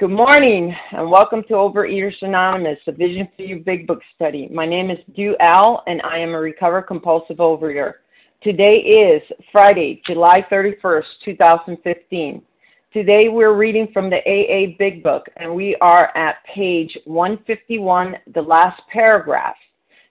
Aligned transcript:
Good 0.00 0.08
morning 0.08 0.74
and 0.92 1.10
welcome 1.10 1.42
to 1.42 1.52
Overeaters 1.52 2.14
Anonymous, 2.22 2.78
a 2.86 2.92
Vision 2.92 3.28
for 3.36 3.42
You 3.42 3.58
Big 3.58 3.86
Book 3.86 4.00
study. 4.14 4.48
My 4.50 4.64
name 4.64 4.90
is 4.90 4.96
Du 5.14 5.36
L 5.40 5.82
and 5.86 6.00
I 6.00 6.16
am 6.16 6.30
a 6.30 6.40
recovered 6.40 6.84
compulsive 6.84 7.36
overeater. 7.36 7.92
Today 8.42 8.76
is 8.76 9.20
Friday, 9.52 10.00
July 10.06 10.42
31st, 10.50 11.04
2015. 11.22 12.40
Today 12.94 13.28
we're 13.28 13.52
reading 13.52 13.88
from 13.92 14.08
the 14.08 14.20
AA 14.26 14.74
Big 14.78 15.02
Book 15.02 15.26
and 15.36 15.54
we 15.54 15.76
are 15.82 16.16
at 16.16 16.36
page 16.46 16.96
151, 17.04 18.16
the 18.32 18.40
last 18.40 18.80
paragraph. 18.90 19.56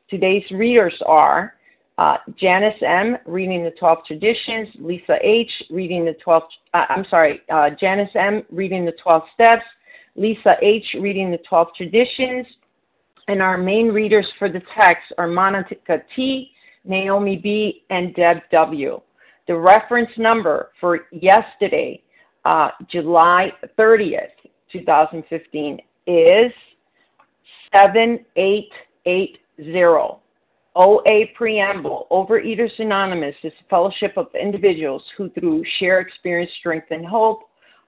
Today's 0.08 0.46
readers 0.52 0.94
are 1.08 1.56
uh, 1.98 2.18
Janice 2.40 2.80
M. 2.86 3.18
reading 3.26 3.64
the 3.64 3.72
12 3.72 4.06
traditions, 4.06 4.68
Lisa 4.80 5.18
H. 5.24 5.52
reading 5.72 6.06
the 6.06 6.14
12, 6.24 6.44
uh, 6.76 6.86
I'm 6.90 7.06
sorry, 7.10 7.42
uh, 7.52 7.72
Janice 7.72 8.12
M. 8.14 8.44
reading 8.52 8.86
the 8.86 8.94
12 9.04 9.24
steps, 9.34 9.64
Lisa 10.16 10.56
H. 10.62 10.84
reading 11.00 11.32
the 11.32 11.40
12 11.50 11.68
traditions, 11.76 12.46
and 13.28 13.42
our 13.42 13.58
main 13.58 13.90
readers 13.90 14.28
for 14.38 14.50
the 14.50 14.62
text 14.76 15.14
are 15.18 15.28
Monica 15.28 16.02
T., 16.16 16.52
Naomi 16.86 17.38
B., 17.38 17.84
and 17.90 18.16
Deb 18.16 18.38
W. 18.52 19.02
The 19.48 19.56
reference 19.56 20.12
number 20.18 20.72
for 20.80 21.02
yesterday, 21.12 22.02
uh, 22.46 22.70
July 22.90 23.52
30th, 23.78 24.30
2015, 24.72 25.80
is 26.08 26.52
7880. 27.72 29.40
OA 30.76 31.26
Preamble 31.36 32.08
Overeaters 32.12 32.72
Anonymous 32.80 33.36
is 33.44 33.52
a 33.60 33.70
fellowship 33.70 34.14
of 34.18 34.28
individuals 34.40 35.04
who, 35.18 35.30
through 35.32 35.64
shared 35.80 36.08
experience, 36.08 36.52
strength, 36.60 36.88
and 36.92 37.06
hope, 37.06 37.49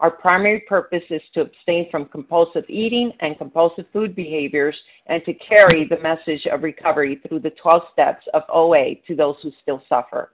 Our 0.00 0.10
primary 0.10 0.60
purpose 0.60 1.04
is 1.10 1.22
to 1.34 1.42
abstain 1.42 1.88
from 1.90 2.06
compulsive 2.06 2.64
eating 2.68 3.12
and 3.20 3.38
compulsive 3.38 3.86
food 3.92 4.14
behaviors 4.16 4.76
and 5.06 5.24
to 5.24 5.34
carry 5.34 5.86
the 5.86 6.00
message 6.00 6.46
of 6.46 6.62
recovery 6.62 7.20
through 7.26 7.40
the 7.40 7.50
12 7.50 7.82
steps 7.92 8.26
of 8.34 8.42
OA 8.52 8.96
to 9.06 9.14
those 9.14 9.36
who 9.42 9.52
still 9.62 9.82
suffer. 9.88 10.32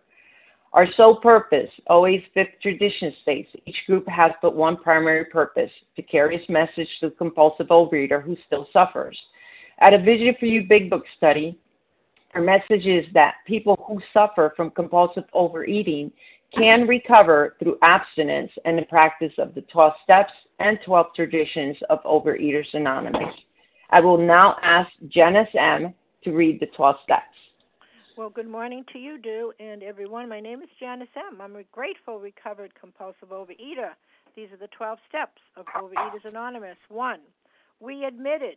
Our 0.72 0.86
sole 0.96 1.16
purpose, 1.16 1.70
OA's 1.88 2.22
fifth 2.32 2.60
tradition 2.62 3.12
states, 3.22 3.50
each 3.66 3.76
group 3.86 4.06
has 4.08 4.30
but 4.40 4.54
one 4.54 4.76
primary 4.76 5.24
purpose 5.24 5.70
to 5.96 6.02
carry 6.02 6.36
its 6.36 6.48
message 6.48 6.88
to 7.00 7.08
the 7.08 7.16
compulsive 7.16 7.68
overeater 7.68 8.22
who 8.22 8.36
still 8.46 8.68
suffers. 8.72 9.18
At 9.80 9.94
a 9.94 9.98
Vision 9.98 10.34
for 10.38 10.46
You 10.46 10.62
Big 10.68 10.88
Book 10.88 11.04
study, 11.16 11.58
our 12.34 12.40
message 12.40 12.86
is 12.86 13.04
that 13.12 13.34
people 13.46 13.76
who 13.88 14.00
suffer 14.12 14.52
from 14.56 14.70
compulsive 14.70 15.24
overeating 15.32 16.12
can 16.56 16.86
recover 16.86 17.56
through 17.58 17.78
abstinence 17.82 18.50
and 18.64 18.78
the 18.78 18.82
practice 18.82 19.32
of 19.38 19.54
the 19.54 19.62
12 19.62 19.92
steps 20.02 20.32
and 20.58 20.78
12 20.84 21.06
traditions 21.14 21.76
of 21.88 22.02
Overeaters 22.04 22.66
Anonymous. 22.72 23.34
I 23.90 24.00
will 24.00 24.18
now 24.18 24.56
ask 24.62 24.90
Janice 25.08 25.48
M. 25.58 25.94
to 26.24 26.32
read 26.32 26.60
the 26.60 26.66
12 26.76 26.96
steps. 27.04 27.22
Well, 28.16 28.30
good 28.30 28.48
morning 28.48 28.84
to 28.92 28.98
you, 28.98 29.18
Du, 29.18 29.52
and 29.58 29.82
everyone. 29.82 30.28
My 30.28 30.40
name 30.40 30.62
is 30.62 30.68
Janice 30.78 31.08
M. 31.16 31.40
I'm 31.40 31.56
a 31.56 31.62
grateful, 31.72 32.20
recovered, 32.20 32.72
compulsive 32.78 33.30
overeater. 33.30 33.92
These 34.36 34.52
are 34.52 34.58
the 34.58 34.68
12 34.76 34.98
steps 35.08 35.40
of 35.56 35.66
Overeaters 35.76 36.24
Anonymous. 36.24 36.76
One, 36.88 37.20
we 37.80 38.04
admitted 38.04 38.56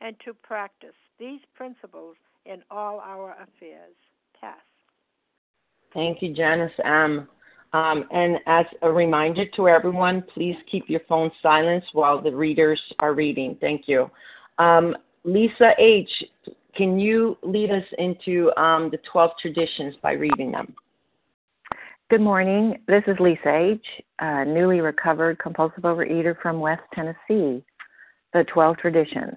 and 0.00 0.16
to 0.24 0.34
practice 0.34 0.94
these 1.18 1.40
principles 1.54 2.16
in 2.46 2.62
all 2.70 3.00
our 3.00 3.32
affairs. 3.32 3.94
Pass. 4.40 4.58
Thank 5.92 6.22
you, 6.22 6.34
Janice 6.34 6.72
M. 6.84 7.28
Um, 7.72 8.04
and 8.12 8.38
as 8.46 8.66
a 8.82 8.90
reminder 8.90 9.46
to 9.56 9.68
everyone, 9.68 10.22
please 10.32 10.56
keep 10.70 10.88
your 10.88 11.00
phone 11.08 11.30
silent 11.42 11.82
while 11.92 12.20
the 12.22 12.30
readers 12.30 12.80
are 13.00 13.14
reading. 13.14 13.56
Thank 13.60 13.88
you. 13.88 14.10
Um, 14.58 14.96
Lisa 15.24 15.72
H., 15.78 16.10
can 16.76 16.98
you 16.98 17.36
lead 17.42 17.70
us 17.70 17.84
into 17.98 18.52
um, 18.56 18.90
the 18.90 18.98
12 19.10 19.30
traditions 19.40 19.94
by 20.02 20.12
reading 20.12 20.52
them? 20.52 20.74
Good 22.10 22.20
morning. 22.20 22.78
This 22.86 23.02
is 23.06 23.16
Lisa 23.18 23.48
H., 23.48 23.86
a 24.20 24.44
newly 24.44 24.80
recovered 24.80 25.38
compulsive 25.38 25.84
overeater 25.84 26.40
from 26.40 26.60
West 26.60 26.82
Tennessee. 26.92 27.64
The 28.32 28.44
12 28.52 28.76
traditions. 28.78 29.36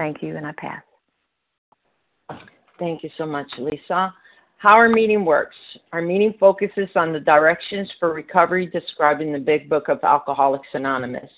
Thank 0.00 0.22
you, 0.22 0.38
and 0.38 0.46
I 0.46 0.52
pass. 0.56 0.82
Thank 2.78 3.02
you 3.02 3.10
so 3.18 3.26
much, 3.26 3.46
Lisa. 3.58 4.14
How 4.56 4.70
our 4.70 4.88
meeting 4.88 5.26
works. 5.26 5.56
Our 5.92 6.00
meeting 6.00 6.32
focuses 6.40 6.88
on 6.96 7.12
the 7.12 7.20
directions 7.20 7.86
for 8.00 8.14
recovery 8.14 8.66
described 8.66 9.20
in 9.20 9.30
the 9.30 9.38
Big 9.38 9.68
Book 9.68 9.88
of 9.88 9.98
Alcoholics 10.02 10.68
Anonymous. 10.72 11.28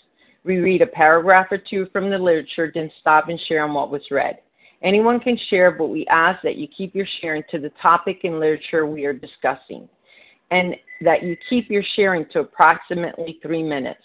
We 0.44 0.58
read 0.58 0.80
a 0.80 0.86
paragraph 0.86 1.48
or 1.50 1.58
two 1.58 1.88
from 1.92 2.08
the 2.08 2.16
literature, 2.16 2.70
then 2.72 2.88
stop 3.00 3.28
and 3.28 3.40
share 3.48 3.64
on 3.64 3.74
what 3.74 3.90
was 3.90 4.02
read. 4.12 4.38
Anyone 4.84 5.18
can 5.18 5.36
share, 5.50 5.72
but 5.72 5.88
we 5.88 6.06
ask 6.06 6.40
that 6.44 6.54
you 6.54 6.68
keep 6.68 6.94
your 6.94 7.08
sharing 7.20 7.42
to 7.50 7.58
the 7.58 7.72
topic 7.82 8.20
and 8.22 8.38
literature 8.38 8.86
we 8.86 9.04
are 9.06 9.12
discussing, 9.12 9.88
and 10.52 10.76
that 11.00 11.24
you 11.24 11.36
keep 11.50 11.68
your 11.68 11.82
sharing 11.96 12.26
to 12.26 12.38
approximately 12.38 13.40
three 13.42 13.64
minutes. 13.64 14.04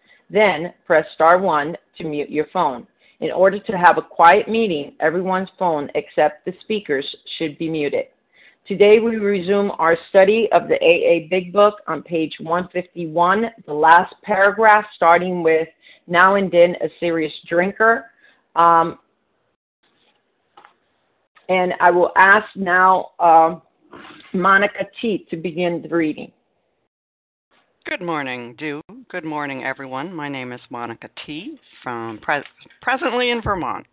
Then 0.31 0.73
press 0.85 1.05
star 1.13 1.39
1 1.39 1.75
to 1.97 2.03
mute 2.05 2.29
your 2.29 2.47
phone. 2.53 2.87
In 3.19 3.31
order 3.31 3.59
to 3.59 3.77
have 3.77 3.97
a 3.97 4.01
quiet 4.01 4.47
meeting, 4.47 4.93
everyone's 4.99 5.49
phone 5.59 5.89
except 5.93 6.45
the 6.45 6.53
speaker's 6.61 7.05
should 7.37 7.57
be 7.57 7.69
muted. 7.69 8.05
Today 8.67 8.99
we 8.99 9.17
resume 9.17 9.71
our 9.77 9.97
study 10.09 10.47
of 10.53 10.69
the 10.69 10.75
AA 10.75 11.27
Big 11.29 11.51
Book 11.51 11.81
on 11.87 12.01
page 12.01 12.33
151, 12.39 13.47
the 13.65 13.73
last 13.73 14.15
paragraph 14.23 14.85
starting 14.95 15.43
with 15.43 15.67
now 16.07 16.35
and 16.35 16.49
then 16.49 16.75
a 16.81 16.87
serious 16.99 17.33
drinker. 17.47 18.05
Um, 18.55 18.99
and 21.49 21.73
I 21.81 21.91
will 21.91 22.11
ask 22.15 22.47
now 22.55 23.09
uh, 23.19 23.59
Monica 24.33 24.85
T 25.01 25.27
to 25.29 25.35
begin 25.35 25.81
the 25.81 25.89
reading. 25.89 26.31
Good 27.85 28.01
morning, 28.01 28.55
Do. 28.59 28.81
Good 29.09 29.25
morning, 29.25 29.63
everyone. 29.63 30.13
My 30.13 30.29
name 30.29 30.53
is 30.53 30.61
Monica 30.69 31.09
T. 31.25 31.59
from 31.83 32.19
pre- 32.21 32.43
presently 32.81 33.31
in 33.31 33.41
Vermont. 33.41 33.87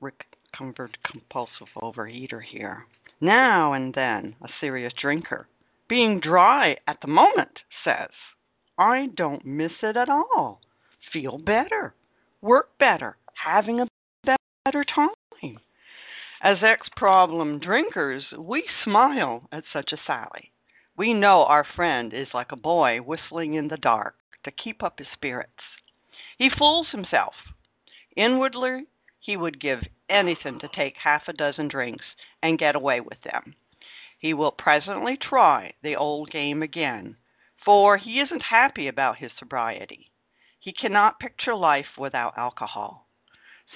Rick 0.00 0.24
Recovered 0.58 0.96
compulsive 1.04 1.68
overeater 1.76 2.40
here. 2.42 2.86
Now 3.20 3.74
and 3.74 3.92
then, 3.94 4.34
a 4.42 4.48
serious 4.60 4.92
drinker. 5.00 5.46
Being 5.88 6.18
dry 6.18 6.76
at 6.86 6.98
the 7.02 7.08
moment 7.08 7.58
says, 7.84 8.10
I 8.78 9.08
don't 9.16 9.44
miss 9.44 9.72
it 9.82 9.96
at 9.96 10.08
all. 10.08 10.60
Feel 11.12 11.38
better. 11.38 11.94
Work 12.40 12.70
better. 12.78 13.16
Having 13.34 13.80
a 13.80 13.86
better 14.64 14.84
time. 14.84 15.08
As 16.42 16.56
ex 16.62 16.88
problem 16.96 17.60
drinkers, 17.60 18.24
we 18.36 18.64
smile 18.82 19.46
at 19.52 19.64
such 19.72 19.92
a 19.92 19.98
sally. 20.06 20.51
We 21.02 21.14
know 21.14 21.44
our 21.46 21.64
friend 21.64 22.14
is 22.14 22.32
like 22.32 22.52
a 22.52 22.56
boy 22.56 22.98
whistling 22.98 23.54
in 23.54 23.66
the 23.66 23.76
dark 23.76 24.14
to 24.44 24.52
keep 24.52 24.84
up 24.84 25.00
his 25.00 25.08
spirits. 25.12 25.64
He 26.38 26.48
fools 26.48 26.90
himself. 26.90 27.34
Inwardly, 28.14 28.84
he 29.18 29.36
would 29.36 29.58
give 29.58 29.80
anything 30.08 30.60
to 30.60 30.68
take 30.68 30.94
half 30.98 31.26
a 31.26 31.32
dozen 31.32 31.66
drinks 31.66 32.04
and 32.40 32.56
get 32.56 32.76
away 32.76 33.00
with 33.00 33.20
them. 33.22 33.56
He 34.16 34.32
will 34.32 34.52
presently 34.52 35.16
try 35.16 35.72
the 35.82 35.96
old 35.96 36.30
game 36.30 36.62
again, 36.62 37.16
for 37.64 37.96
he 37.96 38.20
isn't 38.20 38.42
happy 38.42 38.86
about 38.86 39.16
his 39.16 39.32
sobriety. 39.36 40.12
He 40.60 40.72
cannot 40.72 41.18
picture 41.18 41.56
life 41.56 41.98
without 41.98 42.38
alcohol. 42.38 43.08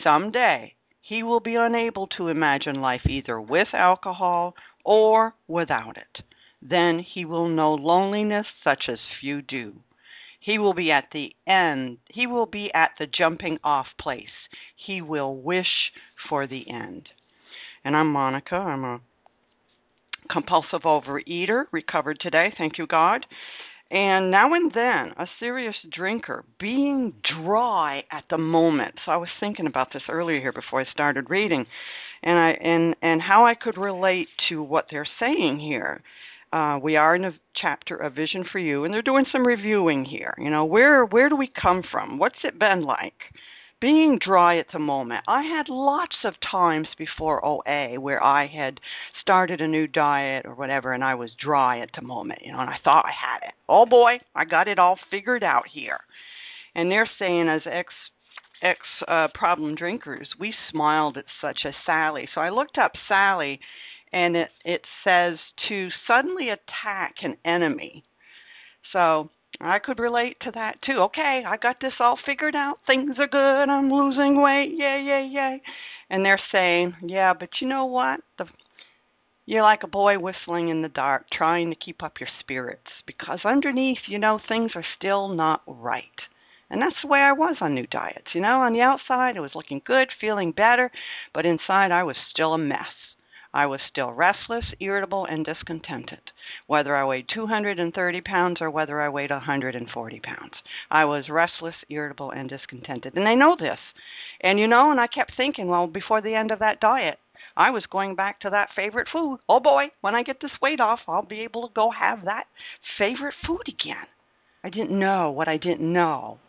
Some 0.00 0.30
day 0.30 0.76
he 1.00 1.24
will 1.24 1.40
be 1.40 1.56
unable 1.56 2.06
to 2.06 2.28
imagine 2.28 2.80
life 2.80 3.04
either 3.04 3.40
with 3.40 3.74
alcohol 3.74 4.54
or 4.84 5.34
without 5.48 5.96
it. 5.96 6.22
Then 6.62 6.98
he 6.98 7.24
will 7.24 7.48
know 7.48 7.74
loneliness 7.74 8.46
such 8.64 8.88
as 8.88 8.98
few 9.20 9.42
do. 9.42 9.74
He 10.40 10.58
will 10.58 10.74
be 10.74 10.92
at 10.92 11.10
the 11.12 11.34
end, 11.46 11.98
he 12.08 12.26
will 12.26 12.46
be 12.46 12.72
at 12.72 12.92
the 12.98 13.06
jumping 13.06 13.58
off 13.64 13.86
place. 13.98 14.48
He 14.76 15.00
will 15.02 15.36
wish 15.36 15.92
for 16.28 16.46
the 16.46 16.70
end. 16.70 17.08
And 17.84 17.96
I'm 17.96 18.12
Monica. 18.12 18.56
I'm 18.56 18.84
a 18.84 19.00
compulsive 20.30 20.82
overeater, 20.82 21.66
recovered 21.72 22.20
today, 22.20 22.52
thank 22.56 22.78
you, 22.78 22.86
God. 22.86 23.26
And 23.90 24.32
now 24.32 24.52
and 24.54 24.72
then, 24.72 25.12
a 25.16 25.28
serious 25.38 25.76
drinker, 25.92 26.44
being 26.58 27.14
dry 27.22 28.02
at 28.10 28.24
the 28.30 28.38
moment. 28.38 28.96
So 29.04 29.12
I 29.12 29.16
was 29.16 29.28
thinking 29.38 29.66
about 29.66 29.92
this 29.92 30.02
earlier 30.08 30.40
here 30.40 30.52
before 30.52 30.80
I 30.80 30.90
started 30.90 31.30
reading, 31.30 31.66
and 32.24 32.36
I 32.36 32.50
and 32.50 32.96
and 33.00 33.22
how 33.22 33.46
I 33.46 33.54
could 33.54 33.78
relate 33.78 34.28
to 34.48 34.60
what 34.60 34.86
they're 34.90 35.06
saying 35.20 35.60
here. 35.60 36.02
Uh, 36.56 36.78
we 36.78 36.96
are 36.96 37.14
in 37.14 37.24
a 37.26 37.34
chapter 37.54 37.94
of 37.96 38.14
Vision 38.14 38.42
for 38.50 38.58
You, 38.58 38.84
and 38.84 38.94
they're 38.94 39.02
doing 39.02 39.26
some 39.30 39.46
reviewing 39.46 40.06
here. 40.06 40.32
You 40.38 40.48
know, 40.48 40.64
where 40.64 41.04
where 41.04 41.28
do 41.28 41.36
we 41.36 41.48
come 41.48 41.82
from? 41.90 42.18
What's 42.18 42.44
it 42.44 42.58
been 42.58 42.82
like? 42.82 43.12
being 43.78 44.18
dry 44.18 44.56
at 44.56 44.68
the 44.72 44.78
moment. 44.78 45.22
I 45.28 45.42
had 45.42 45.68
lots 45.68 46.16
of 46.24 46.32
times 46.40 46.88
before 46.96 47.44
OA 47.44 48.00
where 48.00 48.24
I 48.24 48.46
had 48.46 48.80
started 49.20 49.60
a 49.60 49.68
new 49.68 49.86
diet 49.86 50.46
or 50.46 50.54
whatever 50.54 50.94
and 50.94 51.04
I 51.04 51.14
was 51.14 51.30
dry 51.38 51.80
at 51.80 51.90
the 51.94 52.00
moment, 52.00 52.40
you 52.42 52.52
know, 52.52 52.60
and 52.60 52.70
I 52.70 52.78
thought 52.82 53.04
I 53.04 53.10
had 53.10 53.46
it. 53.46 53.54
Oh 53.68 53.84
boy, 53.84 54.18
I 54.34 54.46
got 54.46 54.66
it 54.66 54.78
all 54.78 54.98
figured 55.10 55.44
out 55.44 55.64
here. 55.70 56.00
And 56.74 56.90
they're 56.90 57.10
saying 57.18 57.50
as 57.50 57.60
ex 57.66 57.92
ex 58.62 58.80
uh, 59.06 59.28
problem 59.34 59.74
drinkers, 59.74 60.30
we 60.40 60.54
smiled 60.70 61.18
at 61.18 61.26
such 61.42 61.66
a 61.66 61.72
Sally. 61.84 62.26
So 62.34 62.40
I 62.40 62.48
looked 62.48 62.78
up 62.78 62.92
Sally 63.06 63.60
and 64.12 64.36
it 64.36 64.48
it 64.64 64.82
says 65.04 65.38
to 65.68 65.88
suddenly 66.06 66.50
attack 66.50 67.16
an 67.22 67.36
enemy. 67.44 68.04
So 68.92 69.30
I 69.60 69.78
could 69.78 69.98
relate 69.98 70.36
to 70.40 70.50
that 70.52 70.80
too. 70.82 71.00
Okay, 71.02 71.42
I 71.46 71.56
got 71.56 71.80
this 71.80 71.94
all 71.98 72.18
figured 72.24 72.54
out. 72.54 72.78
Things 72.86 73.16
are 73.18 73.26
good. 73.26 73.68
I'm 73.68 73.90
losing 73.92 74.40
weight. 74.40 74.72
Yay, 74.72 75.02
yay, 75.02 75.28
yay. 75.32 75.62
And 76.10 76.24
they're 76.24 76.40
saying, 76.52 76.94
yeah, 77.02 77.32
but 77.32 77.48
you 77.60 77.68
know 77.68 77.86
what? 77.86 78.20
The 78.38 78.46
you're 79.46 79.62
like 79.62 79.84
a 79.84 79.88
boy 79.88 80.18
whistling 80.18 80.68
in 80.68 80.82
the 80.82 80.88
dark, 80.88 81.26
trying 81.30 81.70
to 81.70 81.76
keep 81.76 82.02
up 82.02 82.18
your 82.18 82.28
spirits 82.40 82.90
because 83.06 83.38
underneath, 83.44 84.00
you 84.08 84.18
know, 84.18 84.40
things 84.48 84.72
are 84.74 84.84
still 84.98 85.28
not 85.28 85.62
right. 85.68 86.04
And 86.68 86.82
that's 86.82 86.96
the 87.00 87.08
way 87.08 87.20
I 87.20 87.32
was 87.32 87.56
on 87.60 87.72
new 87.72 87.86
diets. 87.86 88.26
You 88.34 88.40
know, 88.40 88.60
on 88.60 88.72
the 88.72 88.80
outside, 88.80 89.36
I 89.36 89.40
was 89.40 89.54
looking 89.54 89.80
good, 89.86 90.08
feeling 90.20 90.50
better, 90.50 90.90
but 91.32 91.46
inside, 91.46 91.92
I 91.92 92.02
was 92.02 92.16
still 92.28 92.54
a 92.54 92.58
mess. 92.58 92.88
I 93.56 93.64
was 93.64 93.80
still 93.88 94.12
restless, 94.12 94.66
irritable, 94.80 95.24
and 95.24 95.42
discontented, 95.42 96.30
whether 96.66 96.94
I 96.94 97.06
weighed 97.06 97.26
230 97.32 98.20
pounds 98.20 98.60
or 98.60 98.70
whether 98.70 99.00
I 99.00 99.08
weighed 99.08 99.30
140 99.30 100.20
pounds. 100.20 100.52
I 100.90 101.06
was 101.06 101.30
restless, 101.30 101.74
irritable, 101.88 102.32
and 102.32 102.50
discontented. 102.50 103.16
And 103.16 103.26
they 103.26 103.34
know 103.34 103.56
this. 103.58 103.78
And 104.42 104.60
you 104.60 104.66
know, 104.66 104.90
and 104.90 105.00
I 105.00 105.06
kept 105.06 105.34
thinking, 105.38 105.68
well, 105.68 105.86
before 105.86 106.20
the 106.20 106.34
end 106.34 106.50
of 106.50 106.58
that 106.58 106.80
diet, 106.80 107.18
I 107.56 107.70
was 107.70 107.86
going 107.86 108.14
back 108.14 108.40
to 108.40 108.50
that 108.50 108.74
favorite 108.76 109.08
food. 109.10 109.40
Oh 109.48 109.58
boy, 109.58 109.86
when 110.02 110.14
I 110.14 110.22
get 110.22 110.42
this 110.42 110.60
weight 110.60 110.78
off, 110.78 111.00
I'll 111.08 111.22
be 111.22 111.40
able 111.40 111.66
to 111.66 111.72
go 111.72 111.90
have 111.90 112.26
that 112.26 112.48
favorite 112.98 113.36
food 113.46 113.68
again. 113.68 114.06
I 114.64 114.68
didn't 114.68 114.98
know 114.98 115.30
what 115.30 115.48
I 115.48 115.56
didn't 115.56 115.90
know. 115.90 116.40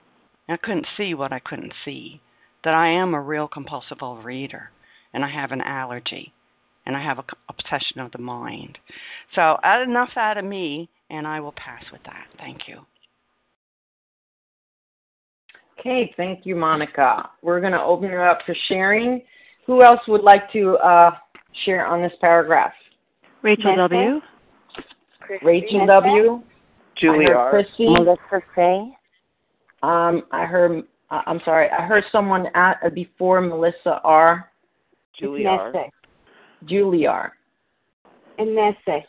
I 0.49 0.57
couldn't 0.57 0.87
see 0.97 1.13
what 1.13 1.31
I 1.31 1.39
couldn't 1.39 1.73
see. 1.85 2.19
That 2.65 2.73
I 2.73 2.89
am 2.89 3.13
a 3.13 3.21
real 3.21 3.47
compulsive 3.47 3.99
overeater 3.99 4.67
and 5.13 5.23
I 5.23 5.29
have 5.29 5.53
an 5.53 5.61
allergy 5.61 6.33
and 6.87 6.95
I 6.95 7.03
have 7.03 7.19
an 7.19 7.25
obsession 7.49 7.99
of 7.99 8.11
the 8.13 8.17
mind. 8.17 8.77
So, 9.35 9.57
enough 9.85 10.09
out 10.15 10.37
of 10.37 10.45
me, 10.45 10.89
and 11.09 11.27
I 11.27 11.41
will 11.41 11.51
pass 11.51 11.83
with 11.91 12.01
that. 12.05 12.25
Thank 12.37 12.61
you. 12.67 12.79
Okay, 15.79 16.11
thank 16.15 16.45
you, 16.45 16.55
Monica. 16.55 17.29
We're 17.43 17.59
going 17.59 17.73
to 17.73 17.81
open 17.81 18.09
it 18.09 18.17
up 18.17 18.39
for 18.45 18.55
sharing. 18.69 19.21
Who 19.67 19.83
else 19.83 19.99
would 20.07 20.23
like 20.23 20.51
to 20.53 20.77
uh, 20.77 21.11
share 21.65 21.85
on 21.85 22.01
this 22.01 22.13
paragraph? 22.21 22.73
Rachel 23.43 23.75
W. 23.75 24.21
Rachel 25.43 25.85
W. 25.85 26.41
Julie 26.99 27.25
R. 27.31 27.51
Chrissy. 27.51 27.89
Melissa 27.89 28.41
Say. 28.55 28.97
Um, 29.83 30.23
I 30.31 30.45
heard. 30.45 30.83
Uh, 31.11 31.21
I'm 31.27 31.41
sorry. 31.45 31.69
I 31.69 31.85
heard 31.85 32.03
someone 32.11 32.47
at 32.55 32.77
uh, 32.83 32.89
before 32.89 33.41
Melissa 33.41 33.99
R. 34.03 34.49
Julie 35.19 35.45
R. 35.45 35.71
Julie 36.65 37.07
R. 37.07 37.33
And 38.37 38.55
Nessa. 38.55 38.99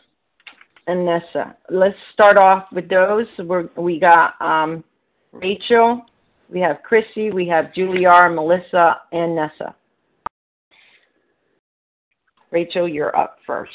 And 0.87 1.05
Nessa. 1.05 1.55
Let's 1.69 1.95
start 2.13 2.37
off 2.37 2.65
with 2.71 2.89
those. 2.89 3.25
We're, 3.37 3.69
we 3.77 3.99
got 3.99 4.33
um, 4.41 4.83
Rachel, 5.31 6.01
we 6.49 6.59
have 6.61 6.77
Chrissy, 6.83 7.31
we 7.31 7.47
have 7.47 7.73
Julie 7.73 8.05
R, 8.05 8.29
Melissa, 8.29 9.01
and 9.11 9.35
Nessa. 9.35 9.75
Rachel, 12.51 12.87
you're 12.87 13.15
up 13.15 13.37
first. 13.45 13.71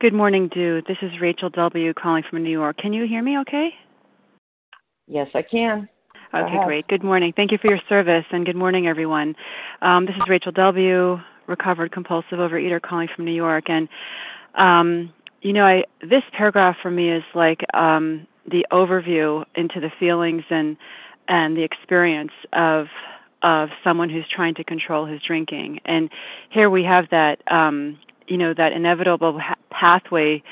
Good 0.00 0.14
morning, 0.14 0.48
Do. 0.52 0.80
This 0.88 0.96
is 1.02 1.10
Rachel 1.20 1.50
W. 1.50 1.92
calling 1.94 2.22
from 2.28 2.42
New 2.42 2.50
York. 2.50 2.78
Can 2.78 2.92
you 2.92 3.06
hear 3.06 3.22
me 3.22 3.38
okay? 3.40 3.70
Yes, 5.06 5.28
I 5.34 5.42
can. 5.42 5.88
Okay, 6.34 6.46
ahead. 6.46 6.66
great. 6.66 6.88
Good 6.88 7.04
morning. 7.04 7.32
Thank 7.36 7.52
you 7.52 7.58
for 7.58 7.70
your 7.70 7.80
service, 7.88 8.24
and 8.32 8.44
good 8.44 8.56
morning, 8.56 8.86
everyone. 8.86 9.34
Um, 9.80 10.06
this 10.06 10.14
is 10.16 10.22
Rachel 10.28 10.52
W., 10.52 11.18
recovered 11.46 11.92
compulsive 11.92 12.38
overeater, 12.38 12.80
calling 12.80 13.08
from 13.14 13.24
New 13.24 13.34
York. 13.34 13.64
And, 13.68 13.88
um, 14.54 15.12
you 15.42 15.52
know, 15.52 15.64
I, 15.64 15.84
this 16.00 16.22
paragraph 16.32 16.76
for 16.82 16.90
me 16.90 17.10
is 17.10 17.24
like 17.34 17.64
um, 17.74 18.26
the 18.50 18.66
overview 18.72 19.44
into 19.54 19.80
the 19.80 19.90
feelings 19.98 20.44
and 20.50 20.76
and 21.28 21.56
the 21.56 21.62
experience 21.62 22.32
of 22.52 22.86
of 23.42 23.68
someone 23.84 24.08
who's 24.08 24.26
trying 24.34 24.54
to 24.54 24.64
control 24.64 25.06
his 25.06 25.20
drinking. 25.22 25.80
And 25.84 26.10
here 26.50 26.70
we 26.70 26.82
have 26.84 27.04
that, 27.10 27.40
um, 27.52 27.98
you 28.26 28.36
know, 28.36 28.54
that 28.54 28.72
inevitable 28.72 29.38
ha- 29.38 29.54
pathway 29.70 30.42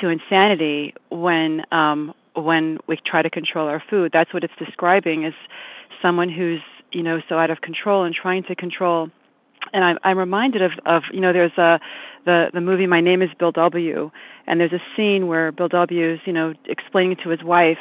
to 0.00 0.08
insanity 0.08 0.94
when 1.10 1.62
um, 1.72 2.14
when 2.34 2.78
we 2.86 2.98
try 3.04 3.22
to 3.22 3.30
control 3.30 3.68
our 3.68 3.82
food. 3.88 4.10
That's 4.12 4.32
what 4.32 4.44
it's 4.44 4.54
describing 4.58 5.24
as 5.24 5.34
someone 6.00 6.28
who's 6.28 6.60
you 6.90 7.02
know 7.02 7.20
so 7.28 7.38
out 7.38 7.50
of 7.50 7.60
control 7.60 8.04
and 8.04 8.14
trying 8.14 8.42
to 8.44 8.54
control. 8.54 9.10
And 9.72 9.84
I'm, 9.84 9.98
I'm 10.04 10.18
reminded 10.18 10.62
of, 10.62 10.72
of 10.86 11.02
you 11.12 11.20
know 11.20 11.32
there's 11.32 11.56
a 11.58 11.80
the 12.24 12.50
the 12.52 12.60
movie 12.60 12.86
My 12.86 13.00
Name 13.00 13.22
Is 13.22 13.30
Bill 13.38 13.52
W. 13.52 14.10
And 14.46 14.60
there's 14.60 14.72
a 14.72 14.82
scene 14.96 15.28
where 15.28 15.52
Bill 15.52 15.68
W. 15.68 16.14
is 16.14 16.20
you 16.24 16.32
know 16.32 16.54
explaining 16.66 17.16
to 17.24 17.30
his 17.30 17.42
wife 17.42 17.78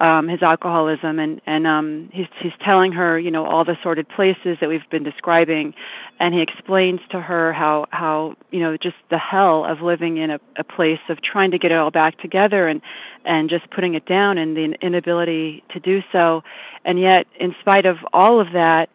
um 0.00 0.28
his 0.28 0.42
alcoholism 0.42 1.18
and 1.18 1.40
and 1.46 1.66
um 1.66 2.08
he's 2.12 2.26
he's 2.40 2.52
telling 2.64 2.92
her 2.92 3.18
you 3.18 3.30
know 3.30 3.44
all 3.44 3.64
the 3.64 3.76
sordid 3.82 4.08
places 4.08 4.56
that 4.60 4.68
we've 4.68 4.88
been 4.90 5.02
describing 5.02 5.74
and 6.18 6.34
he 6.34 6.40
explains 6.40 7.00
to 7.10 7.20
her 7.20 7.52
how 7.52 7.86
how 7.90 8.34
you 8.50 8.60
know 8.60 8.76
just 8.76 8.96
the 9.10 9.18
hell 9.18 9.64
of 9.64 9.80
living 9.80 10.16
in 10.16 10.30
a, 10.30 10.40
a 10.58 10.64
place 10.64 11.00
of 11.08 11.20
trying 11.22 11.50
to 11.50 11.58
get 11.58 11.70
it 11.70 11.76
all 11.76 11.90
back 11.90 12.18
together 12.18 12.66
and 12.66 12.80
and 13.24 13.50
just 13.50 13.68
putting 13.70 13.94
it 13.94 14.06
down 14.06 14.38
and 14.38 14.56
the 14.56 14.74
inability 14.80 15.62
to 15.70 15.78
do 15.78 16.02
so 16.10 16.42
and 16.84 16.98
yet 16.98 17.26
in 17.38 17.54
spite 17.60 17.84
of 17.84 17.96
all 18.12 18.40
of 18.40 18.52
that 18.52 18.88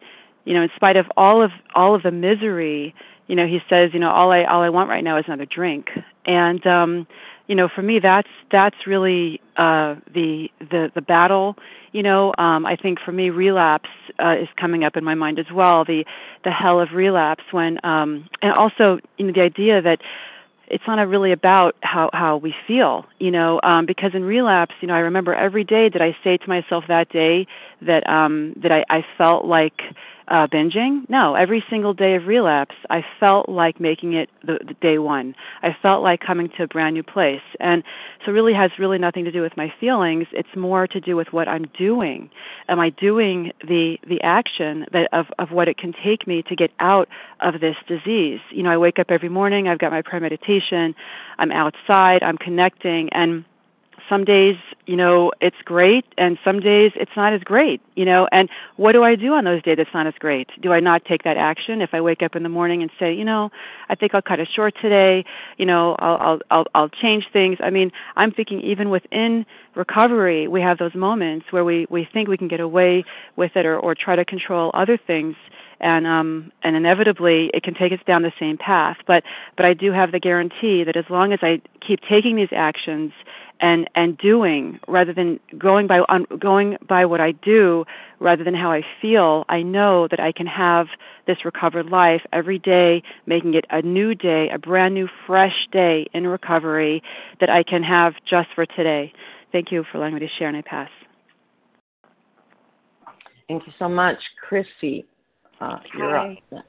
you 0.46 0.54
know 0.54 0.62
in 0.62 0.70
spite 0.74 0.96
of 0.96 1.06
all 1.18 1.42
of 1.42 1.50
all 1.74 1.94
of 1.94 2.02
the 2.02 2.10
misery 2.10 2.94
you 3.26 3.36
know 3.36 3.46
he 3.46 3.58
says 3.68 3.90
you 3.92 4.00
know 4.00 4.10
all 4.10 4.32
i 4.32 4.44
all 4.44 4.62
i 4.62 4.70
want 4.70 4.88
right 4.88 5.04
now 5.04 5.18
is 5.18 5.24
another 5.26 5.44
drink. 5.46 5.88
And 6.24 6.66
um 6.66 7.06
you 7.46 7.54
know 7.54 7.68
for 7.74 7.82
me 7.82 7.98
that's 8.00 8.28
that's 8.50 8.86
really 8.86 9.40
uh 9.56 9.96
the 10.12 10.48
the 10.60 10.90
the 10.94 11.02
battle 11.02 11.56
you 11.92 12.02
know. 12.02 12.32
Um 12.38 12.64
i 12.64 12.76
think 12.76 12.98
for 13.04 13.12
me 13.12 13.30
relapse 13.30 13.90
uh, 14.18 14.36
is 14.40 14.48
coming 14.58 14.84
up 14.84 14.96
in 14.96 15.04
my 15.04 15.14
mind 15.14 15.38
as 15.38 15.50
well 15.52 15.84
the 15.84 16.04
the 16.44 16.50
hell 16.50 16.80
of 16.80 16.92
relapse 16.92 17.44
when 17.50 17.78
um 17.84 18.28
and 18.42 18.52
also 18.52 18.98
you 19.18 19.26
know 19.26 19.32
the 19.32 19.42
idea 19.42 19.82
that 19.82 20.00
it's 20.68 20.82
not 20.88 20.98
really 21.06 21.30
about 21.30 21.76
how 21.82 22.10
how 22.12 22.36
we 22.36 22.52
feel 22.66 23.04
you 23.20 23.30
know. 23.30 23.60
Um 23.62 23.86
because 23.86 24.12
in 24.14 24.24
relapse 24.24 24.74
you 24.80 24.88
know 24.88 24.94
i 24.94 24.98
remember 25.00 25.34
every 25.34 25.64
day 25.64 25.88
that 25.88 26.02
i 26.02 26.16
say 26.24 26.36
to 26.36 26.48
myself 26.48 26.84
that 26.88 27.08
day 27.10 27.46
that 27.82 28.08
um 28.08 28.54
that 28.62 28.72
i 28.72 28.84
i 28.90 29.04
felt 29.18 29.44
like 29.44 29.80
uh 30.28 30.46
binging? 30.46 31.08
No. 31.08 31.34
Every 31.34 31.62
single 31.70 31.94
day 31.94 32.14
of 32.14 32.26
relapse 32.26 32.74
i 32.90 33.04
felt 33.20 33.48
like 33.48 33.80
making 33.80 34.14
it 34.14 34.28
the, 34.44 34.58
the 34.66 34.74
day 34.80 34.98
one. 34.98 35.34
I 35.62 35.76
felt 35.80 36.02
like 36.02 36.20
coming 36.20 36.50
to 36.56 36.64
a 36.64 36.66
brand 36.66 36.94
new 36.94 37.02
place. 37.02 37.42
And 37.60 37.82
so 38.24 38.32
really 38.32 38.54
has 38.54 38.70
really 38.78 38.98
nothing 38.98 39.24
to 39.24 39.32
do 39.32 39.42
with 39.42 39.56
my 39.56 39.72
feelings. 39.80 40.26
It's 40.32 40.48
more 40.56 40.86
to 40.86 41.00
do 41.00 41.16
with 41.16 41.28
what 41.32 41.48
i'm 41.48 41.66
doing. 41.78 42.30
Am 42.68 42.80
i 42.80 42.90
doing 42.90 43.52
the 43.66 43.98
the 44.06 44.20
action 44.22 44.86
that 44.92 45.08
of 45.12 45.26
of 45.38 45.50
what 45.50 45.68
it 45.68 45.78
can 45.78 45.92
take 46.04 46.26
me 46.26 46.42
to 46.48 46.56
get 46.56 46.70
out 46.80 47.08
of 47.40 47.60
this 47.60 47.76
disease? 47.88 48.40
You 48.50 48.62
know 48.62 48.70
i 48.70 48.76
wake 48.76 48.98
up 48.98 49.10
every 49.10 49.28
morning. 49.28 49.68
I've 49.68 49.78
got 49.78 49.92
my 49.92 50.02
prayer 50.02 50.20
meditation 50.20 50.94
i'm 51.38 51.52
outside. 51.52 52.22
I'm 52.22 52.38
connecting. 52.38 53.08
And 53.12 53.44
some 54.08 54.24
days 54.24 54.56
you 54.86 54.96
know 54.96 55.32
it's 55.40 55.56
great 55.64 56.04
and 56.16 56.38
some 56.44 56.60
days 56.60 56.92
it's 56.94 57.10
not 57.16 57.32
as 57.32 57.40
great 57.42 57.80
you 57.94 58.04
know 58.04 58.28
and 58.32 58.48
what 58.76 58.92
do 58.92 59.02
i 59.02 59.14
do 59.14 59.32
on 59.34 59.44
those 59.44 59.62
days 59.62 59.76
that's 59.76 59.94
not 59.94 60.06
as 60.06 60.14
great? 60.18 60.48
Do 60.60 60.72
i 60.72 60.80
not 60.80 61.04
take 61.04 61.22
that 61.24 61.36
action? 61.36 61.80
If 61.80 61.90
i 61.92 62.00
wake 62.00 62.22
up 62.22 62.36
in 62.36 62.42
the 62.42 62.48
morning 62.48 62.82
and 62.82 62.90
say 62.98 63.12
you 63.12 63.24
know 63.24 63.50
i 63.88 63.94
think 63.94 64.14
i'll 64.14 64.22
cut 64.22 64.40
it 64.40 64.48
short 64.54 64.74
today 64.80 65.24
you 65.58 65.66
know 65.66 65.96
i'll 65.98 66.16
i'll 66.16 66.38
i'll, 66.50 66.64
I'll 66.74 66.88
change 66.88 67.24
things. 67.32 67.58
I 67.62 67.70
mean 67.70 67.90
i'm 68.16 68.32
thinking 68.32 68.60
even 68.60 68.90
within 68.90 69.46
recovery 69.74 70.48
we 70.48 70.60
have 70.60 70.78
those 70.78 70.94
moments 70.94 71.46
where 71.50 71.64
we 71.64 71.86
we 71.90 72.08
think 72.12 72.28
we 72.28 72.36
can 72.36 72.48
get 72.48 72.60
away 72.60 73.04
with 73.36 73.52
it 73.56 73.66
or 73.66 73.78
or 73.78 73.94
try 73.94 74.16
to 74.16 74.24
control 74.24 74.70
other 74.74 74.98
things. 74.98 75.36
And 75.80 76.06
um 76.06 76.52
and 76.62 76.74
inevitably 76.74 77.50
it 77.52 77.62
can 77.62 77.74
take 77.74 77.92
us 77.92 78.00
down 78.06 78.22
the 78.22 78.32
same 78.40 78.56
path. 78.56 78.96
But 79.06 79.22
but 79.56 79.68
I 79.68 79.74
do 79.74 79.92
have 79.92 80.12
the 80.12 80.20
guarantee 80.20 80.84
that 80.84 80.96
as 80.96 81.04
long 81.10 81.32
as 81.32 81.40
I 81.42 81.60
keep 81.86 82.00
taking 82.08 82.36
these 82.36 82.52
actions 82.52 83.12
and 83.60 83.88
and 83.94 84.18
doing 84.18 84.78
rather 84.88 85.12
than 85.12 85.40
going 85.58 85.86
by 85.86 86.00
on 86.08 86.26
going 86.38 86.76
by 86.88 87.04
what 87.04 87.20
I 87.20 87.32
do 87.32 87.84
rather 88.20 88.44
than 88.44 88.54
how 88.54 88.70
I 88.70 88.82
feel 89.00 89.44
I 89.48 89.62
know 89.62 90.08
that 90.08 90.20
I 90.20 90.32
can 90.32 90.46
have 90.46 90.86
this 91.26 91.44
recovered 91.44 91.86
life 91.86 92.22
every 92.32 92.58
day 92.58 93.02
making 93.26 93.54
it 93.54 93.64
a 93.70 93.82
new 93.82 94.14
day 94.14 94.48
a 94.52 94.58
brand 94.58 94.94
new 94.94 95.08
fresh 95.26 95.66
day 95.72 96.06
in 96.12 96.26
recovery 96.26 97.02
that 97.40 97.50
I 97.50 97.62
can 97.62 97.82
have 97.82 98.14
just 98.28 98.48
for 98.54 98.66
today 98.66 99.12
thank 99.52 99.72
you 99.72 99.84
for 99.90 99.98
allowing 99.98 100.14
me 100.14 100.20
to 100.20 100.28
share 100.38 100.48
and 100.48 100.56
I 100.56 100.62
pass 100.62 100.90
Thank 103.48 103.66
you 103.66 103.72
so 103.78 103.88
much, 103.88 104.18
Chrissy. 104.48 105.06
Uh, 105.60 105.78
you're 105.96 106.18
Hi. 106.18 106.32
up. 106.32 106.38
next. 106.50 106.66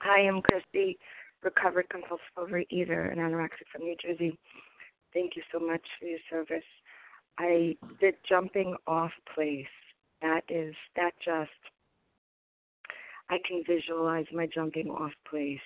Hi, 0.00 0.26
I'm 0.26 0.42
Christy, 0.42 0.98
recovered 1.42 1.88
compulsive 1.90 2.24
overeater 2.36 3.10
and 3.12 3.20
anorexic 3.20 3.68
from 3.72 3.82
New 3.82 3.94
Jersey. 4.02 4.36
Thank 5.14 5.36
you 5.36 5.42
so 5.52 5.58
much 5.58 5.82
for 5.98 6.06
your 6.06 6.18
service. 6.30 6.64
I 7.38 7.76
the 8.00 8.12
jumping 8.28 8.76
off 8.86 9.12
place. 9.34 9.66
That 10.20 10.42
is 10.48 10.74
that 10.96 11.12
just 11.24 11.50
I 13.30 13.38
can 13.46 13.62
visualize 13.66 14.26
my 14.32 14.46
jumping 14.46 14.88
off 14.88 15.12
place 15.28 15.58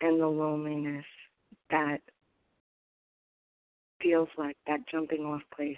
and 0.00 0.20
the 0.20 0.26
loneliness 0.26 1.04
that 1.70 1.98
feels 4.02 4.28
like 4.36 4.56
that 4.66 4.80
jumping 4.90 5.24
off 5.24 5.42
place. 5.54 5.76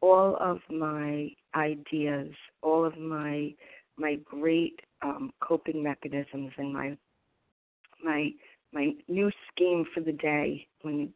All 0.00 0.36
of 0.40 0.58
my 0.70 1.30
ideas, 1.54 2.32
all 2.62 2.84
of 2.84 2.98
my 2.98 3.54
my 3.96 4.16
great 4.24 4.80
um, 5.02 5.32
coping 5.40 5.82
mechanisms 5.82 6.52
and 6.56 6.72
my 6.72 6.96
my 8.02 8.30
my 8.72 8.92
new 9.08 9.30
scheme 9.50 9.84
for 9.94 10.00
the 10.00 10.12
day 10.12 10.66
when 10.82 11.12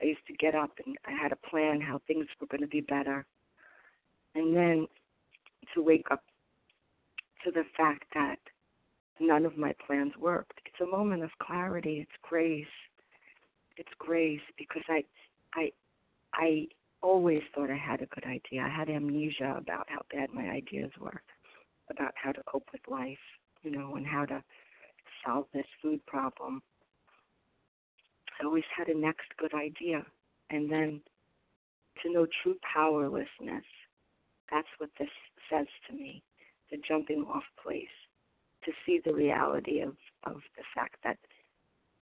I 0.00 0.06
used 0.06 0.26
to 0.26 0.34
get 0.34 0.54
up 0.54 0.70
and 0.84 0.96
I 1.06 1.12
had 1.12 1.32
a 1.32 1.48
plan 1.48 1.80
how 1.80 2.00
things 2.06 2.26
were 2.40 2.46
going 2.46 2.60
to 2.60 2.66
be 2.66 2.80
better, 2.80 3.24
and 4.34 4.54
then 4.54 4.86
to 5.74 5.82
wake 5.82 6.06
up 6.10 6.22
to 7.44 7.50
the 7.50 7.64
fact 7.76 8.04
that 8.14 8.38
none 9.20 9.46
of 9.46 9.56
my 9.56 9.74
plans 9.86 10.12
worked. 10.18 10.60
It's 10.66 10.80
a 10.80 10.96
moment 10.96 11.22
of 11.22 11.30
clarity. 11.40 11.98
It's 12.00 12.18
grace. 12.22 12.66
It's 13.76 13.92
grace 13.98 14.40
because 14.58 14.82
I, 14.88 15.04
I, 15.54 15.70
I 16.34 16.66
always 17.02 17.42
thought 17.54 17.70
I 17.70 17.76
had 17.76 18.02
a 18.02 18.06
good 18.06 18.24
idea. 18.24 18.62
I 18.62 18.68
had 18.68 18.88
amnesia 18.88 19.54
about 19.58 19.86
how 19.88 20.02
bad 20.12 20.32
my 20.32 20.48
ideas 20.48 20.90
were, 21.00 21.22
about 21.90 22.12
how 22.22 22.32
to 22.32 22.42
cope 22.46 22.68
with 22.72 22.80
life, 22.88 23.18
you 23.62 23.70
know, 23.70 23.96
and 23.96 24.06
how 24.06 24.24
to 24.26 24.42
solve 25.24 25.46
this 25.52 25.66
food 25.82 26.04
problem. 26.06 26.62
I 28.40 28.44
always 28.44 28.64
had 28.76 28.88
a 28.88 28.98
next 28.98 29.28
good 29.38 29.54
idea. 29.54 30.04
And 30.50 30.70
then 30.70 31.00
to 32.02 32.12
know 32.12 32.26
true 32.42 32.56
powerlessness, 32.74 33.64
that's 34.50 34.68
what 34.78 34.90
this 34.98 35.08
says 35.50 35.66
to 35.88 35.94
me 35.94 36.22
the 36.70 36.78
jumping 36.86 37.24
off 37.32 37.44
place, 37.62 37.86
to 38.64 38.72
see 38.84 39.00
the 39.04 39.14
reality 39.14 39.80
of, 39.80 39.94
of 40.24 40.40
the 40.56 40.64
fact 40.74 40.96
that 41.04 41.16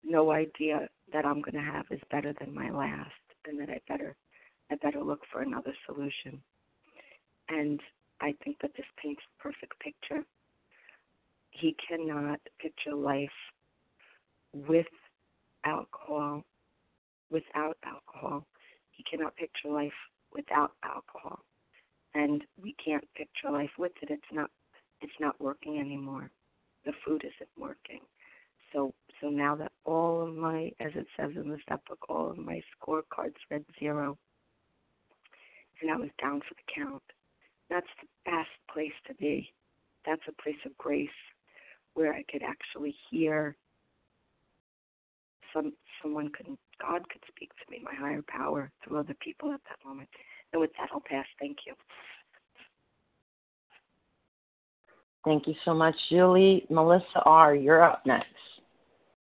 no 0.02 0.32
idea 0.32 0.88
that 1.12 1.24
I'm 1.24 1.40
going 1.40 1.54
to 1.54 1.72
have 1.72 1.86
is 1.90 2.00
better 2.10 2.34
than 2.40 2.54
my 2.54 2.70
last, 2.70 3.10
and 3.46 3.60
that 3.60 3.70
I 3.70 3.80
better 3.88 4.16
I 4.70 4.76
better 4.76 5.02
look 5.02 5.20
for 5.32 5.42
another 5.42 5.74
solution. 5.86 6.40
And 7.48 7.80
I 8.20 8.34
think 8.44 8.58
that 8.62 8.70
this 8.76 8.86
paints 9.02 9.22
a 9.24 9.42
perfect 9.42 9.78
picture. 9.80 10.24
He 11.50 11.74
cannot 11.88 12.38
picture 12.60 12.94
life 12.94 13.28
with 14.52 14.86
alcohol, 15.64 16.44
without 17.30 17.76
alcohol. 17.84 18.46
He 18.90 19.04
cannot 19.04 19.36
picture 19.36 19.68
life 19.68 19.92
without 20.34 20.72
alcohol. 20.84 21.40
And 22.14 22.42
we 22.60 22.74
can't 22.84 23.06
picture 23.14 23.50
life 23.50 23.70
with 23.78 23.92
it. 24.02 24.10
It's 24.10 24.32
not 24.32 24.50
it's 25.00 25.12
not 25.20 25.40
working 25.40 25.78
anymore. 25.78 26.30
The 26.84 26.92
food 27.04 27.22
isn't 27.24 27.50
working. 27.58 28.00
So 28.72 28.92
so 29.20 29.28
now 29.28 29.54
that 29.56 29.72
all 29.84 30.26
of 30.26 30.34
my 30.34 30.72
as 30.80 30.92
it 30.94 31.06
says 31.16 31.30
in 31.36 31.48
the 31.48 31.58
step 31.62 31.86
book, 31.86 32.04
all 32.08 32.30
of 32.30 32.38
my 32.38 32.62
scorecards 32.76 33.36
read 33.50 33.64
zero 33.78 34.18
and 35.80 35.90
I 35.90 35.96
was 35.96 36.10
down 36.20 36.40
for 36.40 36.54
the 36.54 36.72
count. 36.74 37.02
That's 37.68 37.86
the 38.00 38.30
best 38.30 38.50
place 38.72 38.92
to 39.06 39.14
be. 39.14 39.52
That's 40.04 40.22
a 40.28 40.42
place 40.42 40.58
of 40.66 40.76
grace 40.76 41.08
where 41.94 42.12
I 42.12 42.24
could 42.30 42.42
actually 42.42 42.94
hear 43.10 43.56
some 45.52 45.72
someone 46.02 46.30
could 46.36 46.46
God 46.80 47.08
could 47.08 47.22
speak 47.28 47.50
to 47.50 47.70
me, 47.70 47.82
my 47.84 47.94
higher 47.94 48.22
power, 48.28 48.70
through 48.82 48.98
other 48.98 49.14
people 49.20 49.52
at 49.52 49.60
that 49.68 49.86
moment. 49.86 50.08
And 50.52 50.60
with 50.60 50.70
that 50.78 50.88
I'll 50.92 51.00
pass. 51.00 51.26
Thank 51.38 51.58
you. 51.66 51.74
Thank 55.24 55.46
you 55.46 55.54
so 55.64 55.74
much, 55.74 55.94
Julie. 56.08 56.66
Melissa 56.70 57.20
R., 57.24 57.54
you're 57.54 57.82
up 57.82 58.06
next. 58.06 58.26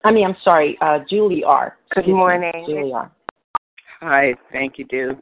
I 0.04 0.12
mean, 0.12 0.26
I'm 0.26 0.38
sorry, 0.44 0.78
uh, 0.82 1.00
Julie 1.10 1.44
R. 1.44 1.76
Good 1.90 2.02
Excuse 2.02 2.14
me, 2.14 2.20
morning. 2.20 2.52
Julie 2.68 2.94
R. 2.94 3.12
Hi, 4.02 4.36
thank 4.52 4.78
you, 4.78 4.86
Dew. 4.86 5.18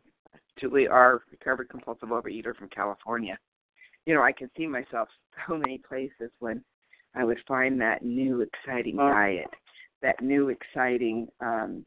Julie 0.60 0.88
R., 0.88 1.22
recovered 1.32 1.70
compulsive 1.70 2.10
overeater 2.10 2.56
from 2.56 2.68
California. 2.70 3.38
You 4.06 4.14
know, 4.14 4.22
I 4.22 4.34
can 4.34 4.50
see 4.58 4.68
myself 4.68 5.08
so 5.48 5.58
many 5.58 5.78
places 5.78 6.30
when 6.40 6.62
I 7.16 7.24
would 7.24 7.40
find 7.48 7.80
that 7.80 8.04
new 8.04 8.42
exciting 8.42 8.98
diet, 8.98 9.48
that 10.02 10.22
new 10.22 10.50
exciting 10.50 11.28
um 11.42 11.86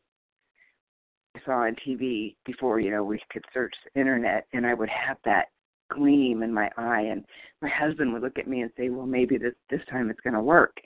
I 1.37 1.41
saw 1.45 1.53
on 1.67 1.77
TV 1.87 2.35
before, 2.45 2.81
you 2.81 2.91
know, 2.91 3.05
we 3.05 3.21
could 3.31 3.45
search 3.55 3.75
the 3.85 4.01
internet 4.01 4.47
and 4.53 4.67
I 4.67 4.75
would 4.75 4.89
have 4.89 5.19
that 5.25 5.49
gleam 5.91 6.43
in 6.43 6.53
my 6.53 6.71
eye 6.77 7.03
and 7.03 7.25
my 7.63 7.69
husband 7.69 8.13
would 8.13 8.23
look 8.23 8.39
at 8.39 8.49
me 8.49 8.63
and 8.63 8.71
say, 8.77 8.91
Well 8.91 9.07
maybe 9.07 9.39
this 9.39 9.55
this 9.71 9.83
time 9.91 10.11
it's 10.11 10.21
gonna 10.21 10.43
work 10.43 10.77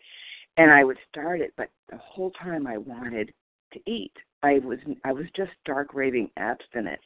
and 0.57 0.71
I 0.71 0.85
would 0.85 0.99
start 1.09 1.41
it, 1.41 1.53
but 1.57 1.69
the 1.91 1.99
whole 1.99 2.31
time 2.33 2.67
I 2.67 2.77
wanted 2.79 3.33
to 3.73 3.81
eat. 3.87 4.13
I 4.43 4.59
was 4.59 4.79
I 5.05 5.13
was 5.13 5.27
just 5.37 5.53
stark 5.63 5.95
raving 5.95 6.31
abstinent 6.37 7.01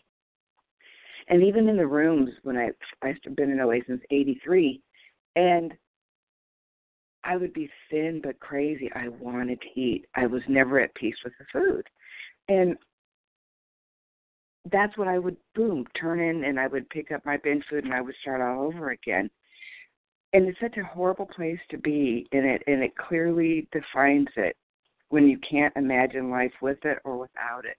and 1.28 1.42
even 1.42 1.68
in 1.68 1.76
the 1.76 1.86
rooms 1.86 2.30
when 2.42 2.56
I 2.56 2.70
I've 3.02 3.16
been 3.36 3.50
in 3.50 3.60
OA 3.60 3.78
since 3.86 4.02
'83, 4.10 4.80
and 5.34 5.74
I 7.26 7.36
would 7.36 7.52
be 7.52 7.68
thin 7.90 8.20
but 8.22 8.38
crazy. 8.40 8.90
I 8.94 9.08
wanted 9.08 9.60
to 9.60 9.80
eat. 9.80 10.06
I 10.14 10.26
was 10.26 10.42
never 10.48 10.80
at 10.80 10.94
peace 10.94 11.16
with 11.24 11.32
the 11.38 11.44
food, 11.52 11.84
and 12.48 12.76
that's 14.70 14.96
what 14.96 15.08
I 15.08 15.18
would 15.18 15.36
boom 15.54 15.86
turn 16.00 16.20
in, 16.20 16.44
and 16.44 16.58
I 16.58 16.66
would 16.68 16.88
pick 16.90 17.12
up 17.12 17.24
my 17.26 17.36
binge 17.36 17.64
food, 17.68 17.84
and 17.84 17.92
I 17.92 18.00
would 18.00 18.14
start 18.20 18.40
all 18.40 18.66
over 18.66 18.90
again. 18.90 19.28
And 20.32 20.46
it's 20.46 20.60
such 20.60 20.76
a 20.76 20.84
horrible 20.84 21.26
place 21.26 21.60
to 21.70 21.78
be, 21.78 22.26
and 22.32 22.46
it 22.46 22.62
and 22.66 22.82
it 22.82 22.96
clearly 22.96 23.68
defines 23.72 24.28
it 24.36 24.56
when 25.08 25.28
you 25.28 25.38
can't 25.48 25.76
imagine 25.76 26.30
life 26.30 26.52
with 26.62 26.78
it 26.84 26.98
or 27.04 27.18
without 27.18 27.64
it. 27.64 27.78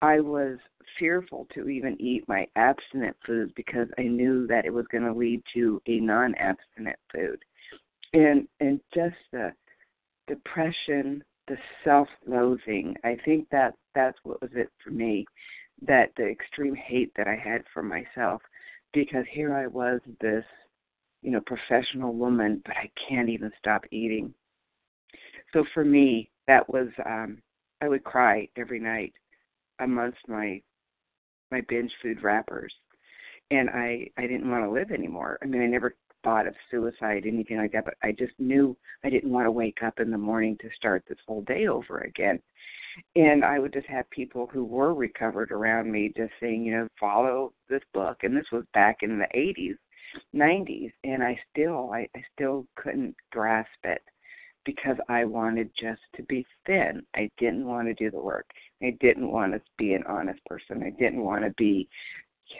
I 0.00 0.20
was 0.20 0.58
fearful 0.98 1.46
to 1.54 1.68
even 1.68 1.96
eat 2.00 2.28
my 2.28 2.46
abstinent 2.56 3.16
foods 3.24 3.52
because 3.54 3.86
I 3.98 4.02
knew 4.02 4.46
that 4.48 4.64
it 4.64 4.72
was 4.72 4.86
going 4.90 5.04
to 5.04 5.12
lead 5.12 5.42
to 5.54 5.80
a 5.86 6.00
non-abstinent 6.00 6.98
food, 7.12 7.38
and 8.12 8.46
and 8.60 8.80
just 8.94 9.16
the 9.32 9.52
depression, 10.28 11.22
the 11.48 11.56
self-loathing. 11.84 12.96
I 13.04 13.16
think 13.24 13.48
that 13.50 13.74
that's 13.94 14.18
what 14.24 14.40
was 14.40 14.50
it 14.54 14.70
for 14.82 14.90
me, 14.90 15.26
that 15.86 16.10
the 16.16 16.26
extreme 16.28 16.74
hate 16.74 17.12
that 17.16 17.28
I 17.28 17.36
had 17.36 17.62
for 17.72 17.82
myself, 17.82 18.42
because 18.92 19.24
here 19.30 19.54
I 19.54 19.66
was 19.66 20.00
this, 20.20 20.44
you 21.22 21.30
know, 21.30 21.40
professional 21.46 22.14
woman, 22.14 22.62
but 22.64 22.76
I 22.76 22.90
can't 23.08 23.28
even 23.28 23.50
stop 23.58 23.84
eating. 23.90 24.34
So 25.52 25.64
for 25.74 25.84
me, 25.84 26.30
that 26.46 26.68
was 26.68 26.88
um 27.06 27.38
I 27.80 27.88
would 27.88 28.04
cry 28.04 28.48
every 28.56 28.80
night 28.80 29.12
amongst 29.80 30.18
my 30.28 30.60
my 31.50 31.60
binge 31.68 31.92
food 32.02 32.22
wrappers 32.22 32.72
and 33.50 33.68
i 33.70 34.06
i 34.16 34.22
didn't 34.22 34.50
want 34.50 34.64
to 34.64 34.70
live 34.70 34.90
anymore 34.90 35.38
i 35.42 35.46
mean 35.46 35.62
i 35.62 35.66
never 35.66 35.94
thought 36.22 36.46
of 36.46 36.54
suicide 36.70 37.24
anything 37.26 37.56
like 37.56 37.72
that 37.72 37.84
but 37.84 37.94
i 38.02 38.12
just 38.12 38.32
knew 38.38 38.76
i 39.04 39.10
didn't 39.10 39.30
want 39.30 39.46
to 39.46 39.50
wake 39.50 39.78
up 39.84 40.00
in 40.00 40.10
the 40.10 40.18
morning 40.18 40.56
to 40.60 40.68
start 40.76 41.02
this 41.08 41.18
whole 41.26 41.42
day 41.42 41.66
over 41.66 41.98
again 42.00 42.40
and 43.16 43.44
i 43.44 43.58
would 43.58 43.72
just 43.72 43.86
have 43.86 44.08
people 44.10 44.48
who 44.52 44.64
were 44.64 44.94
recovered 44.94 45.50
around 45.50 45.90
me 45.90 46.12
just 46.16 46.32
saying 46.40 46.64
you 46.64 46.72
know 46.72 46.88
follow 46.98 47.52
this 47.68 47.82
book 47.92 48.18
and 48.22 48.36
this 48.36 48.50
was 48.52 48.64
back 48.74 48.98
in 49.02 49.18
the 49.18 49.28
80s 49.34 49.76
90s 50.34 50.92
and 51.04 51.22
i 51.22 51.38
still 51.50 51.90
i, 51.92 52.08
I 52.14 52.22
still 52.34 52.66
couldn't 52.76 53.14
grasp 53.30 53.70
it 53.84 54.02
because 54.64 54.96
I 55.08 55.24
wanted 55.24 55.70
just 55.78 56.02
to 56.16 56.22
be 56.24 56.46
thin. 56.66 57.02
I 57.14 57.30
didn't 57.38 57.66
want 57.66 57.88
to 57.88 57.94
do 57.94 58.10
the 58.10 58.20
work. 58.20 58.46
I 58.82 58.96
didn't 59.00 59.30
want 59.30 59.52
to 59.52 59.60
be 59.78 59.94
an 59.94 60.04
honest 60.08 60.44
person. 60.44 60.82
I 60.82 60.90
didn't 60.90 61.22
want 61.22 61.44
to 61.44 61.50
be 61.56 61.88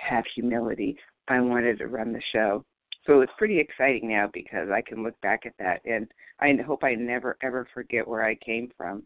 have 0.01 0.25
humility. 0.35 0.97
I 1.29 1.41
wanted 1.41 1.79
to 1.79 1.87
run 1.87 2.13
the 2.13 2.23
show. 2.33 2.65
So 3.07 3.21
it's 3.21 3.33
pretty 3.37 3.59
exciting 3.59 4.09
now 4.09 4.29
because 4.33 4.69
I 4.71 4.81
can 4.81 5.03
look 5.03 5.21
back 5.21 5.45
at 5.45 5.55
that 5.59 5.81
and 5.85 6.07
I 6.41 6.57
hope 6.65 6.85
I 6.85 6.95
never 6.95 7.37
ever 7.43 7.67
forget 7.75 8.07
where 8.07 8.25
I 8.25 8.35
came 8.37 8.71
from 8.77 9.03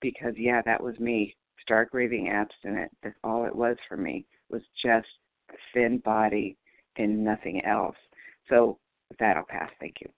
because 0.00 0.34
yeah, 0.36 0.62
that 0.64 0.82
was 0.82 0.98
me. 0.98 1.34
Stark 1.62 1.90
raving 1.92 2.28
abstinent. 2.28 2.90
That's 3.02 3.16
all 3.24 3.44
it 3.44 3.54
was 3.54 3.76
for 3.88 3.96
me. 3.96 4.24
Was 4.50 4.62
just 4.82 5.06
a 5.50 5.54
thin 5.72 5.98
body 5.98 6.56
and 6.96 7.24
nothing 7.24 7.64
else. 7.64 7.96
So 8.48 8.78
with 9.08 9.18
that 9.18 9.36
I'll 9.36 9.44
pass. 9.44 9.70
Thank 9.80 9.96
you. 10.00 10.08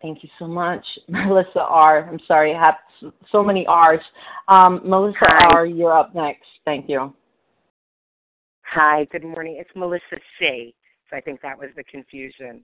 Thank 0.00 0.22
you 0.22 0.28
so 0.38 0.46
much, 0.46 0.84
Melissa 1.08 1.60
R. 1.60 2.08
I'm 2.08 2.20
sorry, 2.26 2.54
I 2.54 2.60
have 2.60 2.76
so 3.32 3.42
many 3.42 3.66
R's. 3.66 4.00
Um, 4.46 4.80
Melissa 4.84 5.18
Hi. 5.20 5.50
R., 5.54 5.66
you're 5.66 5.96
up 5.96 6.14
next. 6.14 6.46
Thank 6.64 6.88
you. 6.88 7.12
Hi, 8.62 9.06
good 9.10 9.24
morning. 9.24 9.56
It's 9.58 9.70
Melissa 9.74 10.18
C. 10.38 10.74
So 11.10 11.16
I 11.16 11.20
think 11.20 11.40
that 11.40 11.58
was 11.58 11.70
the 11.76 11.84
confusion. 11.84 12.62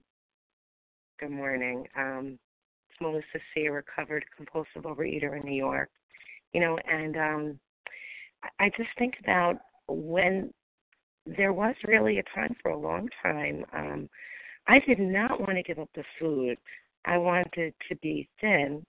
Good 1.19 1.31
morning. 1.31 1.87
Um, 1.97 2.37
it's 2.89 3.01
Melissa 3.01 3.39
C., 3.53 3.65
a 3.65 3.71
recovered 3.71 4.25
compulsive 4.35 4.83
overeater 4.83 5.39
in 5.39 5.45
New 5.45 5.55
York. 5.55 5.89
You 6.53 6.61
know, 6.61 6.77
and 6.89 7.17
um, 7.17 7.59
I 8.59 8.69
just 8.77 8.89
think 8.97 9.15
about 9.21 9.57
when 9.87 10.53
there 11.25 11.53
was 11.53 11.75
really 11.85 12.19
a 12.19 12.23
time 12.35 12.55
for 12.61 12.71
a 12.71 12.77
long 12.77 13.09
time. 13.23 13.65
Um, 13.73 14.09
I 14.67 14.79
did 14.87 14.99
not 14.99 15.39
want 15.39 15.53
to 15.53 15.63
give 15.63 15.79
up 15.79 15.89
the 15.95 16.03
food. 16.19 16.57
I 17.05 17.17
wanted 17.17 17.73
to 17.89 17.95
be 17.97 18.29
thin, 18.41 18.83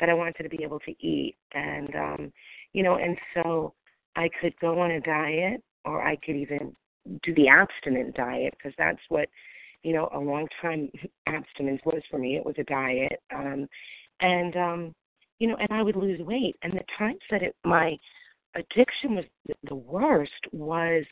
but 0.00 0.08
I 0.08 0.14
wanted 0.14 0.42
to 0.42 0.48
be 0.48 0.62
able 0.62 0.80
to 0.80 1.06
eat. 1.06 1.36
And, 1.52 1.94
um, 1.94 2.32
you 2.72 2.82
know, 2.82 2.96
and 2.96 3.16
so 3.34 3.74
I 4.16 4.28
could 4.40 4.54
go 4.60 4.80
on 4.80 4.90
a 4.92 5.00
diet 5.00 5.62
or 5.84 6.02
I 6.02 6.16
could 6.16 6.36
even 6.36 6.74
do 7.22 7.34
the 7.34 7.48
abstinent 7.48 8.14
diet 8.14 8.54
because 8.56 8.74
that's 8.78 9.00
what, 9.08 9.28
you 9.82 9.92
know, 9.92 10.08
a 10.14 10.18
long 10.18 10.46
time 10.60 10.90
abstinence 11.26 11.80
was 11.84 12.02
for 12.10 12.18
me. 12.18 12.36
It 12.36 12.44
was 12.44 12.56
a 12.58 12.64
diet. 12.64 13.20
Um, 13.34 13.66
and, 14.20 14.56
um, 14.56 14.94
you 15.38 15.48
know, 15.48 15.56
and 15.56 15.68
I 15.70 15.82
would 15.82 15.96
lose 15.96 16.20
weight. 16.20 16.56
And 16.62 16.72
the 16.72 16.84
times 16.98 17.20
that 17.30 17.42
it, 17.42 17.54
my 17.64 17.96
addiction 18.54 19.14
was 19.16 19.24
the 19.64 19.74
worst 19.74 20.32
was 20.52 21.04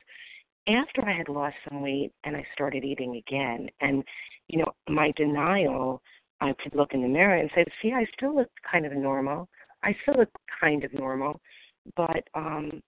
after 0.67 1.07
I 1.07 1.17
had 1.17 1.29
lost 1.29 1.57
some 1.69 1.83
weight 1.83 2.13
and 2.25 2.37
I 2.37 2.47
started 2.55 2.85
eating 2.85 3.17
again. 3.17 3.69
And, 3.81 4.03
you 4.49 4.59
know, 4.59 4.73
my 4.89 5.13
denial 5.17 6.03
I 6.41 6.55
could 6.63 6.75
look 6.75 6.93
in 6.93 7.03
the 7.03 7.09
mirror 7.09 7.37
and 7.37 7.51
say, 7.55 7.65
"See, 7.81 7.93
I 7.93 8.05
still 8.17 8.35
look 8.35 8.51
kind 8.71 8.85
of 8.85 8.93
normal. 8.93 9.49
I 9.83 9.97
still 10.03 10.15
look 10.19 10.31
kind 10.61 10.85
of 10.85 10.93
normal." 10.93 11.41
But 11.97 12.29
um 12.35 12.83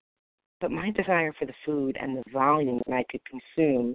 but 0.61 0.71
my 0.71 0.91
desire 0.91 1.33
for 1.39 1.47
the 1.47 1.55
food 1.65 1.97
and 2.01 2.17
the 2.17 2.23
volume 2.33 2.81
that 2.87 2.95
I 2.95 3.05
could 3.11 3.21
consume 3.25 3.95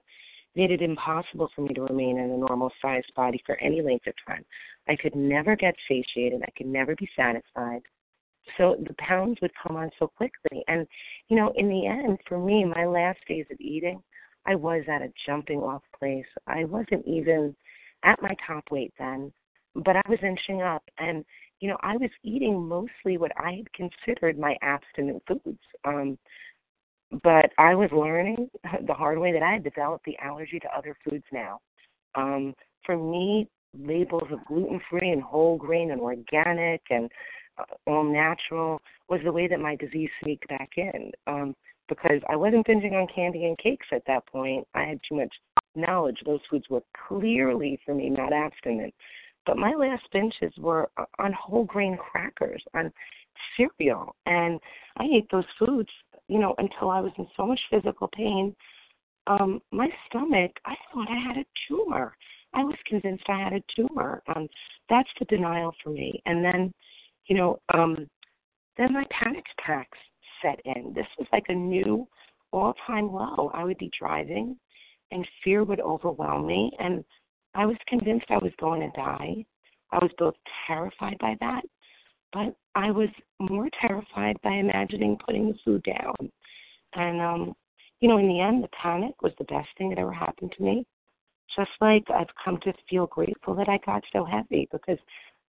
made 0.55 0.71
it 0.71 0.81
impossible 0.81 1.49
for 1.55 1.61
me 1.61 1.73
to 1.73 1.83
remain 1.83 2.17
in 2.17 2.29
a 2.31 2.37
normal 2.37 2.71
sized 2.81 3.11
body 3.15 3.41
for 3.45 3.57
any 3.61 3.81
length 3.81 4.07
of 4.07 4.13
time. 4.27 4.45
I 4.87 4.95
could 4.95 5.15
never 5.15 5.55
get 5.55 5.75
satiated. 5.87 6.41
I 6.43 6.51
could 6.57 6.67
never 6.67 6.95
be 6.95 7.09
satisfied. 7.15 7.81
So 8.57 8.75
the 8.85 8.95
pounds 8.95 9.37
would 9.41 9.51
come 9.61 9.75
on 9.77 9.91
so 9.97 10.07
quickly. 10.07 10.63
And, 10.67 10.87
you 11.29 11.37
know, 11.37 11.53
in 11.55 11.69
the 11.69 11.87
end, 11.87 12.19
for 12.27 12.37
me, 12.37 12.65
my 12.65 12.85
last 12.85 13.19
days 13.27 13.45
of 13.51 13.59
eating, 13.59 14.01
I 14.45 14.55
was 14.55 14.83
at 14.87 15.01
a 15.01 15.13
jumping 15.25 15.59
off 15.59 15.83
place. 15.97 16.25
I 16.47 16.65
wasn't 16.65 17.05
even 17.05 17.55
at 18.03 18.21
my 18.21 18.35
top 18.45 18.65
weight 18.71 18.93
then, 18.97 19.31
but 19.75 19.95
I 19.95 20.01
was 20.09 20.19
inching 20.23 20.61
up. 20.61 20.83
And, 20.97 21.23
you 21.59 21.69
know, 21.69 21.77
I 21.81 21.95
was 21.97 22.09
eating 22.23 22.67
mostly 22.67 23.17
what 23.17 23.31
I 23.37 23.51
had 23.57 23.73
considered 23.73 24.39
my 24.39 24.57
abstinent 24.61 25.21
foods. 25.27 25.59
Um, 25.85 26.17
but 27.23 27.51
I 27.57 27.75
was 27.75 27.89
learning 27.91 28.49
the 28.87 28.93
hard 28.93 29.17
way 29.19 29.31
that 29.33 29.43
I 29.43 29.53
had 29.53 29.63
developed 29.63 30.05
the 30.05 30.17
allergy 30.19 30.59
to 30.59 30.77
other 30.77 30.95
foods 31.03 31.25
now. 31.31 31.59
Um, 32.15 32.53
for 32.85 32.97
me, 32.97 33.47
labels 33.77 34.27
of 34.31 34.45
gluten 34.45 34.81
free 34.89 35.11
and 35.11 35.21
whole 35.21 35.57
grain 35.57 35.91
and 35.91 36.01
organic 36.01 36.81
and 36.89 37.09
uh, 37.57 37.63
all 37.87 38.03
natural 38.03 38.81
was 39.09 39.21
the 39.23 39.31
way 39.31 39.47
that 39.47 39.59
my 39.59 39.75
disease 39.75 40.09
sneaked 40.23 40.47
back 40.47 40.69
in. 40.77 41.11
Um, 41.27 41.55
because 41.89 42.21
I 42.29 42.37
wasn't 42.37 42.65
binging 42.65 42.93
on 42.93 43.05
candy 43.13 43.45
and 43.45 43.57
cakes 43.57 43.87
at 43.91 44.03
that 44.07 44.25
point. 44.25 44.65
I 44.73 44.83
had 44.85 44.99
too 45.07 45.15
much 45.15 45.33
knowledge. 45.75 46.17
Those 46.25 46.39
foods 46.49 46.65
were 46.69 46.83
clearly 47.07 47.79
for 47.85 47.93
me 47.93 48.09
not 48.09 48.31
abstinent. 48.31 48.93
But 49.45 49.57
my 49.57 49.73
last 49.73 50.03
binges 50.13 50.57
were 50.57 50.89
uh, 50.97 51.05
on 51.19 51.33
whole 51.33 51.65
grain 51.65 51.97
crackers, 51.97 52.63
on 52.73 52.93
cereal, 53.57 54.15
and 54.25 54.59
I 54.97 55.05
ate 55.13 55.27
those 55.31 55.45
foods 55.59 55.89
you 56.31 56.39
know, 56.39 56.55
until 56.59 56.89
I 56.89 57.01
was 57.01 57.11
in 57.17 57.27
so 57.35 57.45
much 57.45 57.59
physical 57.69 58.09
pain. 58.15 58.55
Um, 59.27 59.59
my 59.71 59.89
stomach, 60.07 60.51
I 60.65 60.75
thought 60.91 61.09
I 61.09 61.19
had 61.19 61.35
a 61.35 61.45
tumor. 61.67 62.15
I 62.53 62.63
was 62.63 62.77
convinced 62.87 63.25
I 63.27 63.43
had 63.43 63.51
a 63.51 63.63
tumor. 63.75 64.23
Um, 64.33 64.47
that's 64.89 65.09
the 65.19 65.25
denial 65.25 65.73
for 65.83 65.89
me. 65.89 66.21
And 66.25 66.43
then, 66.43 66.73
you 67.27 67.35
know, 67.35 67.59
um, 67.73 68.07
then 68.77 68.93
my 68.93 69.03
panic 69.11 69.43
attacks 69.59 69.97
set 70.41 70.61
in. 70.63 70.93
This 70.93 71.05
was 71.19 71.27
like 71.33 71.45
a 71.49 71.53
new 71.53 72.07
all 72.53 72.73
time 72.87 73.11
low. 73.11 73.51
I 73.53 73.65
would 73.65 73.77
be 73.77 73.91
driving 73.99 74.55
and 75.11 75.27
fear 75.43 75.65
would 75.65 75.81
overwhelm 75.81 76.47
me 76.47 76.71
and 76.79 77.03
I 77.53 77.65
was 77.65 77.75
convinced 77.89 78.27
I 78.29 78.37
was 78.37 78.53
going 78.57 78.79
to 78.79 78.97
die. 78.97 79.43
I 79.91 79.97
was 79.97 80.11
both 80.17 80.35
terrified 80.65 81.17
by 81.19 81.35
that 81.41 81.63
but 82.33 82.55
I 82.75 82.91
was 82.91 83.09
more 83.39 83.69
terrified 83.79 84.37
by 84.43 84.53
imagining 84.53 85.17
putting 85.25 85.47
the 85.49 85.57
food 85.65 85.83
down. 85.83 86.31
And 86.93 87.21
um, 87.21 87.53
you 87.99 88.07
know, 88.07 88.17
in 88.17 88.27
the 88.27 88.39
end 88.39 88.63
the 88.63 88.69
panic 88.69 89.21
was 89.21 89.33
the 89.37 89.45
best 89.45 89.69
thing 89.77 89.89
that 89.89 89.99
ever 89.99 90.13
happened 90.13 90.53
to 90.57 90.63
me. 90.63 90.85
Just 91.55 91.71
like 91.81 92.03
I've 92.09 92.33
come 92.43 92.59
to 92.63 92.73
feel 92.89 93.07
grateful 93.07 93.55
that 93.55 93.69
I 93.69 93.79
got 93.85 94.03
so 94.13 94.23
heavy 94.23 94.67
because 94.71 94.97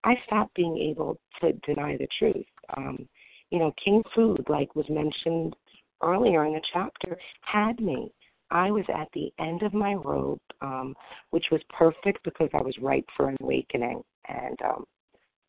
I 0.05 0.14
stopped 0.27 0.55
being 0.55 0.77
able 0.79 1.21
to 1.40 1.53
deny 1.64 1.97
the 1.97 2.09
truth. 2.18 2.45
Um, 2.77 3.09
you 3.51 3.59
know, 3.59 3.73
King 3.83 4.03
Food, 4.14 4.45
like 4.49 4.75
was 4.75 4.88
mentioned 4.88 5.55
earlier 6.03 6.45
in 6.45 6.55
the 6.55 6.61
chapter, 6.73 7.16
had 7.42 7.81
me. 7.81 8.11
I 8.51 8.71
was 8.71 8.85
at 8.95 9.09
the 9.14 9.33
end 9.38 9.62
of 9.62 9.73
my 9.73 9.95
rope, 9.95 10.42
um, 10.61 10.95
which 11.31 11.47
was 11.51 11.61
perfect 11.71 12.23
because 12.25 12.51
I 12.53 12.61
was 12.61 12.77
ripe 12.81 13.07
for 13.16 13.29
an 13.29 13.37
awakening. 13.40 14.03
And 14.29 14.59
um, 14.62 14.85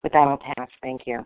with 0.04 0.14
that, 0.14 0.28
I'll 0.28 0.38
pass. 0.38 0.70
Thank 0.82 1.02
you. 1.06 1.26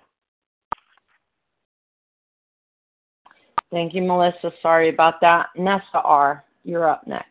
Thank 3.72 3.94
you, 3.94 4.02
Melissa. 4.02 4.52
Sorry 4.62 4.90
about 4.90 5.20
that. 5.22 5.48
Nessa 5.58 6.02
R., 6.04 6.44
you're 6.64 6.90
up 6.90 7.06
next. 7.06 7.26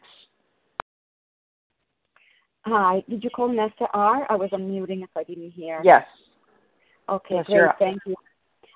Hi. 2.66 3.02
Did 3.08 3.22
you 3.22 3.30
call 3.30 3.48
Nessa 3.48 3.86
R? 3.94 4.26
I 4.28 4.34
was 4.34 4.50
unmuting 4.50 5.02
if 5.02 5.10
I 5.16 5.22
didn't 5.22 5.52
hear. 5.52 5.80
Yes. 5.84 6.04
Okay, 7.08 7.36
yes, 7.36 7.46
great. 7.46 7.70
Thank 7.78 8.00
you. 8.06 8.16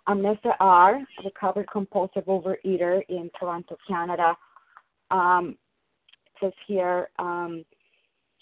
I'm 0.07 0.23
Nessa 0.23 0.55
R., 0.61 0.97
a 0.97 1.25
recovered 1.25 1.69
compulsive 1.71 2.25
overeater 2.25 3.03
in 3.09 3.31
Toronto, 3.39 3.77
Canada. 3.87 4.37
Um, 5.11 5.57
it 6.27 6.33
says 6.41 6.53
here, 6.67 7.09
um, 7.19 7.65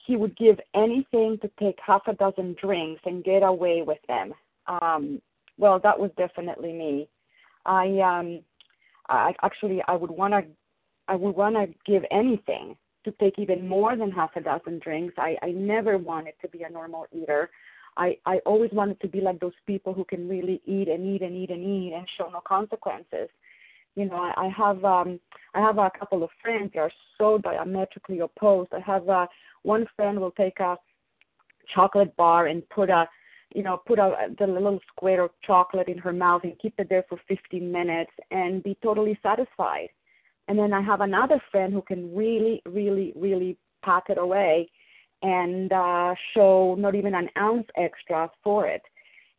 he 0.09 0.17
would 0.17 0.35
give 0.39 0.59
anything 0.75 1.39
to 1.43 1.51
take 1.61 1.79
half 1.87 2.01
a 2.07 2.15
dozen 2.15 2.57
drinks 2.59 3.03
and 3.05 3.23
get 3.23 3.43
away 3.43 3.83
with 3.87 3.99
them. 4.09 4.33
Um, 4.67 5.21
well, 5.59 5.79
that 5.81 6.01
was 6.01 6.11
definitely 6.17 6.73
me. 6.73 7.09
I 7.67 7.87
um, 8.01 8.41
I 9.11 9.35
actually 9.43 9.83
I 9.87 9.97
would 9.97 10.11
want 10.11 10.33
to 10.33 10.45
I 11.09 11.15
would 11.15 11.37
want 11.37 11.57
to 11.57 11.69
give 11.85 12.05
anything 12.11 12.75
to 13.05 13.13
take 13.21 13.39
even 13.39 13.69
more 13.69 13.97
than 13.97 14.11
half 14.11 14.31
a 14.35 14.41
dozen 14.41 14.79
drinks. 14.79 15.15
I 15.19 15.37
I 15.43 15.51
never 15.51 15.99
wanted 15.99 16.35
to 16.41 16.49
be 16.49 16.63
a 16.63 16.71
normal 16.71 17.07
eater. 17.13 17.51
I 17.99 18.17
I 18.25 18.39
always 18.47 18.71
wanted 18.73 18.99
to 19.03 19.09
be 19.09 19.21
like 19.21 19.41
those 19.41 19.61
people 19.67 19.93
who 19.93 20.07
can 20.07 20.27
really 20.27 20.63
eat 20.65 20.89
and 20.89 21.05
eat 21.07 21.21
and 21.21 21.37
eat 21.37 21.51
and 21.51 21.63
eat 21.63 21.93
and 21.95 22.09
show 22.17 22.31
no 22.31 22.41
consequences. 22.41 23.29
You 23.99 24.05
know, 24.05 24.15
I, 24.15 24.47
I 24.47 24.49
have 24.57 24.85
um 24.85 25.19
I 25.55 25.61
have 25.61 25.79
a 25.79 25.91
couple 25.99 26.23
of 26.23 26.31
friends 26.41 26.71
that 26.73 26.81
are 26.81 26.93
so 27.19 27.39
diametrically 27.39 28.21
opposed. 28.21 28.73
I 28.73 28.79
have 28.81 29.09
uh 29.09 29.27
one 29.63 29.87
friend 29.97 30.21
will 30.21 30.31
take 30.31 30.61
a 30.61 30.77
chocolate 31.75 32.15
bar 32.17 32.47
and 32.47 32.69
put 32.69 32.91
a 32.91 33.09
you 33.55 33.65
know 33.65 33.83
put 33.87 33.99
a 33.99 34.29
the 34.39 34.47
little 34.47 34.79
square 34.93 35.25
of 35.25 35.31
chocolate 35.45 35.89
in 35.89 35.99
her 35.99 36.13
mouth 36.13 36.43
and 36.45 36.57
keep 36.61 36.75
it 36.79 36.89
there 36.89 37.05
for 37.09 37.19
15 37.27 37.73
minutes 37.73 38.13
and 38.31 38.63
be 38.63 38.77
totally 38.83 39.19
satisfied 39.23 39.89
and 40.49 40.59
then 40.59 40.73
i 40.73 40.81
have 40.81 41.01
another 41.01 41.41
friend 41.51 41.73
who 41.73 41.83
can 41.83 42.15
really 42.15 42.63
really 42.67 43.13
really 43.17 43.57
pack 43.83 44.05
it 44.09 44.19
away 44.19 44.69
and 45.23 45.73
uh 45.73 46.15
show 46.35 46.75
not 46.79 46.95
even 46.95 47.15
an 47.15 47.29
ounce 47.39 47.67
extra 47.77 48.31
for 48.43 48.67
it 48.67 48.83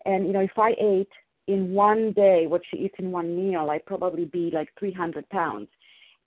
and 0.06 0.28
you 0.28 0.34
know 0.34 0.42
if 0.42 0.58
i 0.58 0.72
ate 0.80 1.10
in 1.50 1.74
one 1.74 2.12
day 2.14 2.46
what 2.48 2.62
she 2.70 2.78
eats 2.78 2.96
in 3.00 3.12
one 3.12 3.36
meal 3.36 3.70
i'd 3.72 3.86
probably 3.86 4.26
be 4.26 4.50
like 4.54 4.70
300 4.80 5.28
pounds 5.30 5.68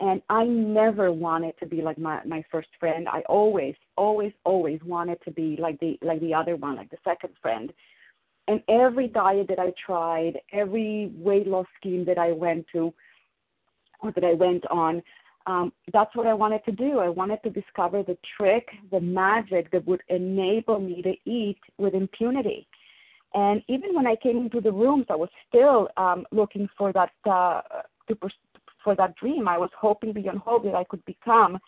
and 0.03 0.21
I 0.29 0.45
never 0.45 1.13
wanted 1.13 1.55
to 1.61 1.67
be 1.67 1.81
like 1.81 1.97
my 1.97 2.21
my 2.25 2.45
first 2.51 2.69
friend. 2.81 3.09
I 3.09 3.21
always, 3.29 3.77
always, 3.97 4.33
always 4.45 4.81
wanted 4.85 5.19
to 5.25 5.31
be 5.31 5.57
like 5.61 5.79
the 5.79 5.97
like 6.03 6.21
the 6.21 6.35
other 6.35 6.57
one, 6.57 6.75
like 6.75 6.91
the 6.91 6.99
second 7.05 7.35
friend. 7.41 7.73
And 8.49 8.61
every 8.69 9.07
diet 9.07 9.47
that 9.49 9.61
I 9.61 9.73
tried, 9.87 10.41
every 10.53 11.13
weight 11.15 11.47
loss 11.47 11.67
scheme 11.79 12.05
that 12.07 12.19
I 12.19 12.33
went 12.33 12.67
to, 12.73 12.93
or 14.03 14.11
that 14.11 14.25
I 14.25 14.33
went 14.33 14.67
on, 14.67 15.01
um, 15.47 15.73
that's 15.93 16.15
what 16.17 16.27
I 16.27 16.35
wanted 16.35 16.65
to 16.65 16.73
do. 16.73 16.99
I 16.99 17.09
wanted 17.09 17.41
to 17.45 17.51
discover 17.51 18.03
the 18.03 18.19
trick, 18.37 18.67
the 18.91 19.01
magic 19.01 19.71
that 19.71 19.87
would 19.87 20.03
enable 20.09 20.81
me 20.81 21.03
to 21.03 21.15
eat 21.31 21.61
with 21.79 21.95
impunity. 21.95 22.67
And 23.35 23.63
even 23.69 23.95
when 23.95 24.07
I 24.07 24.17
came 24.17 24.39
into 24.39 24.61
the 24.61 24.73
rooms, 24.73 25.07
I 25.09 25.17
was 25.17 25.31
still 25.49 25.89
um, 25.97 26.27
looking 26.33 26.69
for 26.77 26.93
that 26.93 27.11
uh, 27.25 27.63
to, 28.09 28.17
for 28.85 28.95
that 28.97 29.17
dream. 29.17 29.49
I 29.49 29.59
was 29.59 29.71
hoping 29.79 30.13
beyond 30.13 30.39
hope 30.41 30.65
that 30.65 30.75
I 30.75 30.85
could 30.85 31.05
become, 31.05 31.59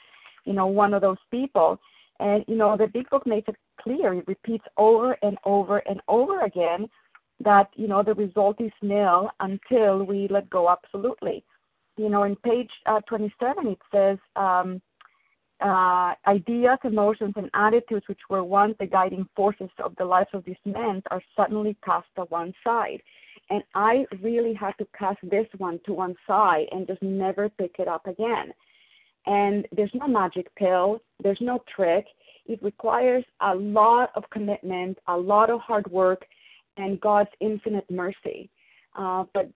you 0.45 0.53
know, 0.53 0.67
one 0.67 0.95
of 0.95 1.01
those 1.01 1.19
people. 1.31 1.79
And 2.21 2.45
you 2.47 2.57
know, 2.57 2.77
the 2.77 2.87
big 2.87 3.09
book 3.11 3.27
makes 3.27 3.49
it 3.49 3.57
clear. 3.81 4.15
It 4.15 4.29
repeats 4.29 4.65
over 4.77 5.17
and 5.23 5.37
over 5.45 5.79
and 5.79 6.01
over 6.09 6.43
again 6.43 6.89
that 7.41 7.69
you 7.75 7.89
know 7.89 8.03
the 8.03 8.15
result 8.15 8.61
is 8.61 8.71
nil 8.81 9.29
until 9.41 10.05
we 10.05 10.29
let 10.29 10.49
go 10.51 10.71
absolutely. 10.71 11.45
You 11.97 12.09
know, 12.09 12.25
in 12.25 12.37
page 12.37 12.71
uh, 12.87 13.01
27 13.09 13.67
it 13.67 13.79
says. 13.93 14.19
Um, 14.37 14.81
uh, 15.61 16.15
ideas, 16.27 16.79
emotions, 16.85 17.35
and 17.37 17.51
attitudes 17.55 18.07
which 18.09 18.19
were 18.29 18.45
once 18.45 18.75
the 18.79 18.87
guiding 18.87 19.27
forces 19.37 19.71
of 19.83 19.95
the 19.97 20.05
lives 20.05 20.31
of 20.33 20.45
these 20.45 20.57
men 20.65 21.03
are 21.11 21.23
suddenly 21.37 21.77
cast 21.85 22.07
to 22.17 22.23
one 22.25 22.53
side. 22.65 23.01
And 23.51 23.63
I 23.75 24.07
really 24.23 24.55
had 24.55 24.73
to 24.79 24.87
cast 24.99 25.19
this 25.23 25.47
one 25.59 25.79
to 25.87 25.93
one 25.93 26.17
side 26.27 26.67
and 26.73 26.87
just 26.87 27.03
never 27.03 27.49
pick 27.49 27.77
it 27.79 27.89
up 27.89 28.07
again. 28.07 28.53
And 29.27 29.67
there's 29.73 29.91
no 29.95 30.07
magic 30.07 30.55
pill, 30.57 31.01
there's 31.23 31.41
no 31.41 31.63
trick. 31.75 32.07
It 32.47 32.63
requires 32.63 33.25
a 33.41 33.55
lot 33.55 34.11
of 34.17 34.25
commitment, 34.31 34.99
a 35.09 35.17
lot 35.17 35.51
of 35.51 35.61
hard 35.61 35.91
work, 35.91 36.27
and 36.77 37.01
God's 37.01 37.31
infinite 37.41 37.91
mercy. 37.91 38.51
Uh, 38.97 39.25
but 39.33 39.51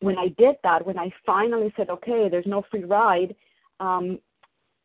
when 0.00 0.18
I 0.18 0.28
did 0.38 0.56
that, 0.64 0.84
when 0.84 0.98
I 0.98 1.12
finally 1.24 1.72
said, 1.76 1.88
okay, 1.90 2.28
there's 2.28 2.46
no 2.46 2.64
free 2.70 2.84
ride, 2.84 3.34
um, 3.80 4.18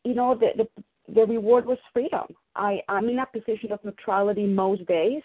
you 0.09 0.15
know, 0.15 0.33
the, 0.33 0.49
the 0.59 0.67
the 1.13 1.25
reward 1.25 1.65
was 1.65 1.77
freedom. 1.93 2.27
I, 2.55 2.81
I'm 2.87 3.09
in 3.09 3.19
a 3.19 3.25
position 3.27 3.71
of 3.71 3.83
neutrality 3.83 4.45
most 4.45 4.85
days, 4.87 5.21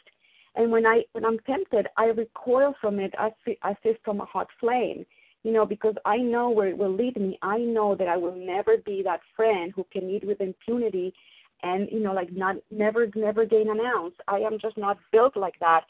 and 0.56 0.70
when 0.70 0.84
I 0.86 1.04
when 1.12 1.24
I'm 1.24 1.38
tempted, 1.40 1.88
I 1.96 2.06
recoil 2.06 2.74
from 2.82 3.00
it 3.00 3.14
as 3.18 3.32
as 3.62 3.76
if 3.82 3.96
from 4.04 4.20
a 4.20 4.26
hot 4.26 4.48
flame. 4.60 5.06
You 5.42 5.52
know, 5.52 5.66
because 5.66 5.94
I 6.04 6.18
know 6.18 6.50
where 6.50 6.68
it 6.68 6.76
will 6.76 6.94
lead 6.94 7.16
me. 7.16 7.38
I 7.42 7.58
know 7.58 7.94
that 7.94 8.08
I 8.08 8.16
will 8.16 8.34
never 8.34 8.78
be 8.78 9.02
that 9.04 9.20
friend 9.36 9.72
who 9.74 9.86
can 9.92 10.08
eat 10.08 10.26
with 10.26 10.40
impunity 10.40 11.14
and 11.62 11.88
you 11.90 12.00
know 12.00 12.12
like 12.12 12.30
not 12.32 12.56
never 12.70 13.08
never 13.14 13.46
gain 13.46 13.70
an 13.70 13.80
ounce. 13.80 14.14
I 14.28 14.38
am 14.40 14.58
just 14.60 14.76
not 14.76 14.98
built 15.12 15.34
like 15.36 15.58
that. 15.60 15.84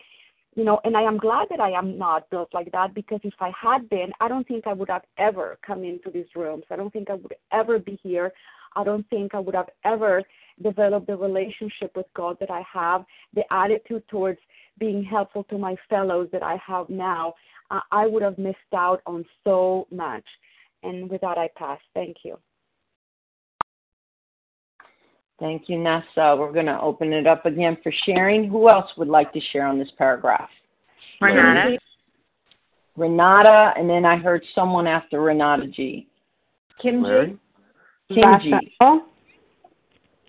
You 0.56 0.64
know, 0.64 0.80
and 0.84 0.96
I 0.96 1.02
am 1.02 1.18
glad 1.18 1.48
that 1.50 1.58
I 1.58 1.70
am 1.70 1.98
not 1.98 2.30
built 2.30 2.54
like 2.54 2.70
that 2.70 2.94
because 2.94 3.18
if 3.24 3.34
I 3.40 3.50
had 3.60 3.88
been, 3.88 4.12
I 4.20 4.28
don't 4.28 4.46
think 4.46 4.68
I 4.68 4.72
would 4.72 4.88
have 4.88 5.02
ever 5.18 5.58
come 5.66 5.82
into 5.82 6.10
these 6.12 6.30
rooms. 6.36 6.62
I 6.70 6.76
don't 6.76 6.92
think 6.92 7.10
I 7.10 7.14
would 7.14 7.34
ever 7.52 7.80
be 7.80 7.98
here. 8.04 8.32
I 8.76 8.84
don't 8.84 9.08
think 9.10 9.34
I 9.34 9.40
would 9.40 9.54
have 9.54 9.70
ever 9.84 10.22
developed 10.62 11.06
the 11.06 11.16
relationship 11.16 11.96
with 11.96 12.06
God 12.14 12.36
that 12.40 12.50
I 12.50 12.62
have, 12.72 13.04
the 13.34 13.42
attitude 13.52 14.06
towards 14.08 14.38
being 14.78 15.02
helpful 15.02 15.44
to 15.44 15.58
my 15.58 15.76
fellows 15.88 16.28
that 16.32 16.42
I 16.42 16.60
have 16.66 16.88
now. 16.88 17.34
Uh, 17.70 17.80
I 17.90 18.06
would 18.06 18.22
have 18.22 18.38
missed 18.38 18.58
out 18.74 19.00
on 19.06 19.24
so 19.42 19.86
much. 19.90 20.24
And 20.82 21.08
with 21.08 21.22
that, 21.22 21.38
I 21.38 21.48
pass. 21.56 21.80
Thank 21.94 22.18
you. 22.24 22.38
Thank 25.40 25.68
you, 25.68 25.78
Nessa. 25.78 26.36
We're 26.38 26.52
going 26.52 26.66
to 26.66 26.80
open 26.80 27.12
it 27.12 27.26
up 27.26 27.46
again 27.46 27.76
for 27.82 27.92
sharing. 28.04 28.48
Who 28.48 28.68
else 28.68 28.90
would 28.96 29.08
like 29.08 29.32
to 29.32 29.40
share 29.52 29.66
on 29.66 29.78
this 29.78 29.90
paragraph? 29.98 30.50
Renata. 31.20 31.78
Renata, 32.96 33.72
and 33.76 33.90
then 33.90 34.04
I 34.04 34.16
heard 34.16 34.44
someone 34.54 34.86
after 34.86 35.20
Renata 35.20 35.66
G. 35.66 36.06
Kim 36.80 37.02
Larry? 37.02 37.30
G. 37.32 37.38
Kim 38.08 38.40
G. 38.42 38.52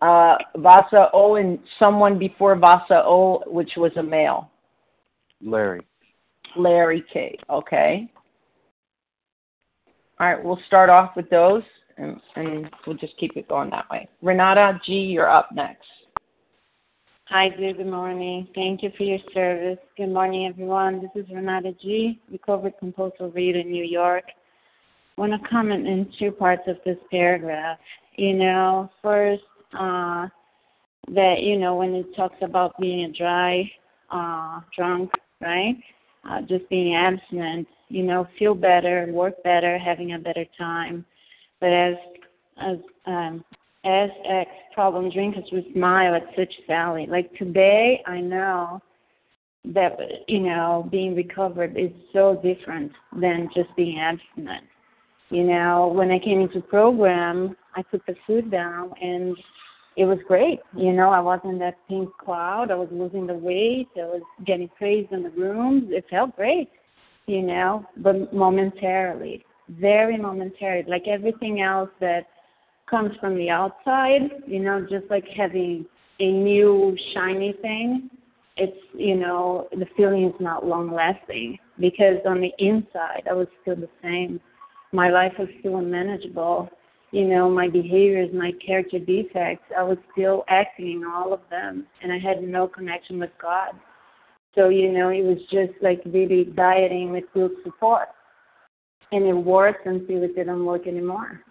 Uh, 0.02 0.36
Vasa 0.58 1.10
O 1.14 1.36
and 1.36 1.58
someone 1.80 2.20
before 2.20 2.56
Vasa 2.56 3.02
O, 3.06 3.44
which 3.48 3.72
was 3.78 3.92
a 3.98 4.04
male. 4.04 4.52
Larry. 5.42 5.82
Larry 6.56 7.04
K. 7.12 7.38
Okay. 7.50 8.10
All 10.20 10.28
right, 10.28 10.44
we'll 10.44 10.60
start 10.68 10.90
off 10.90 11.16
with 11.16 11.30
those 11.30 11.64
and, 11.98 12.20
and 12.36 12.70
we'll 12.86 12.98
just 12.98 13.18
keep 13.18 13.36
it 13.36 13.48
going 13.48 13.70
that 13.72 13.90
way. 13.90 14.08
Renata 14.22 14.80
G, 14.86 14.94
you're 14.94 15.30
up 15.30 15.50
next. 15.54 15.88
Hi, 17.26 17.50
dear. 17.50 17.74
Good 17.74 17.88
morning. 17.88 18.48
Thank 18.54 18.84
you 18.84 18.92
for 18.96 19.04
your 19.04 19.20
service. 19.34 19.80
Good 19.98 20.10
morning, 20.10 20.46
everyone. 20.46 21.02
This 21.02 21.24
is 21.26 21.30
Renata 21.34 21.74
G, 21.82 22.20
recovered 22.32 22.74
compulsive 22.80 23.34
reader 23.34 23.60
in 23.60 23.72
New 23.72 23.84
York. 23.84 24.26
Want 25.18 25.32
to 25.32 25.50
comment 25.50 25.88
in 25.88 26.12
two 26.20 26.32
parts 26.32 26.64
of 26.68 26.78
this 26.86 26.98
paragraph. 27.10 27.78
You 28.18 28.34
know, 28.34 28.90
first, 29.02 29.44
uh, 29.74 30.28
that, 31.10 31.42
you 31.42 31.58
know, 31.58 31.76
when 31.76 31.94
it 31.96 32.16
talks 32.16 32.38
about 32.42 32.78
being 32.80 33.06
a 33.06 33.12
dry 33.12 33.72
uh, 34.12 34.62
drunk, 34.76 35.12
right? 35.42 35.76
Uh, 36.30 36.42
just 36.42 36.68
being 36.70 36.96
abstinent, 36.96 37.68
you 37.90 38.04
know, 38.04 38.28
feel 38.40 38.56
better, 38.56 39.08
work 39.12 39.42
better, 39.44 39.78
having 39.78 40.14
a 40.14 40.20
better 40.20 40.46
time. 40.58 41.06
But 41.60 41.72
as 41.72 41.96
as 42.58 42.78
um, 43.06 43.44
as 43.84 44.10
ex 44.28 44.50
problem 44.74 45.12
drinkers, 45.12 45.46
we 45.52 45.70
smile 45.74 46.16
at 46.16 46.24
such 46.36 46.52
Sally. 46.66 47.06
Like 47.08 47.34
today, 47.36 48.02
I 48.06 48.20
know 48.20 48.82
that 49.66 49.98
you 50.28 50.40
know 50.40 50.88
being 50.92 51.16
recovered 51.16 51.78
is 51.78 51.92
so 52.12 52.40
different 52.44 52.92
than 53.20 53.50
just 53.56 53.70
being 53.76 54.00
abstinent. 54.00 54.66
You 55.30 55.44
know, 55.44 55.92
when 55.94 56.12
I 56.12 56.20
came 56.20 56.42
into 56.42 56.62
program, 56.62 57.56
I 57.76 57.82
put 57.82 58.06
the 58.06 58.16
food 58.28 58.52
down 58.52 58.92
and 59.02 59.36
it 59.98 60.06
was 60.06 60.20
great. 60.28 60.60
You 60.76 60.94
know, 60.94 61.10
I 61.10 61.20
was 61.20 61.40
in 61.44 61.58
that 61.60 61.76
pink 61.88 62.10
cloud. 62.24 62.70
I 62.70 62.76
was 62.76 62.90
losing 62.92 63.26
the 63.26 63.34
weight. 63.34 63.88
I 63.98 64.02
was 64.02 64.22
getting 64.46 64.70
praised 64.78 65.12
in 65.12 65.24
the 65.24 65.30
rooms. 65.32 65.86
It 65.90 66.06
felt 66.10 66.36
great, 66.36 66.70
you 67.26 67.42
know, 67.42 67.86
but 67.98 68.34
momentarily 68.34 69.44
very 69.70 70.18
momentary, 70.18 70.84
like 70.88 71.08
everything 71.08 71.62
else 71.62 71.90
that 72.00 72.28
comes 72.90 73.12
from 73.20 73.36
the 73.36 73.50
outside, 73.50 74.22
you 74.46 74.60
know, 74.60 74.82
just 74.82 75.10
like 75.10 75.26
having 75.36 75.86
a 76.20 76.32
new 76.32 76.96
shiny 77.14 77.54
thing. 77.62 78.10
It's, 78.58 78.78
you 78.94 79.16
know, 79.16 79.68
the 79.72 79.88
feeling 79.98 80.26
is 80.26 80.36
not 80.40 80.66
long 80.66 80.94
lasting 80.94 81.58
because 81.80 82.18
on 82.26 82.42
the 82.42 82.52
inside 82.60 83.24
I 83.30 83.34
was 83.34 83.48
still 83.62 83.76
the 83.76 83.90
same. 84.02 84.40
My 84.96 85.10
life 85.10 85.34
was 85.38 85.50
still 85.60 85.78
unmanageable. 85.78 86.70
You 87.12 87.26
know, 87.26 87.50
my 87.50 87.68
behaviors, 87.68 88.30
my 88.34 88.54
character 88.66 88.98
defects, 88.98 89.66
I 89.78 89.84
was 89.84 89.98
still 90.14 90.46
acting 90.48 90.92
in 90.92 91.04
all 91.06 91.34
of 91.34 91.42
them 91.50 91.86
and 92.02 92.14
I 92.14 92.18
had 92.18 92.42
no 92.42 92.66
connection 92.66 93.20
with 93.20 93.32
God. 93.42 93.74
So, 94.56 94.70
you 94.70 94.94
know, 94.94 95.10
it 95.10 95.22
was 95.22 95.38
just 95.52 95.74
like 95.82 96.02
really 96.06 96.46
dieting 96.46 97.12
with 97.12 97.26
group 97.34 97.56
support 97.66 98.08
and 99.12 99.26
it 99.26 99.34
worked 99.34 99.86
until 99.86 100.24
it 100.24 100.34
didn't 100.34 100.64
work 100.66 100.88
anymore. 100.88 101.42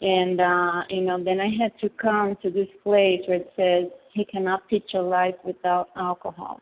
And 0.00 0.40
uh, 0.40 0.82
you 0.90 1.02
know, 1.02 1.22
then 1.22 1.40
I 1.40 1.50
had 1.56 1.78
to 1.82 1.88
come 1.88 2.36
to 2.42 2.50
this 2.50 2.66
place 2.82 3.20
where 3.26 3.38
it 3.38 3.52
says 3.54 3.84
he 4.12 4.24
cannot 4.24 4.68
picture 4.68 5.00
life 5.00 5.36
without 5.44 5.90
alcohol. 5.96 6.60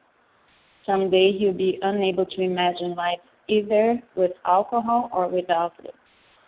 Someday 0.85 1.33
he'll 1.39 1.55
be 1.55 1.79
unable 1.81 2.27
to 2.27 2.43
imagine 2.43 2.95
life 2.95 3.21
either 3.49 3.99
with 4.17 4.33
alcohol 4.45 5.09
or 5.15 5.29
without 5.29 5.73
it. 5.83 5.95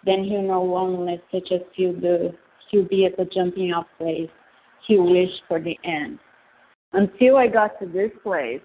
Then 0.05 0.25
he'll 0.25 0.67
loneliness 0.67 1.21
such 1.33 1.53
as 1.53 1.61
he'll 1.75 1.93
do. 1.93 2.33
He'll 2.71 2.89
be 2.89 3.07
at 3.07 3.17
the 3.17 3.25
jumping 3.27 3.73
off 3.73 3.87
place. 3.99 4.31
He'll 4.87 5.11
wish 5.11 5.31
for 5.47 5.61
the 5.61 5.79
end. 5.85 6.19
Until 6.93 7.37
I 7.37 7.47
got 7.47 7.79
to 7.81 7.87
this 7.87 8.11
place, 8.23 8.61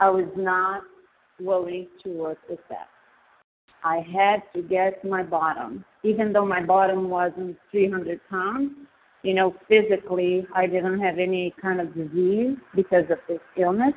I 0.00 0.10
was 0.10 0.28
not 0.36 0.82
willing 1.40 1.88
to 2.02 2.10
work 2.10 2.38
with 2.48 2.60
that. 2.68 2.88
I 3.84 4.04
had 4.12 4.42
to 4.54 4.62
get 4.62 5.04
my 5.04 5.22
bottom. 5.22 5.84
Even 6.02 6.32
though 6.32 6.46
my 6.46 6.62
bottom 6.62 7.08
wasn't 7.08 7.56
300 7.70 8.20
pounds, 8.28 8.72
you 9.22 9.34
know, 9.34 9.54
physically 9.68 10.46
I 10.54 10.66
didn't 10.66 11.00
have 11.00 11.18
any 11.18 11.54
kind 11.60 11.80
of 11.80 11.94
disease 11.94 12.56
because 12.74 13.04
of 13.10 13.18
this 13.28 13.40
illness. 13.56 13.94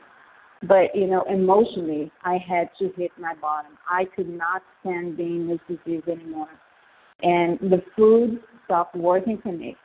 But, 0.63 0.95
you 0.95 1.07
know, 1.07 1.23
emotionally 1.29 2.11
I 2.23 2.37
had 2.37 2.69
to 2.79 2.91
hit 2.97 3.11
my 3.19 3.33
bottom. 3.41 3.77
I 3.89 4.05
could 4.15 4.29
not 4.29 4.63
stand 4.81 5.17
being 5.17 5.47
this 5.47 5.59
disease 5.67 6.03
anymore. 6.07 6.49
And 7.21 7.59
the 7.59 7.83
food 7.95 8.39
stopped 8.65 8.95
working 8.95 9.39
for 9.41 9.51
me. 9.51 9.75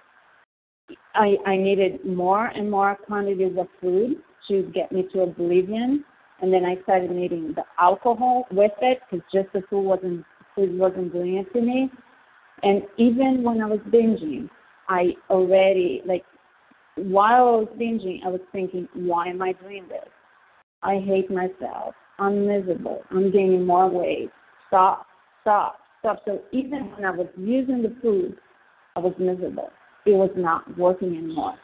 I, 1.14 1.36
I 1.46 1.56
needed 1.56 2.04
more 2.04 2.46
and 2.46 2.70
more 2.70 2.96
quantities 3.06 3.56
of 3.58 3.68
food 3.80 4.16
to 4.48 4.70
get 4.74 4.92
me 4.92 5.06
to 5.12 5.22
oblivion 5.22 6.04
and 6.42 6.52
then 6.52 6.64
I 6.64 6.82
started 6.82 7.10
needing 7.12 7.54
the 7.54 7.62
alcohol 7.78 8.46
with 8.50 8.72
it 8.82 8.98
because 9.08 9.24
just 9.32 9.52
the 9.52 9.62
food 9.70 9.82
wasn't 9.82 10.24
food 10.56 10.76
wasn't 10.76 11.12
doing 11.12 11.36
it 11.36 11.50
to 11.52 11.62
me. 11.62 11.88
And 12.64 12.82
even 12.98 13.42
when 13.42 13.62
I 13.62 13.66
was 13.66 13.78
binging, 13.88 14.50
I 14.88 15.12
already 15.30 16.02
like 16.04 16.24
while 16.96 17.46
I 17.46 17.56
was 17.60 17.68
binging, 17.80 18.18
I 18.26 18.28
was 18.28 18.40
thinking, 18.50 18.88
why 18.94 19.28
am 19.28 19.40
I 19.40 19.52
doing 19.52 19.86
this? 19.88 20.08
I 20.82 20.98
hate 20.98 21.30
myself. 21.30 21.94
I'm 22.18 22.46
miserable. 22.46 23.02
I'm 23.10 23.30
gaining 23.30 23.66
more 23.66 23.88
weight. 23.88 24.30
Stop, 24.68 25.06
stop, 25.42 25.76
stop. 26.00 26.20
So 26.24 26.40
even 26.52 26.90
when 26.92 27.04
I 27.04 27.10
was 27.10 27.28
using 27.36 27.82
the 27.82 27.94
food, 28.02 28.36
I 28.96 29.00
was 29.00 29.14
miserable. 29.18 29.70
It 30.06 30.12
was 30.12 30.30
not 30.36 30.76
working 30.76 31.16
anymore. 31.16 31.54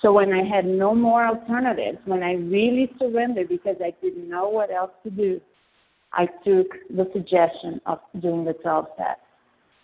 So 0.00 0.12
when 0.12 0.32
I 0.32 0.44
had 0.44 0.64
no 0.64 0.94
more 0.94 1.26
alternatives, 1.26 1.98
when 2.04 2.22
I 2.22 2.34
really 2.34 2.92
surrendered 2.98 3.48
because 3.48 3.76
I 3.82 3.94
didn't 4.00 4.28
know 4.28 4.48
what 4.48 4.70
else 4.70 4.92
to 5.02 5.10
do, 5.10 5.40
I 6.12 6.26
took 6.44 6.68
the 6.90 7.08
suggestion 7.12 7.80
of 7.86 7.98
doing 8.20 8.44
the 8.44 8.54
12 8.54 8.86
steps. 8.94 9.20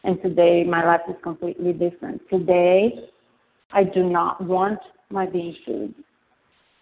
And 0.05 0.21
today 0.23 0.65
my 0.65 0.85
life 0.85 1.01
is 1.09 1.17
completely 1.23 1.73
different. 1.73 2.21
Today 2.31 3.09
I 3.73 3.85
do 3.85 4.05
not 4.05 4.43
want 4.45 4.79
my 5.11 5.27
bean 5.27 5.57
food. 5.67 5.95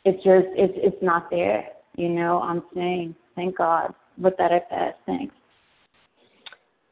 It's 0.04 0.22
just 0.24 0.46
it's 0.56 0.74
it's 0.76 1.02
not 1.02 1.30
there. 1.30 1.68
You 1.96 2.09
know, 2.09 2.40
I'm 2.40 2.62
saying, 2.74 3.14
thank 3.37 3.59
God. 3.59 3.94
But 4.18 4.37
that 4.38 4.52
I 4.52 4.61
passed. 4.61 4.98
Thanks. 5.07 5.35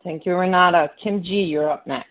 Thank 0.02 0.24
you, 0.24 0.34
Renata. 0.34 0.90
Kim 1.02 1.22
G, 1.22 1.42
you're 1.42 1.70
up 1.70 1.86
next. 1.86 2.06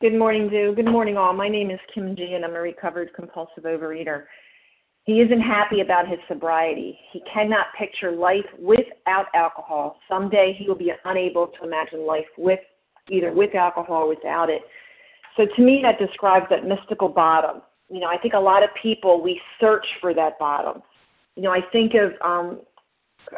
Good 0.00 0.14
morning, 0.14 0.48
Zoo. 0.50 0.72
Good 0.74 0.86
morning, 0.86 1.16
all. 1.16 1.32
My 1.32 1.48
name 1.48 1.70
is 1.70 1.78
Kim 1.94 2.16
G, 2.16 2.34
and 2.34 2.44
I'm 2.44 2.54
a 2.54 2.60
recovered 2.60 3.10
compulsive 3.14 3.64
overeater. 3.64 4.24
He 5.04 5.20
isn't 5.20 5.40
happy 5.40 5.80
about 5.80 6.08
his 6.08 6.18
sobriety. 6.28 6.98
He 7.12 7.22
cannot 7.32 7.66
picture 7.76 8.12
life 8.12 8.46
without 8.58 9.26
alcohol. 9.34 9.96
Someday 10.08 10.56
he 10.56 10.68
will 10.68 10.76
be 10.76 10.92
unable 11.04 11.48
to 11.48 11.64
imagine 11.64 12.06
life 12.06 12.26
with 12.38 12.60
either 13.10 13.32
with 13.32 13.54
alcohol 13.54 14.02
or 14.02 14.08
without 14.08 14.48
it. 14.48 14.62
So 15.36 15.46
to 15.56 15.62
me, 15.62 15.80
that 15.82 15.98
describes 15.98 16.46
that 16.50 16.66
mystical 16.66 17.08
bottom. 17.08 17.62
You 17.92 18.00
know, 18.00 18.06
I 18.06 18.16
think 18.16 18.32
a 18.32 18.40
lot 18.40 18.62
of 18.62 18.70
people 18.82 19.22
we 19.22 19.38
search 19.60 19.86
for 20.00 20.14
that 20.14 20.38
bottom. 20.38 20.82
You 21.36 21.42
know, 21.42 21.50
I 21.50 21.60
think 21.72 21.92
of 21.92 22.12
um, 22.22 22.62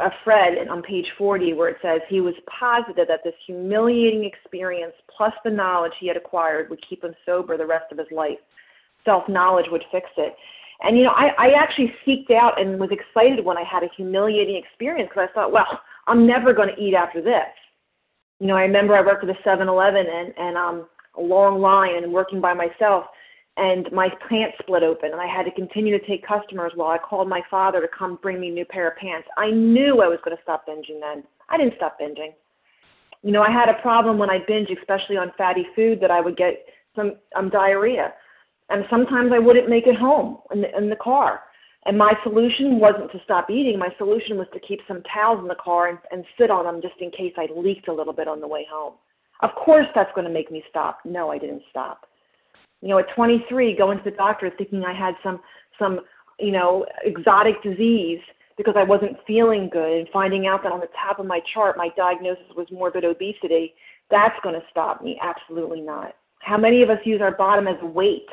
a 0.00 0.10
Fred 0.22 0.68
on 0.70 0.80
page 0.80 1.06
40 1.18 1.54
where 1.54 1.68
it 1.70 1.78
says 1.82 2.00
he 2.08 2.20
was 2.20 2.34
positive 2.46 3.08
that 3.08 3.24
this 3.24 3.34
humiliating 3.44 4.24
experience 4.24 4.92
plus 5.14 5.32
the 5.44 5.50
knowledge 5.50 5.92
he 5.98 6.06
had 6.06 6.16
acquired 6.16 6.70
would 6.70 6.78
keep 6.88 7.02
him 7.02 7.14
sober 7.26 7.56
the 7.56 7.66
rest 7.66 7.90
of 7.90 7.98
his 7.98 8.06
life. 8.12 8.38
Self 9.04 9.28
knowledge 9.28 9.66
would 9.72 9.82
fix 9.90 10.06
it. 10.16 10.36
And 10.82 10.96
you 10.96 11.02
know, 11.02 11.14
I, 11.16 11.30
I 11.36 11.50
actually 11.60 11.92
seeked 12.06 12.30
out 12.30 12.60
and 12.60 12.78
was 12.78 12.90
excited 12.92 13.44
when 13.44 13.58
I 13.58 13.64
had 13.64 13.82
a 13.82 13.88
humiliating 13.96 14.54
experience 14.54 15.10
because 15.12 15.28
I 15.30 15.34
thought, 15.34 15.52
well, 15.52 15.80
I'm 16.06 16.28
never 16.28 16.52
going 16.52 16.68
to 16.72 16.80
eat 16.80 16.94
after 16.94 17.20
this. 17.20 17.50
You 18.38 18.46
know, 18.46 18.56
I 18.56 18.62
remember 18.62 18.94
I 18.94 19.00
worked 19.00 19.24
at 19.24 19.30
a 19.30 19.48
7-Eleven 19.48 20.06
and 20.06 20.32
and 20.38 20.56
um 20.56 20.86
a 21.16 21.20
long 21.20 21.60
line 21.60 22.02
and 22.02 22.12
working 22.12 22.40
by 22.40 22.54
myself 22.54 23.06
and 23.56 23.90
my 23.92 24.08
pants 24.28 24.56
split 24.60 24.82
open 24.82 25.12
and 25.12 25.20
I 25.20 25.26
had 25.26 25.44
to 25.44 25.52
continue 25.52 25.96
to 25.96 26.06
take 26.06 26.26
customers 26.26 26.72
while 26.74 26.90
I 26.90 26.98
called 26.98 27.28
my 27.28 27.40
father 27.50 27.80
to 27.80 27.88
come 27.88 28.18
bring 28.20 28.40
me 28.40 28.48
a 28.48 28.52
new 28.52 28.64
pair 28.64 28.88
of 28.88 28.96
pants. 28.96 29.28
I 29.36 29.50
knew 29.50 30.02
I 30.02 30.08
was 30.08 30.18
going 30.24 30.36
to 30.36 30.42
stop 30.42 30.66
binging 30.66 31.00
then. 31.00 31.22
I 31.48 31.56
didn't 31.56 31.74
stop 31.76 31.98
binging. 32.00 32.32
You 33.22 33.32
know, 33.32 33.42
I 33.42 33.50
had 33.50 33.68
a 33.68 33.80
problem 33.80 34.18
when 34.18 34.28
I 34.28 34.38
binge, 34.46 34.68
especially 34.70 35.16
on 35.16 35.32
fatty 35.38 35.66
food, 35.76 36.00
that 36.00 36.10
I 36.10 36.20
would 36.20 36.36
get 36.36 36.66
some 36.96 37.14
um, 37.36 37.48
diarrhea. 37.48 38.12
And 38.70 38.84
sometimes 38.90 39.30
I 39.32 39.38
wouldn't 39.38 39.68
make 39.68 39.86
it 39.86 39.96
home 39.96 40.38
in 40.52 40.62
the, 40.62 40.76
in 40.76 40.90
the 40.90 40.96
car. 40.96 41.40
And 41.86 41.96
my 41.96 42.14
solution 42.22 42.80
wasn't 42.80 43.12
to 43.12 43.20
stop 43.24 43.50
eating. 43.50 43.78
My 43.78 43.90
solution 43.98 44.36
was 44.36 44.46
to 44.52 44.60
keep 44.60 44.80
some 44.88 45.02
towels 45.02 45.40
in 45.40 45.48
the 45.48 45.54
car 45.54 45.88
and, 45.88 45.98
and 46.10 46.24
sit 46.38 46.50
on 46.50 46.64
them 46.64 46.82
just 46.82 46.94
in 47.00 47.10
case 47.10 47.34
I 47.36 47.46
leaked 47.54 47.88
a 47.88 47.92
little 47.92 48.14
bit 48.14 48.26
on 48.26 48.40
the 48.40 48.48
way 48.48 48.66
home. 48.70 48.94
Of 49.42 49.50
course, 49.54 49.86
that's 49.94 50.10
going 50.14 50.26
to 50.26 50.32
make 50.32 50.50
me 50.50 50.64
stop. 50.68 50.98
No, 51.04 51.30
I 51.30 51.38
didn't 51.38 51.62
stop 51.70 52.06
you 52.80 52.88
know, 52.88 52.98
at 52.98 53.06
23, 53.14 53.76
going 53.76 53.98
to 53.98 54.04
the 54.04 54.16
doctor 54.16 54.50
thinking 54.56 54.84
I 54.84 54.92
had 54.92 55.14
some 55.22 55.40
some 55.78 56.00
you 56.38 56.52
know 56.52 56.86
exotic 57.04 57.62
disease 57.62 58.20
because 58.56 58.74
I 58.76 58.84
wasn't 58.84 59.16
feeling 59.26 59.68
good, 59.72 59.98
and 59.98 60.08
finding 60.12 60.46
out 60.46 60.62
that 60.62 60.72
on 60.72 60.80
the 60.80 60.88
top 61.02 61.18
of 61.18 61.26
my 61.26 61.40
chart 61.52 61.76
my 61.76 61.88
diagnosis 61.96 62.44
was 62.56 62.66
morbid 62.70 63.04
obesity. 63.04 63.74
That's 64.10 64.38
going 64.42 64.54
to 64.54 64.66
stop 64.70 65.02
me? 65.02 65.18
Absolutely 65.22 65.80
not. 65.80 66.14
How 66.40 66.58
many 66.58 66.82
of 66.82 66.90
us 66.90 66.98
use 67.04 67.20
our 67.20 67.34
bottom 67.34 67.66
as 67.66 67.80
weight? 67.82 68.28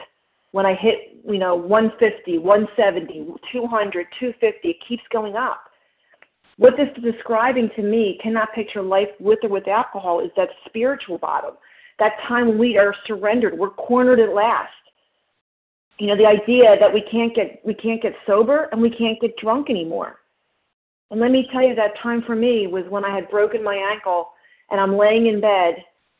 When 0.51 0.65
I 0.65 0.75
hit, 0.75 1.17
you 1.25 1.39
know, 1.39 1.55
150, 1.55 2.37
170, 2.37 3.35
200, 3.53 4.07
250, 4.19 4.67
it 4.67 4.75
keeps 4.87 5.03
going 5.11 5.35
up. 5.37 5.63
What 6.57 6.73
this 6.75 6.89
is 6.97 7.13
describing 7.13 7.69
to 7.77 7.81
me, 7.81 8.19
cannot 8.21 8.53
picture 8.53 8.81
life 8.81 9.07
with 9.19 9.39
or 9.43 9.49
without 9.49 9.85
alcohol, 9.85 10.19
is 10.19 10.29
that 10.35 10.49
spiritual 10.67 11.17
bottom 11.17 11.51
that 12.01 12.13
time 12.27 12.57
we 12.57 12.79
are 12.79 12.95
surrendered, 13.05 13.55
we're 13.55 13.69
cornered 13.69 14.19
at 14.19 14.33
last. 14.33 14.73
You 15.99 16.07
know, 16.07 16.17
the 16.17 16.25
idea 16.25 16.75
that 16.79 16.91
we 16.91 17.01
can't 17.11 17.33
get 17.35 17.61
we 17.63 17.75
can't 17.75 18.01
get 18.01 18.13
sober 18.25 18.67
and 18.71 18.81
we 18.81 18.89
can't 18.89 19.21
get 19.21 19.37
drunk 19.37 19.69
anymore. 19.69 20.17
And 21.11 21.19
let 21.19 21.29
me 21.29 21.47
tell 21.53 21.61
you 21.61 21.75
that 21.75 21.99
time 22.01 22.23
for 22.25 22.35
me 22.35 22.65
was 22.65 22.85
when 22.89 23.05
I 23.05 23.13
had 23.13 23.29
broken 23.29 23.63
my 23.63 23.75
ankle 23.75 24.29
and 24.71 24.81
I'm 24.81 24.97
laying 24.97 25.27
in 25.27 25.39
bed 25.39 25.75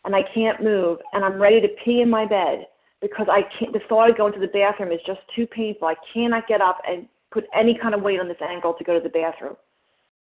and 0.06 0.16
I 0.16 0.22
can't 0.36 0.62
move 0.62 1.00
and 1.14 1.26
I'm 1.26 1.42
ready 1.42 1.60
to 1.60 1.68
pee 1.84 2.02
in 2.02 2.12
my 2.12 2.28
bed 2.28 2.68
because 3.02 3.26
I 3.28 3.42
can't 3.58 3.74
the 3.74 3.82
thought 3.90 4.12
of 4.12 4.18
going 4.18 4.34
to 4.34 4.40
the 4.40 4.48
bathroom 4.48 4.92
is 4.92 5.00
just 5.08 5.22
too 5.36 5.48
painful. 5.48 5.88
I 5.88 5.96
cannot 6.14 6.48
get 6.48 6.62
up 6.62 6.78
and 6.88 7.08
put 7.32 7.46
any 7.56 7.76
kind 7.76 7.96
of 7.96 8.04
weight 8.04 8.20
on 8.20 8.28
this 8.28 8.38
ankle 8.48 8.76
to 8.76 8.84
go 8.84 8.94
to 8.94 9.02
the 9.02 9.10
bathroom. 9.10 9.56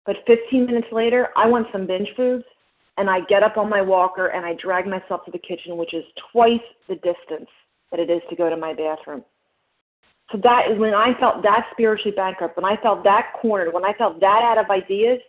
But 0.05 0.15
15 0.27 0.65
minutes 0.65 0.87
later, 0.93 1.27
I 1.35 1.45
want 1.49 1.67
some 1.73 1.85
binge 1.85 2.07
foods 2.15 2.45
and 3.01 3.09
I 3.09 3.21
get 3.21 3.41
up 3.41 3.57
on 3.57 3.67
my 3.67 3.81
walker 3.81 4.27
and 4.27 4.45
I 4.45 4.53
drag 4.53 4.85
myself 4.85 5.25
to 5.25 5.31
the 5.31 5.39
kitchen, 5.39 5.75
which 5.75 5.91
is 5.91 6.03
twice 6.31 6.61
the 6.87 6.93
distance 6.95 7.49
that 7.89 7.99
it 7.99 8.11
is 8.11 8.21
to 8.29 8.35
go 8.35 8.47
to 8.47 8.55
my 8.55 8.75
bathroom. 8.75 9.23
So 10.31 10.37
that 10.43 10.69
is 10.71 10.77
when 10.77 10.93
I 10.93 11.19
felt 11.19 11.41
that 11.41 11.65
spiritually 11.71 12.15
bankrupt, 12.15 12.55
when 12.55 12.63
I 12.63 12.77
felt 12.77 13.03
that 13.03 13.33
cornered, 13.41 13.73
when 13.73 13.83
I 13.83 13.93
felt 13.93 14.19
that 14.19 14.41
out 14.43 14.59
of 14.59 14.69
ideas, 14.69 15.19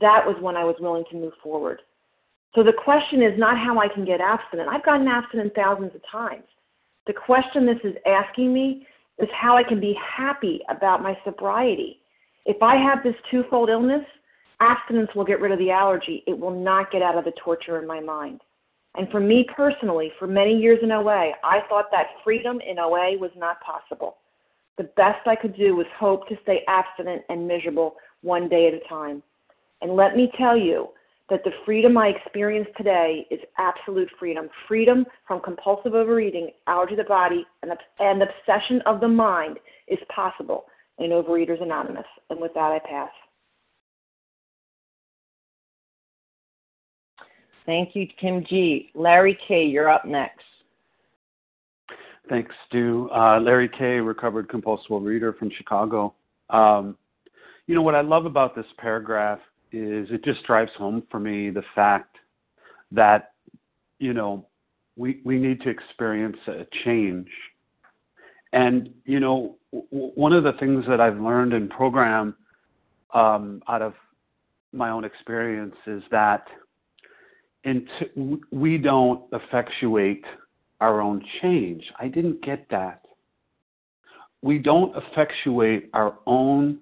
that 0.00 0.26
was 0.26 0.34
when 0.40 0.56
I 0.56 0.64
was 0.64 0.74
willing 0.80 1.04
to 1.12 1.16
move 1.16 1.32
forward. 1.40 1.82
So 2.56 2.64
the 2.64 2.72
question 2.72 3.22
is 3.22 3.38
not 3.38 3.56
how 3.56 3.78
I 3.78 3.86
can 3.86 4.04
get 4.04 4.20
abstinent. 4.20 4.68
I've 4.68 4.84
gotten 4.84 5.06
abstinent 5.06 5.54
thousands 5.54 5.94
of 5.94 6.00
times. 6.10 6.42
The 7.06 7.12
question 7.12 7.64
this 7.64 7.78
is 7.84 7.94
asking 8.06 8.52
me 8.52 8.88
is 9.20 9.28
how 9.32 9.56
I 9.56 9.62
can 9.62 9.78
be 9.78 9.96
happy 10.04 10.62
about 10.68 11.00
my 11.00 11.16
sobriety. 11.24 12.00
If 12.44 12.60
I 12.60 12.74
have 12.74 13.04
this 13.04 13.14
twofold 13.30 13.70
illness, 13.70 14.04
abstinence 14.60 15.10
will 15.14 15.24
get 15.24 15.40
rid 15.40 15.52
of 15.52 15.58
the 15.58 15.70
allergy. 15.70 16.22
It 16.26 16.38
will 16.38 16.50
not 16.50 16.90
get 16.90 17.02
out 17.02 17.16
of 17.16 17.24
the 17.24 17.32
torture 17.42 17.80
in 17.80 17.86
my 17.86 18.00
mind. 18.00 18.40
And 18.96 19.08
for 19.10 19.20
me 19.20 19.46
personally, 19.54 20.12
for 20.18 20.26
many 20.26 20.56
years 20.56 20.80
in 20.82 20.90
OA, 20.90 21.32
I 21.44 21.60
thought 21.68 21.86
that 21.92 22.08
freedom 22.24 22.60
in 22.60 22.78
OA 22.78 23.16
was 23.18 23.30
not 23.36 23.60
possible. 23.60 24.16
The 24.78 24.84
best 24.96 25.26
I 25.26 25.36
could 25.36 25.56
do 25.56 25.76
was 25.76 25.86
hope 25.98 26.28
to 26.28 26.36
stay 26.42 26.62
abstinent 26.66 27.22
and 27.28 27.46
miserable 27.46 27.96
one 28.22 28.48
day 28.48 28.66
at 28.66 28.74
a 28.74 28.88
time. 28.88 29.22
And 29.82 29.94
let 29.94 30.16
me 30.16 30.30
tell 30.36 30.56
you 30.56 30.88
that 31.28 31.44
the 31.44 31.52
freedom 31.64 31.96
I 31.96 32.08
experience 32.08 32.68
today 32.76 33.26
is 33.30 33.38
absolute 33.58 34.10
freedom. 34.18 34.48
Freedom 34.66 35.06
from 35.26 35.40
compulsive 35.40 35.94
overeating, 35.94 36.50
allergy 36.66 36.96
to 36.96 37.02
the 37.02 37.08
body, 37.08 37.46
and, 37.62 37.72
and 38.00 38.22
obsession 38.22 38.82
of 38.86 39.00
the 39.00 39.08
mind 39.08 39.58
is 39.86 39.98
possible 40.14 40.64
in 40.98 41.10
Overeaters 41.10 41.62
Anonymous. 41.62 42.06
And 42.28 42.40
with 42.40 42.52
that, 42.54 42.72
I 42.72 42.80
pass. 42.80 43.10
Thank 47.66 47.94
you, 47.94 48.06
Kim 48.20 48.44
G. 48.48 48.90
Larry 48.94 49.38
K., 49.46 49.64
you're 49.64 49.90
up 49.90 50.04
next. 50.04 50.44
Thanks, 52.28 52.54
Stu. 52.66 53.08
Uh, 53.14 53.38
Larry 53.40 53.68
K., 53.68 54.00
recovered 54.00 54.48
compulsive 54.48 55.02
reader 55.02 55.32
from 55.34 55.50
Chicago. 55.56 56.14
Um, 56.48 56.96
you 57.66 57.74
know, 57.74 57.82
what 57.82 57.94
I 57.94 58.00
love 58.00 58.24
about 58.24 58.56
this 58.56 58.66
paragraph 58.78 59.38
is 59.72 60.08
it 60.10 60.24
just 60.24 60.44
drives 60.44 60.72
home 60.76 61.02
for 61.10 61.20
me 61.20 61.50
the 61.50 61.62
fact 61.74 62.16
that, 62.92 63.32
you 63.98 64.14
know, 64.14 64.46
we, 64.96 65.20
we 65.24 65.38
need 65.38 65.60
to 65.62 65.68
experience 65.68 66.38
a 66.48 66.66
change. 66.84 67.28
And, 68.52 68.90
you 69.04 69.20
know, 69.20 69.56
w- 69.72 70.12
one 70.14 70.32
of 70.32 70.42
the 70.42 70.54
things 70.54 70.84
that 70.88 71.00
I've 71.00 71.20
learned 71.20 71.52
in 71.52 71.68
program 71.68 72.34
um, 73.14 73.62
out 73.68 73.82
of 73.82 73.94
my 74.72 74.90
own 74.90 75.04
experience 75.04 75.76
is 75.86 76.02
that– 76.10 76.46
and 77.64 77.86
we 78.50 78.78
don't 78.78 79.22
effectuate 79.32 80.24
our 80.80 81.00
own 81.00 81.22
change. 81.42 81.84
I 81.98 82.08
didn't 82.08 82.42
get 82.42 82.66
that. 82.70 83.04
We 84.42 84.58
don't 84.58 84.94
effectuate 84.96 85.90
our 85.92 86.18
own 86.26 86.78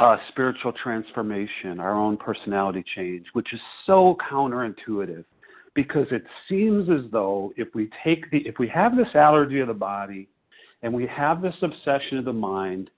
uh, 0.00 0.16
spiritual 0.28 0.72
transformation, 0.72 1.80
our 1.80 1.94
own 1.94 2.16
personality 2.16 2.84
change, 2.94 3.26
which 3.34 3.52
is 3.52 3.60
so 3.84 4.16
counterintuitive 4.30 5.24
because 5.74 6.06
it 6.10 6.24
seems 6.48 6.88
as 6.88 7.10
though 7.12 7.52
if 7.56 7.68
we 7.74 7.90
take 8.02 8.30
the 8.30 8.38
if 8.38 8.58
we 8.58 8.68
have 8.68 8.96
this 8.96 9.08
allergy 9.14 9.60
of 9.60 9.68
the 9.68 9.74
body 9.74 10.28
and 10.82 10.92
we 10.92 11.06
have 11.06 11.42
this 11.42 11.54
obsession 11.62 12.18
of 12.18 12.24
the 12.24 12.32
mind, 12.32 12.90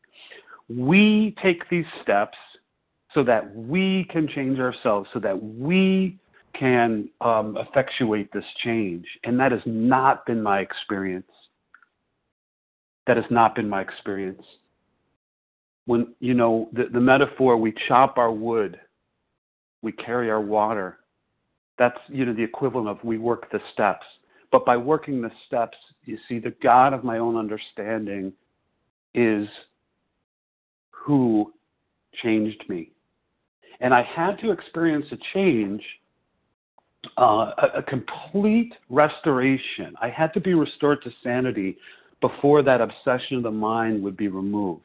we 0.68 1.34
take 1.42 1.68
these 1.68 1.84
steps 2.02 2.38
so 3.14 3.24
that 3.24 3.54
we 3.54 4.06
can 4.10 4.28
change 4.28 4.58
ourselves, 4.58 5.08
so 5.12 5.18
that 5.18 5.42
we 5.42 6.18
can 6.58 7.08
um, 7.20 7.56
effectuate 7.56 8.32
this 8.32 8.44
change. 8.64 9.06
And 9.24 9.38
that 9.40 9.52
has 9.52 9.60
not 9.66 10.26
been 10.26 10.42
my 10.42 10.60
experience. 10.60 11.30
That 13.06 13.16
has 13.16 13.26
not 13.30 13.54
been 13.54 13.68
my 13.68 13.80
experience. 13.80 14.42
When, 15.86 16.14
you 16.20 16.34
know, 16.34 16.68
the, 16.72 16.84
the 16.92 17.00
metaphor, 17.00 17.56
we 17.56 17.72
chop 17.86 18.18
our 18.18 18.32
wood, 18.32 18.78
we 19.82 19.92
carry 19.92 20.30
our 20.30 20.40
water. 20.40 20.98
That's, 21.78 21.98
you 22.08 22.26
know, 22.26 22.34
the 22.34 22.42
equivalent 22.42 22.88
of 22.88 23.02
we 23.04 23.18
work 23.18 23.50
the 23.50 23.60
steps. 23.72 24.04
But 24.50 24.66
by 24.66 24.76
working 24.76 25.22
the 25.22 25.30
steps, 25.46 25.76
you 26.04 26.18
see, 26.28 26.38
the 26.38 26.54
God 26.62 26.92
of 26.92 27.04
my 27.04 27.18
own 27.18 27.36
understanding 27.36 28.32
is 29.14 29.46
who 30.90 31.52
changed 32.22 32.64
me. 32.68 32.90
And 33.80 33.94
I 33.94 34.02
had 34.02 34.38
to 34.40 34.50
experience 34.50 35.06
a 35.12 35.18
change 35.32 35.82
uh, 37.18 37.52
a, 37.58 37.78
a 37.78 37.82
complete 37.82 38.72
restoration. 38.90 39.94
I 40.00 40.08
had 40.08 40.32
to 40.34 40.40
be 40.40 40.54
restored 40.54 41.02
to 41.02 41.10
sanity 41.22 41.76
before 42.20 42.62
that 42.62 42.80
obsession 42.80 43.36
of 43.36 43.42
the 43.44 43.50
mind 43.50 44.02
would 44.02 44.16
be 44.16 44.28
removed. 44.28 44.82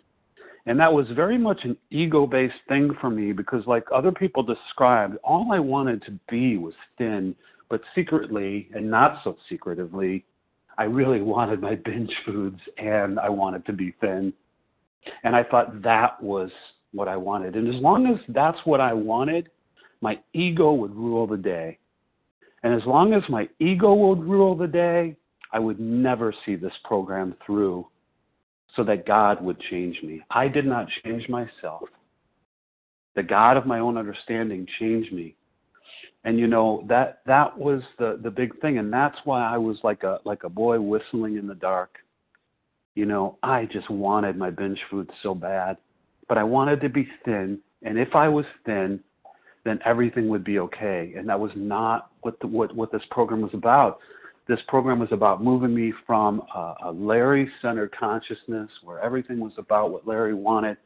And 0.65 0.79
that 0.79 0.93
was 0.93 1.07
very 1.13 1.37
much 1.37 1.59
an 1.63 1.75
ego 1.89 2.25
based 2.25 2.53
thing 2.69 2.91
for 3.01 3.09
me 3.09 3.33
because, 3.33 3.65
like 3.67 3.83
other 3.93 4.11
people 4.11 4.43
described, 4.43 5.17
all 5.23 5.51
I 5.51 5.59
wanted 5.59 6.03
to 6.03 6.11
be 6.29 6.57
was 6.57 6.73
thin, 6.97 7.35
but 7.69 7.81
secretly 7.93 8.69
and 8.73 8.89
not 8.89 9.19
so 9.23 9.35
secretively, 9.49 10.23
I 10.77 10.83
really 10.83 11.21
wanted 11.33 11.61
my 11.61 11.75
binge 11.75 12.13
foods 12.25 12.59
and 12.77 13.19
I 13.19 13.29
wanted 13.29 13.65
to 13.65 13.73
be 13.73 13.93
thin. 13.99 14.31
And 15.23 15.35
I 15.35 15.43
thought 15.43 15.81
that 15.81 16.21
was 16.23 16.49
what 16.93 17.09
I 17.09 17.17
wanted. 17.17 17.55
And 17.55 17.67
as 17.73 17.81
long 17.81 18.07
as 18.07 18.19
that's 18.29 18.59
what 18.63 18.79
I 18.79 18.93
wanted, 18.93 19.49
my 19.99 20.19
ego 20.33 20.71
would 20.73 20.95
rule 20.95 21.27
the 21.27 21.37
day. 21.37 21.77
And 22.63 22.73
as 22.73 22.85
long 22.85 23.13
as 23.13 23.23
my 23.29 23.47
ego 23.59 23.93
would 23.93 24.23
rule 24.23 24.55
the 24.55 24.67
day, 24.67 25.17
I 25.51 25.59
would 25.59 25.79
never 25.79 26.33
see 26.45 26.55
this 26.55 26.73
program 26.85 27.35
through 27.45 27.87
so 28.75 28.83
that 28.85 29.05
God 29.05 29.43
would 29.43 29.59
change 29.69 30.01
me. 30.01 30.21
I 30.31 30.47
did 30.47 30.65
not 30.65 30.87
change 31.03 31.29
myself. 31.29 31.83
The 33.15 33.23
God 33.23 33.57
of 33.57 33.67
my 33.67 33.79
own 33.79 33.97
understanding 33.97 34.65
changed 34.79 35.13
me. 35.13 35.35
And 36.23 36.39
you 36.39 36.47
know, 36.47 36.85
that 36.87 37.19
that 37.25 37.57
was 37.57 37.81
the 37.99 38.17
the 38.23 38.31
big 38.31 38.59
thing 38.61 38.77
and 38.77 38.91
that's 38.91 39.17
why 39.25 39.43
I 39.43 39.57
was 39.57 39.77
like 39.83 40.03
a 40.03 40.19
like 40.23 40.43
a 40.45 40.49
boy 40.49 40.79
whistling 40.79 41.37
in 41.37 41.47
the 41.47 41.55
dark. 41.55 41.97
You 42.95 43.05
know, 43.05 43.37
I 43.43 43.65
just 43.65 43.89
wanted 43.89 44.37
my 44.37 44.49
binge 44.49 44.79
food 44.89 45.09
so 45.21 45.35
bad, 45.35 45.77
but 46.29 46.37
I 46.37 46.43
wanted 46.43 46.79
to 46.81 46.89
be 46.89 47.07
thin, 47.25 47.59
and 47.81 47.97
if 47.97 48.15
I 48.15 48.29
was 48.29 48.45
thin, 48.65 48.99
then 49.65 49.79
everything 49.85 50.27
would 50.29 50.43
be 50.43 50.59
okay. 50.59 51.13
And 51.17 51.27
that 51.29 51.39
was 51.39 51.51
not 51.55 52.11
what 52.21 52.39
the, 52.39 52.47
what 52.47 52.75
what 52.75 52.91
this 52.91 53.01
program 53.11 53.41
was 53.41 53.53
about. 53.53 53.99
this 54.47 54.59
program 54.67 54.99
was 54.99 55.11
about 55.11 55.43
moving 55.43 55.73
me 55.73 55.93
from 56.05 56.41
a, 56.53 56.75
a 56.85 56.91
Larry 56.91 57.49
centered 57.61 57.95
consciousness 57.97 58.69
where 58.83 58.99
everything 58.99 59.39
was 59.39 59.53
about 59.57 59.91
what 59.91 60.07
Larry 60.07 60.33
wanted 60.33 60.77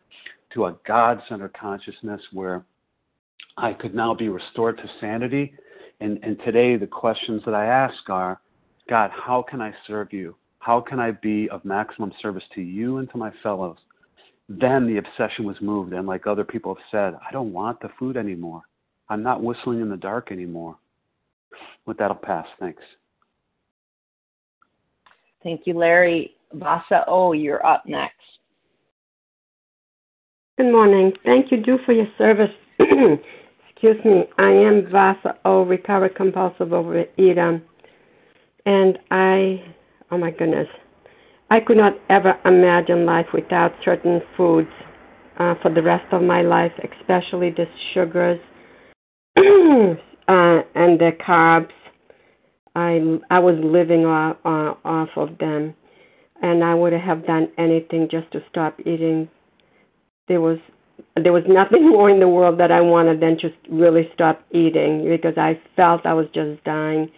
to 0.53 0.65
a 0.65 0.75
God 0.87 1.21
centered 1.27 1.53
consciousness 1.59 2.21
where 2.31 2.63
I 3.57 3.73
could 3.73 3.95
now 3.95 4.13
be 4.13 4.29
restored 4.29 4.77
to 4.77 4.83
sanity. 5.01 5.53
And, 5.99 6.19
and 6.21 6.37
today, 6.45 6.77
the 6.77 6.87
questions 6.87 7.41
that 7.45 7.55
I 7.55 7.65
ask 7.65 8.09
are 8.09 8.39
God, 8.87 9.09
how 9.11 9.43
can 9.49 9.61
I 9.61 9.73
serve 9.87 10.13
you? 10.13 10.35
How 10.59 10.79
can 10.79 10.99
I 10.99 11.11
be 11.11 11.49
of 11.49 11.65
maximum 11.65 12.11
service 12.21 12.43
to 12.55 12.61
you 12.61 12.97
and 12.97 13.09
to 13.11 13.17
my 13.17 13.31
fellows? 13.41 13.77
Then 14.49 14.87
the 14.87 14.97
obsession 14.97 15.45
was 15.45 15.57
moved, 15.61 15.93
and 15.93 16.07
like 16.07 16.25
other 16.25 16.45
people 16.45 16.75
have 16.75 16.83
said, 16.89 17.19
I 17.27 17.31
don't 17.31 17.51
want 17.51 17.81
the 17.81 17.89
food 17.99 18.15
anymore. 18.15 18.61
I'm 19.09 19.23
not 19.23 19.43
whistling 19.43 19.81
in 19.81 19.89
the 19.89 19.97
dark 19.97 20.31
anymore. 20.31 20.77
With 21.85 21.97
that, 21.97 22.11
I'll 22.11 22.15
pass. 22.15 22.47
Thanks. 22.59 22.81
Thank 25.43 25.61
you, 25.65 25.77
Larry. 25.77 26.35
Vasa 26.53 27.03
O, 27.07 27.33
you're 27.33 27.65
up 27.65 27.85
next. 27.85 28.15
Good 30.57 30.71
morning. 30.71 31.13
Thank 31.23 31.51
you, 31.51 31.61
Drew, 31.61 31.77
for 31.85 31.93
your 31.93 32.07
service. 32.17 32.51
Excuse 32.79 34.03
me. 34.03 34.23
I 34.37 34.49
am 34.49 34.89
Vasa 34.91 35.37
O, 35.45 35.63
recovered 35.63 36.15
compulsive 36.15 36.69
overeater. 36.69 37.61
And 38.65 38.99
I, 39.11 39.63
oh 40.09 40.17
my 40.17 40.31
goodness, 40.31 40.67
I 41.49 41.59
could 41.61 41.77
not 41.77 41.93
ever 42.09 42.33
imagine 42.45 43.05
life 43.05 43.27
without 43.33 43.71
certain 43.85 44.21
foods 44.35 44.69
uh, 45.39 45.55
for 45.61 45.73
the 45.73 45.81
rest 45.81 46.11
of 46.11 46.21
my 46.21 46.41
life, 46.41 46.73
especially 46.77 47.51
the 47.51 47.65
sugars 47.93 48.39
uh, 49.37 49.41
and 50.27 50.99
the 50.99 51.11
carbs. 51.25 51.71
I 52.75 53.19
I 53.31 53.39
was 53.39 53.55
living 53.63 54.05
off, 54.05 54.37
uh, 54.43 54.75
off 54.87 55.09
of 55.15 55.37
them, 55.37 55.73
and 56.41 56.63
I 56.63 56.75
would 56.75 56.93
have 56.93 57.25
done 57.25 57.47
anything 57.57 58.09
just 58.11 58.31
to 58.33 58.39
stop 58.49 58.79
eating. 58.81 59.29
There 60.27 60.41
was 60.41 60.59
there 61.15 61.33
was 61.33 61.43
nothing 61.47 61.89
more 61.89 62.09
in 62.09 62.19
the 62.19 62.27
world 62.27 62.59
that 62.59 62.71
I 62.71 62.81
wanted 62.81 63.21
than 63.21 63.37
just 63.39 63.55
really 63.69 64.09
stop 64.13 64.43
eating 64.51 65.07
because 65.09 65.37
I 65.37 65.59
felt 65.75 66.05
I 66.05 66.13
was 66.13 66.27
just 66.33 66.63
dying 66.65 67.09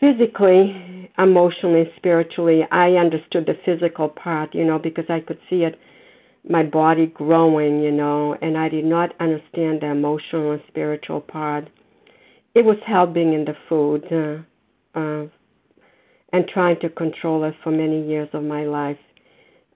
physically, 0.00 1.10
emotionally, 1.18 1.90
spiritually. 1.96 2.62
I 2.72 2.92
understood 2.92 3.46
the 3.46 3.58
physical 3.64 4.08
part, 4.08 4.54
you 4.54 4.64
know, 4.64 4.78
because 4.78 5.04
I 5.08 5.20
could 5.20 5.38
see 5.48 5.62
it 5.64 5.78
my 6.48 6.62
body 6.62 7.06
growing, 7.06 7.80
you 7.80 7.92
know, 7.92 8.36
and 8.40 8.56
I 8.56 8.68
did 8.68 8.84
not 8.84 9.14
understand 9.20 9.82
the 9.82 9.88
emotional 9.88 10.52
and 10.52 10.62
spiritual 10.68 11.20
part. 11.20 11.68
It 12.54 12.64
was 12.64 12.76
hell 12.86 13.06
being 13.06 13.34
in 13.34 13.44
the 13.44 13.54
food 13.68 14.04
uh, 14.10 14.98
uh, 14.98 15.26
and 16.32 16.48
trying 16.48 16.80
to 16.80 16.88
control 16.88 17.44
it 17.44 17.54
for 17.62 17.70
many 17.70 18.06
years 18.06 18.28
of 18.32 18.42
my 18.42 18.64
life, 18.64 18.98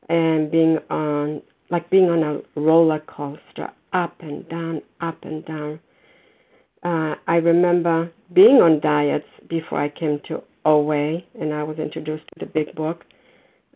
and 0.09 0.51
being 0.51 0.79
on 0.91 1.43
like 1.70 1.89
being 1.91 2.11
on 2.11 2.22
a 2.22 2.61
roller 2.61 3.01
coaster, 3.01 3.70
up 3.93 4.14
and 4.20 4.49
down, 4.49 4.83
up 5.01 5.18
and 5.22 5.45
down. 5.45 5.81
Uh, 6.83 7.14
I 7.27 7.37
remember 7.37 8.12
being 8.35 8.61
on 8.61 8.81
diets 8.81 9.27
before 9.49 9.81
I 9.81 9.89
came 9.89 10.21
to 10.29 10.43
OA 10.65 11.19
and 11.41 11.53
I 11.53 11.63
was 11.63 11.79
introduced 11.79 12.25
to 12.35 12.45
the 12.45 12.47
big 12.47 12.75
book 12.75 13.05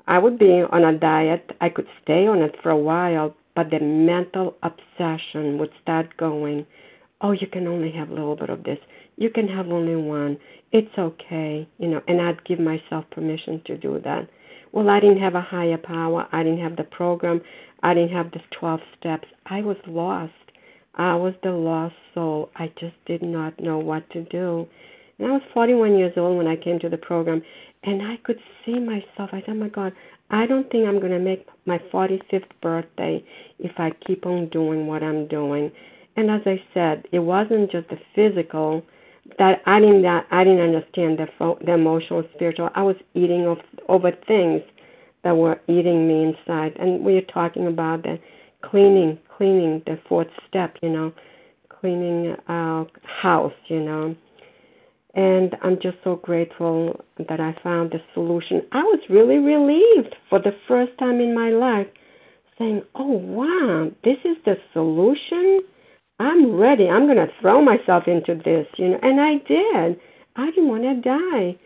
I 0.08 0.18
would 0.18 0.38
be 0.38 0.62
on 0.62 0.84
a 0.84 0.98
diet. 0.98 1.50
I 1.60 1.68
could 1.68 1.86
stay 2.02 2.26
on 2.26 2.38
it 2.38 2.56
for 2.62 2.70
a 2.70 2.76
while, 2.76 3.34
but 3.54 3.68
the 3.68 3.78
mental 3.78 4.54
obsession 4.62 5.58
would 5.58 5.70
start 5.82 6.16
going. 6.16 6.64
Oh, 7.20 7.32
you 7.32 7.46
can 7.46 7.66
only 7.66 7.92
have 7.92 8.08
a 8.08 8.14
little 8.14 8.34
bit 8.34 8.48
of 8.48 8.64
this. 8.64 8.78
You 9.16 9.28
can 9.28 9.46
have 9.48 9.66
only 9.66 9.96
one. 9.96 10.38
It's 10.72 10.96
okay, 10.98 11.68
you 11.76 11.88
know. 11.88 12.00
And 12.08 12.22
I'd 12.22 12.42
give 12.46 12.58
myself 12.58 13.04
permission 13.10 13.60
to 13.66 13.76
do 13.76 14.00
that. 14.02 14.30
Well, 14.72 14.88
I 14.88 14.98
didn't 14.98 15.20
have 15.20 15.34
a 15.34 15.42
higher 15.42 15.76
power. 15.76 16.26
I 16.32 16.42
didn't 16.42 16.62
have 16.62 16.76
the 16.76 16.84
program. 16.84 17.42
I 17.82 17.92
didn't 17.92 18.16
have 18.16 18.30
the 18.30 18.40
12 18.58 18.80
steps. 18.98 19.28
I 19.44 19.60
was 19.60 19.76
lost. 19.86 20.32
I 20.94 21.16
was 21.16 21.34
the 21.42 21.50
lost 21.50 21.96
soul. 22.14 22.48
I 22.56 22.72
just 22.80 22.96
did 23.04 23.22
not 23.22 23.60
know 23.60 23.78
what 23.78 24.08
to 24.10 24.24
do. 24.24 24.66
And 25.18 25.28
I 25.28 25.32
was 25.32 25.42
41 25.52 25.98
years 25.98 26.12
old 26.16 26.36
when 26.36 26.46
I 26.46 26.56
came 26.56 26.78
to 26.80 26.88
the 26.88 26.96
program, 26.96 27.42
and 27.82 28.02
I 28.02 28.16
could 28.24 28.38
see 28.64 28.78
myself. 28.78 29.30
I 29.32 29.40
said, 29.40 29.50
oh 29.50 29.54
my 29.54 29.68
God, 29.68 29.92
I 30.30 30.46
don't 30.46 30.70
think 30.70 30.86
I'm 30.86 31.00
going 31.00 31.12
to 31.12 31.18
make 31.18 31.46
my 31.66 31.78
45th 31.92 32.44
birthday 32.62 33.24
if 33.58 33.72
I 33.78 33.90
keep 34.06 34.26
on 34.26 34.48
doing 34.50 34.86
what 34.86 35.02
I'm 35.02 35.26
doing. 35.26 35.72
And 36.16 36.30
as 36.30 36.42
I 36.46 36.60
said, 36.74 37.04
it 37.12 37.20
wasn't 37.20 37.70
just 37.70 37.88
the 37.88 37.98
physical 38.14 38.82
that 39.38 39.60
I 39.66 39.78
didn't 39.78 40.02
that 40.02 40.26
I 40.30 40.42
didn't 40.42 40.60
understand 40.60 41.18
the 41.18 41.26
the 41.64 41.74
emotional, 41.74 42.24
spiritual. 42.34 42.70
I 42.74 42.82
was 42.82 42.96
eating 43.14 43.46
of, 43.46 43.58
over 43.88 44.10
things 44.26 44.62
that 45.22 45.36
were 45.36 45.60
eating 45.68 46.08
me 46.08 46.24
inside. 46.24 46.76
And 46.78 47.04
we 47.04 47.16
are 47.16 47.22
talking 47.32 47.66
about 47.66 48.02
the 48.02 48.18
cleaning, 48.64 49.18
cleaning 49.36 49.82
the 49.86 49.98
fourth 50.08 50.28
step. 50.48 50.76
You 50.82 50.88
know, 50.88 51.12
cleaning 51.68 52.36
our 52.48 52.86
house. 53.22 53.52
You 53.68 53.80
know 53.80 54.16
and 55.18 55.56
I'm 55.64 55.80
just 55.82 55.96
so 56.04 56.14
grateful 56.14 57.04
that 57.28 57.40
I 57.40 57.52
found 57.64 57.90
the 57.90 57.98
solution. 58.14 58.62
I 58.70 58.82
was 58.82 59.00
really 59.10 59.38
relieved 59.38 60.14
for 60.30 60.38
the 60.38 60.52
first 60.68 60.96
time 61.00 61.20
in 61.20 61.34
my 61.34 61.50
life, 61.50 61.88
saying, 62.56 62.82
Oh, 62.94 63.18
wow, 63.18 63.90
this 64.04 64.18
is 64.24 64.36
the 64.44 64.54
solution. 64.72 65.62
I'm 66.20 66.54
ready. 66.54 66.88
I'm 66.88 67.06
going 67.06 67.16
to 67.16 67.26
throw 67.40 67.60
myself 67.60 68.04
into 68.06 68.40
this, 68.44 68.68
you 68.76 68.90
know. 68.90 69.00
And 69.02 69.20
I 69.20 69.38
did. 69.48 70.00
I 70.36 70.50
didn't 70.52 70.68
want 70.68 70.84
to 70.84 71.00
die. 71.00 71.58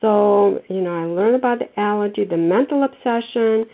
So, 0.00 0.60
you 0.68 0.80
know, 0.80 0.94
I 0.94 1.06
learned 1.06 1.34
about 1.34 1.58
the 1.58 1.80
allergy, 1.80 2.24
the 2.24 2.36
mental 2.36 2.84
obsession, 2.84 3.66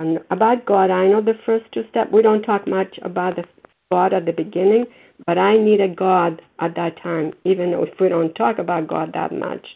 and 0.00 0.18
about 0.32 0.66
God. 0.66 0.90
I 0.90 1.06
know 1.06 1.22
the 1.22 1.38
first 1.46 1.66
two 1.72 1.84
steps. 1.90 2.10
We 2.12 2.22
don't 2.22 2.42
talk 2.42 2.66
much 2.66 2.98
about 3.04 3.36
the 3.36 3.44
God 3.92 4.12
at 4.12 4.26
the 4.26 4.32
beginning, 4.32 4.86
but 5.26 5.38
I 5.38 5.56
needed 5.56 5.96
God 5.96 6.42
at 6.60 6.74
that 6.76 7.00
time, 7.02 7.32
even 7.44 7.70
if 7.70 8.00
we 8.00 8.08
don't 8.08 8.34
talk 8.34 8.58
about 8.58 8.88
God 8.88 9.12
that 9.14 9.32
much. 9.32 9.66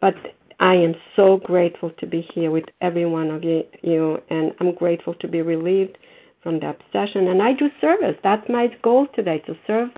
But 0.00 0.14
I 0.60 0.74
am 0.74 0.94
so 1.14 1.38
grateful 1.38 1.90
to 1.98 2.06
be 2.06 2.26
here 2.34 2.50
with 2.50 2.64
every 2.80 3.06
one 3.06 3.30
of 3.30 3.44
you, 3.44 4.18
and 4.30 4.52
I'm 4.60 4.74
grateful 4.74 5.14
to 5.14 5.28
be 5.28 5.42
relieved 5.42 5.98
from 6.42 6.60
the 6.60 6.70
obsession. 6.70 7.28
And 7.28 7.42
I 7.42 7.52
do 7.52 7.68
service. 7.80 8.16
That's 8.22 8.48
my 8.48 8.68
goal 8.82 9.06
today 9.14 9.40
to 9.46 9.54
serve 9.66 9.90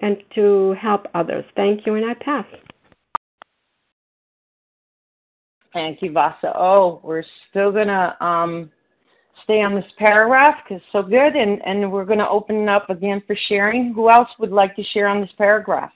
and 0.00 0.16
to 0.34 0.74
help 0.80 1.06
others. 1.14 1.44
Thank 1.54 1.86
you, 1.86 1.94
and 1.94 2.04
I 2.04 2.14
pass. 2.14 2.46
Thank 5.72 6.02
you, 6.02 6.12
Vasa. 6.12 6.52
Oh, 6.54 7.00
we're 7.02 7.24
still 7.50 7.72
to 7.72 8.24
um, 8.24 8.70
stay 9.44 9.62
on 9.62 9.74
this 9.74 9.84
paragraph 9.98 10.56
because 10.62 10.82
it's 10.82 10.92
so 10.92 11.02
good, 11.02 11.36
and, 11.36 11.60
and 11.64 11.90
we're 11.90 12.04
going 12.04 12.18
to 12.18 12.28
open 12.28 12.56
it 12.56 12.68
up 12.68 12.90
again 12.90 13.22
for 13.26 13.36
sharing. 13.48 13.92
Who 13.94 14.10
else 14.10 14.28
would 14.38 14.52
like 14.52 14.76
to 14.76 14.84
share 14.92 15.08
on 15.08 15.20
this 15.20 15.30
paragraph? 15.36 15.92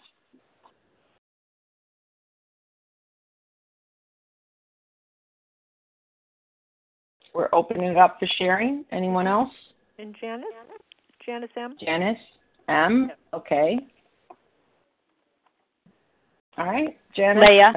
We're 7.35 7.51
opening 7.53 7.91
it 7.91 7.99
up 7.99 8.19
for 8.19 8.27
sharing. 8.39 8.85
Anyone 8.93 9.27
else? 9.27 9.53
And 9.99 10.17
Janice? 10.21 10.47
Janice 11.25 11.51
M? 11.57 11.77
Janice 11.79 12.19
M. 12.69 13.11
Okay. 13.35 13.79
All 16.57 16.67
right. 16.67 16.97
Janice. 17.15 17.45
Leah. 17.47 17.73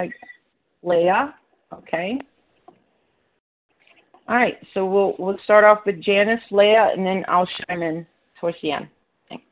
Leah. 0.83 1.35
Okay. 1.73 2.19
All 4.29 4.35
right, 4.35 4.57
so 4.75 4.85
we'll 4.85 5.15
we'll 5.17 5.39
start 5.43 5.63
off 5.63 5.79
with 5.87 6.03
Janice, 6.03 6.39
Leah, 6.51 6.91
and 6.95 7.03
then 7.03 7.25
I'll 7.27 7.47
chime 7.67 7.81
in 7.81 8.05
towards 8.39 8.57
the 8.61 8.71
end. 8.71 8.87
Thanks. 9.27 9.43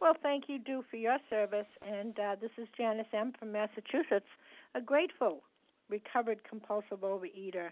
Well, 0.00 0.14
thank 0.20 0.44
you, 0.48 0.58
Do, 0.58 0.82
for 0.90 0.96
your 0.96 1.18
service. 1.30 1.66
And 1.88 2.18
uh, 2.18 2.34
this 2.40 2.50
is 2.58 2.66
Janice 2.76 3.06
M. 3.12 3.32
from 3.38 3.52
Massachusetts, 3.52 4.26
a 4.74 4.80
grateful, 4.80 5.44
recovered 5.88 6.40
compulsive 6.42 7.02
overeater. 7.02 7.70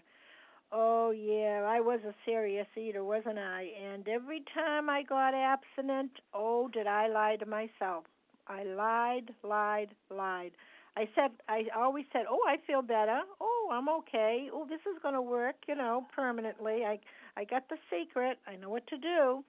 Oh, 0.71 1.11
yeah, 1.11 1.65
I 1.67 1.81
was 1.81 1.99
a 2.07 2.13
serious 2.25 2.67
eater, 2.77 3.03
wasn't 3.03 3.39
I? 3.39 3.69
And 3.91 4.07
every 4.07 4.45
time 4.53 4.89
I 4.89 5.03
got 5.03 5.33
abstinent, 5.33 6.11
oh, 6.33 6.69
did 6.69 6.87
I 6.87 7.09
lie 7.09 7.35
to 7.35 7.45
myself. 7.45 8.05
I 8.47 8.63
lied, 8.63 9.31
lied, 9.43 9.89
lied. 10.09 10.51
I 10.97 11.07
said 11.13 11.31
I 11.47 11.65
always 11.75 12.05
said, 12.11 12.25
"Oh, 12.27 12.41
I 12.47 12.57
feel 12.65 12.81
better. 12.81 13.21
Oh, 13.39 13.69
I'm 13.71 13.87
okay. 13.99 14.49
Oh, 14.51 14.65
this 14.67 14.81
is 14.81 14.99
going 15.03 15.13
to 15.13 15.21
work, 15.21 15.55
you 15.67 15.75
know, 15.75 16.07
permanently. 16.15 16.85
I 16.85 16.99
I 17.37 17.43
got 17.43 17.69
the 17.69 17.77
secret. 17.91 18.39
I 18.47 18.55
know 18.55 18.69
what 18.69 18.87
to 18.87 18.97
do." 18.97 19.43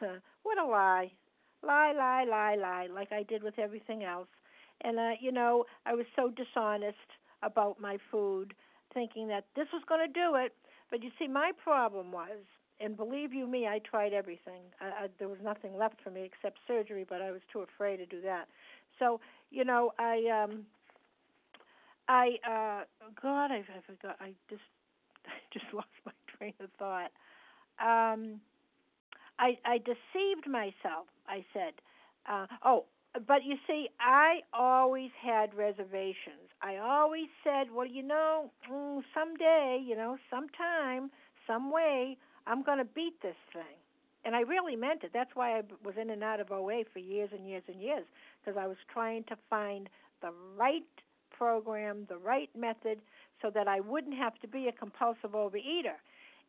what 0.42 0.58
a 0.58 0.64
lie. 0.64 1.12
Lie, 1.62 1.92
lie, 1.92 2.24
lie, 2.24 2.56
lie, 2.56 2.88
like 2.92 3.12
I 3.12 3.22
did 3.22 3.42
with 3.42 3.58
everything 3.58 4.04
else. 4.04 4.28
And 4.82 4.98
uh, 4.98 5.10
you 5.20 5.32
know, 5.32 5.64
I 5.84 5.94
was 5.94 6.06
so 6.16 6.30
dishonest 6.30 6.96
about 7.42 7.80
my 7.80 7.98
food, 8.10 8.54
thinking 8.94 9.28
that 9.28 9.44
this 9.56 9.66
was 9.72 9.82
going 9.88 10.06
to 10.06 10.12
do 10.12 10.36
it. 10.36 10.54
But 10.90 11.02
you 11.02 11.10
see, 11.18 11.28
my 11.28 11.52
problem 11.62 12.10
was, 12.12 12.40
and 12.80 12.96
believe 12.96 13.32
you 13.34 13.46
me, 13.46 13.66
I 13.66 13.80
tried 13.80 14.14
everything. 14.14 14.62
I, 14.80 14.86
I, 14.86 15.06
there 15.18 15.28
was 15.28 15.38
nothing 15.44 15.76
left 15.76 15.96
for 16.02 16.10
me 16.10 16.22
except 16.22 16.58
surgery, 16.66 17.04
but 17.08 17.20
I 17.20 17.30
was 17.30 17.42
too 17.52 17.60
afraid 17.60 17.98
to 17.98 18.06
do 18.06 18.22
that. 18.22 18.48
So 19.00 19.20
you 19.50 19.64
know, 19.64 19.92
I 19.98 20.44
um 20.44 20.66
I 22.08 22.36
uh 22.46 22.84
God, 23.22 23.52
I've, 23.52 23.66
I 23.70 23.80
forgot. 23.86 24.16
I 24.20 24.32
just 24.48 24.62
I 25.26 25.38
just 25.52 25.66
lost 25.74 25.88
my 26.06 26.12
train 26.38 26.54
of 26.60 26.70
thought. 26.78 27.12
Um, 27.80 28.40
I 29.38 29.58
I 29.66 29.78
deceived 29.78 30.48
myself. 30.48 31.08
I 31.28 31.44
said, 31.54 31.74
uh, 32.28 32.46
oh, 32.64 32.86
but 33.26 33.44
you 33.44 33.56
see, 33.66 33.88
I 34.00 34.40
always 34.54 35.10
had 35.22 35.54
reservations. 35.54 36.50
I 36.62 36.78
always 36.78 37.28
said, 37.44 37.72
well, 37.72 37.86
you 37.86 38.02
know, 38.04 38.52
mm, 38.70 39.02
someday, 39.14 39.82
you 39.84 39.96
know, 39.96 40.18
sometime, 40.30 41.10
some 41.46 41.72
way, 41.72 42.18
I'm 42.46 42.62
going 42.62 42.78
to 42.78 42.86
beat 42.86 43.20
this 43.22 43.36
thing. 43.52 43.79
And 44.24 44.36
I 44.36 44.40
really 44.40 44.76
meant 44.76 45.02
it. 45.02 45.10
That's 45.14 45.34
why 45.34 45.58
I 45.58 45.62
was 45.84 45.94
in 46.00 46.10
and 46.10 46.22
out 46.22 46.40
of 46.40 46.50
OA 46.50 46.82
for 46.92 46.98
years 46.98 47.30
and 47.32 47.48
years 47.48 47.62
and 47.68 47.80
years, 47.80 48.04
because 48.40 48.58
I 48.60 48.66
was 48.66 48.76
trying 48.92 49.24
to 49.24 49.36
find 49.48 49.88
the 50.20 50.32
right 50.56 50.82
program, 51.30 52.06
the 52.08 52.18
right 52.18 52.50
method, 52.54 52.98
so 53.40 53.50
that 53.54 53.66
I 53.66 53.80
wouldn't 53.80 54.16
have 54.16 54.38
to 54.40 54.48
be 54.48 54.68
a 54.68 54.72
compulsive 54.72 55.32
overeater. 55.32 55.96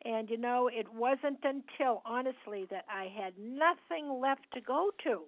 And 0.04 0.30
you 0.30 0.38
know, 0.38 0.68
it 0.68 0.88
wasn't 0.94 1.40
until 1.44 2.02
honestly 2.06 2.68
that 2.72 2.86
I 2.90 3.06
had 3.16 3.34
nothing 3.38 4.20
left 4.20 4.46
to 4.54 4.62
go 4.62 4.92
to. 5.04 5.22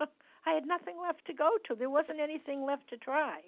I 0.46 0.52
had 0.52 0.66
nothing 0.66 0.96
left 1.00 1.24
to 1.26 1.34
go 1.34 1.50
to. 1.68 1.74
There 1.74 1.90
wasn't 1.90 2.18
anything 2.18 2.64
left 2.64 2.88
to 2.90 2.96
try 2.96 3.40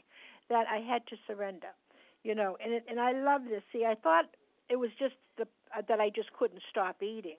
that 0.50 0.66
I 0.70 0.78
had 0.78 1.06
to 1.08 1.16
surrender. 1.26 1.74
You 2.22 2.34
know, 2.34 2.56
and 2.62 2.74
it, 2.74 2.84
and 2.88 3.00
I 3.00 3.12
love 3.12 3.42
this. 3.48 3.62
See, 3.72 3.84
I 3.84 3.94
thought 3.94 4.26
it 4.70 4.76
was 4.76 4.90
just 4.98 5.14
the 5.36 5.46
uh, 5.76 5.82
that 5.88 6.00
I 6.00 6.10
just 6.10 6.32
couldn't 6.32 6.62
stop 6.70 7.02
eating. 7.02 7.36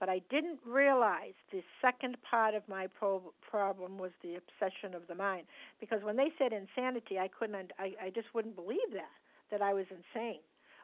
But 0.00 0.08
I 0.08 0.20
didn't 0.30 0.58
realize 0.66 1.34
the 1.52 1.62
second 1.80 2.16
part 2.28 2.54
of 2.54 2.62
my 2.68 2.86
pro- 2.88 3.32
problem 3.40 3.98
was 3.98 4.10
the 4.22 4.34
obsession 4.34 4.94
of 4.94 5.06
the 5.06 5.14
mind. 5.14 5.46
Because 5.80 6.02
when 6.02 6.16
they 6.16 6.32
said 6.38 6.52
insanity, 6.52 7.18
I 7.18 7.28
couldn't, 7.28 7.72
I, 7.78 7.92
I 8.02 8.10
just 8.10 8.34
wouldn't 8.34 8.56
believe 8.56 8.90
that, 8.94 9.14
that 9.50 9.62
I 9.62 9.72
was 9.72 9.86
insane. 9.90 10.40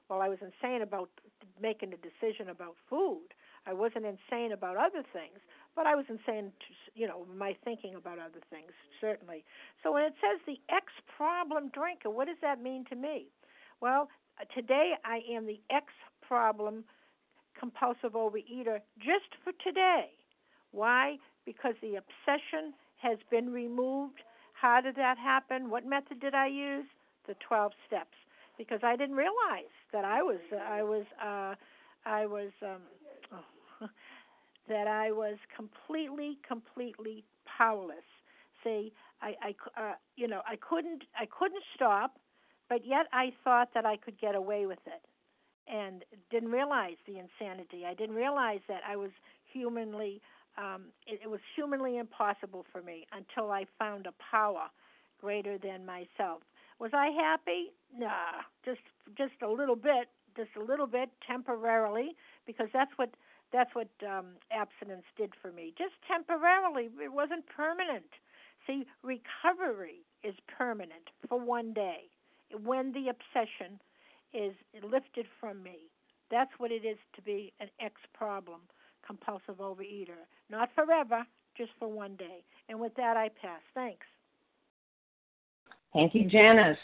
Well, 0.08 0.22
I 0.22 0.28
was 0.28 0.38
insane 0.40 0.82
about 0.82 1.10
making 1.60 1.92
a 1.92 1.96
decision 1.96 2.48
about 2.48 2.76
food. 2.88 3.28
I 3.66 3.74
wasn't 3.74 4.06
insane 4.06 4.52
about 4.52 4.76
other 4.76 5.02
things, 5.12 5.38
but 5.76 5.86
I 5.86 5.94
was 5.94 6.06
insane, 6.08 6.50
to, 6.50 6.68
you 6.94 7.06
know, 7.06 7.26
my 7.36 7.54
thinking 7.64 7.94
about 7.94 8.18
other 8.18 8.40
things, 8.50 8.72
certainly. 9.00 9.44
So 9.82 9.92
when 9.92 10.04
it 10.04 10.14
says 10.22 10.40
the 10.46 10.58
ex 10.74 10.86
problem 11.16 11.70
drinker, 11.74 12.08
what 12.08 12.26
does 12.28 12.38
that 12.40 12.62
mean 12.62 12.84
to 12.88 12.96
me? 12.96 13.26
Well, 13.80 14.08
today 14.54 14.94
I 15.04 15.20
am 15.30 15.44
the 15.46 15.60
ex 15.70 15.86
problem 16.26 16.84
compulsive 17.58 18.12
overeater 18.12 18.80
just 18.98 19.30
for 19.44 19.52
today. 19.64 20.10
Why? 20.72 21.16
Because 21.44 21.74
the 21.80 21.96
obsession 21.96 22.74
has 23.02 23.18
been 23.30 23.50
removed. 23.52 24.20
How 24.52 24.80
did 24.80 24.96
that 24.96 25.18
happen? 25.18 25.70
What 25.70 25.86
method 25.86 26.20
did 26.20 26.34
I 26.34 26.48
use? 26.48 26.86
The 27.26 27.34
12 27.46 27.72
steps. 27.86 28.16
Because 28.56 28.80
I 28.82 28.96
didn't 28.96 29.16
realize 29.16 29.72
that 29.92 30.04
I 30.04 30.22
was 30.22 30.40
I 30.52 30.82
was 30.82 31.04
uh 31.22 31.54
I 32.04 32.26
was 32.26 32.50
um 32.62 32.82
oh, 33.32 33.88
that 34.68 34.88
I 34.88 35.12
was 35.12 35.36
completely 35.54 36.38
completely 36.46 37.24
powerless. 37.46 38.04
See, 38.64 38.92
I 39.22 39.34
I 39.42 39.80
uh, 39.80 39.94
you 40.16 40.26
know, 40.26 40.42
I 40.46 40.56
couldn't 40.56 41.04
I 41.16 41.26
couldn't 41.26 41.62
stop, 41.76 42.18
but 42.68 42.84
yet 42.84 43.06
I 43.12 43.32
thought 43.44 43.68
that 43.74 43.86
I 43.86 43.96
could 43.96 44.18
get 44.20 44.34
away 44.34 44.66
with 44.66 44.84
it 44.86 45.02
and 45.70 46.04
didn't 46.30 46.50
realize 46.50 46.96
the 47.06 47.18
insanity. 47.18 47.84
I 47.86 47.94
didn't 47.94 48.16
realize 48.16 48.60
that 48.68 48.80
I 48.88 48.96
was 48.96 49.10
humanly 49.52 50.20
um, 50.58 50.86
it, 51.06 51.20
it 51.22 51.30
was 51.30 51.40
humanly 51.54 51.98
impossible 51.98 52.66
for 52.72 52.82
me 52.82 53.06
until 53.12 53.50
I 53.52 53.66
found 53.78 54.06
a 54.06 54.14
power 54.30 54.68
greater 55.20 55.56
than 55.56 55.86
myself. 55.86 56.42
Was 56.80 56.90
I 56.92 57.08
happy? 57.08 57.72
Nah, 57.96 58.42
just 58.64 58.80
just 59.16 59.40
a 59.42 59.48
little 59.48 59.76
bit, 59.76 60.08
just 60.36 60.50
a 60.56 60.62
little 60.62 60.86
bit 60.86 61.10
temporarily, 61.26 62.16
because 62.46 62.68
that's 62.72 62.90
what 62.96 63.10
that's 63.52 63.74
what 63.74 63.88
um, 64.06 64.36
abstinence 64.50 65.06
did 65.16 65.32
for 65.40 65.52
me. 65.52 65.72
Just 65.78 65.94
temporarily, 66.06 66.90
it 67.02 67.12
wasn't 67.12 67.44
permanent. 67.46 68.10
See, 68.66 68.84
recovery 69.02 70.04
is 70.22 70.34
permanent 70.58 71.10
for 71.28 71.40
one 71.40 71.72
day 71.72 72.10
when 72.62 72.92
the 72.92 73.08
obsession 73.08 73.80
is 74.32 74.52
lifted 74.82 75.26
from 75.40 75.62
me. 75.62 75.90
That's 76.30 76.50
what 76.58 76.70
it 76.70 76.84
is 76.84 76.98
to 77.16 77.22
be 77.22 77.52
an 77.60 77.68
ex 77.80 77.94
problem 78.14 78.60
compulsive 79.06 79.56
overeater. 79.56 80.20
Not 80.50 80.68
forever, 80.74 81.24
just 81.56 81.70
for 81.78 81.88
one 81.88 82.14
day. 82.16 82.44
And 82.68 82.78
with 82.78 82.94
that, 82.96 83.16
I 83.16 83.30
pass. 83.40 83.60
Thanks. 83.74 84.06
Thank 85.94 86.14
you, 86.14 86.28
Janice. 86.28 86.78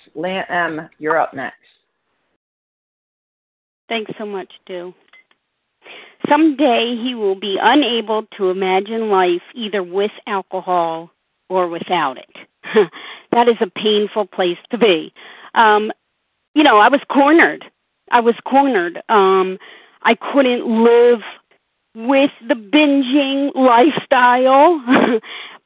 Um, 0.48 0.88
you're 0.98 1.18
up 1.18 1.34
next. 1.34 1.56
Thanks 3.88 4.12
so 4.18 4.24
much, 4.24 4.50
Do. 4.66 4.94
Someday 6.28 6.96
he 7.02 7.14
will 7.14 7.38
be 7.38 7.58
unable 7.60 8.24
to 8.38 8.48
imagine 8.48 9.10
life 9.10 9.42
either 9.54 9.82
with 9.82 10.10
alcohol 10.26 11.10
or 11.50 11.68
without 11.68 12.16
it. 12.16 12.88
that 13.30 13.46
is 13.46 13.56
a 13.60 13.66
painful 13.66 14.26
place 14.26 14.56
to 14.70 14.78
be. 14.78 15.12
Um, 15.54 15.92
you 16.54 16.62
know, 16.62 16.78
I 16.78 16.88
was 16.88 17.00
cornered. 17.08 17.64
I 18.10 18.20
was 18.20 18.34
cornered. 18.44 19.02
Um, 19.08 19.58
I 20.02 20.14
couldn't 20.14 20.66
live 20.66 21.20
with 21.94 22.30
the 22.46 22.54
binging 22.54 23.54
lifestyle, 23.54 24.82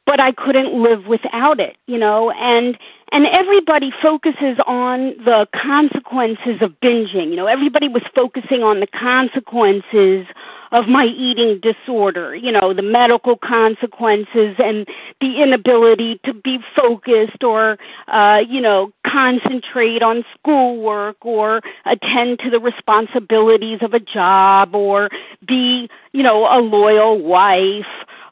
but 0.06 0.20
I 0.20 0.32
couldn't 0.32 0.72
live 0.82 1.06
without 1.06 1.60
it, 1.60 1.76
you 1.86 1.98
know, 1.98 2.30
and 2.32 2.78
and 3.10 3.26
everybody 3.26 3.90
focuses 4.02 4.58
on 4.66 5.14
the 5.24 5.46
consequences 5.54 6.60
of 6.60 6.72
binging. 6.80 7.30
You 7.30 7.36
know, 7.36 7.46
everybody 7.46 7.88
was 7.88 8.02
focusing 8.14 8.62
on 8.62 8.80
the 8.80 8.86
consequences 8.86 10.26
of 10.72 10.86
my 10.86 11.06
eating 11.06 11.60
disorder, 11.60 12.34
you 12.34 12.52
know, 12.52 12.74
the 12.74 12.82
medical 12.82 13.36
consequences 13.36 14.56
and 14.58 14.86
the 15.20 15.42
inability 15.42 16.20
to 16.24 16.34
be 16.34 16.58
focused 16.76 17.42
or, 17.42 17.78
uh, 18.08 18.38
you 18.48 18.60
know, 18.60 18.92
concentrate 19.06 20.02
on 20.02 20.24
schoolwork 20.34 21.16
or 21.24 21.60
attend 21.86 22.38
to 22.40 22.50
the 22.50 22.60
responsibilities 22.60 23.78
of 23.82 23.94
a 23.94 24.00
job 24.00 24.74
or 24.74 25.08
be, 25.46 25.88
you 26.12 26.22
know, 26.22 26.44
a 26.44 26.60
loyal 26.60 27.20
wife 27.22 27.86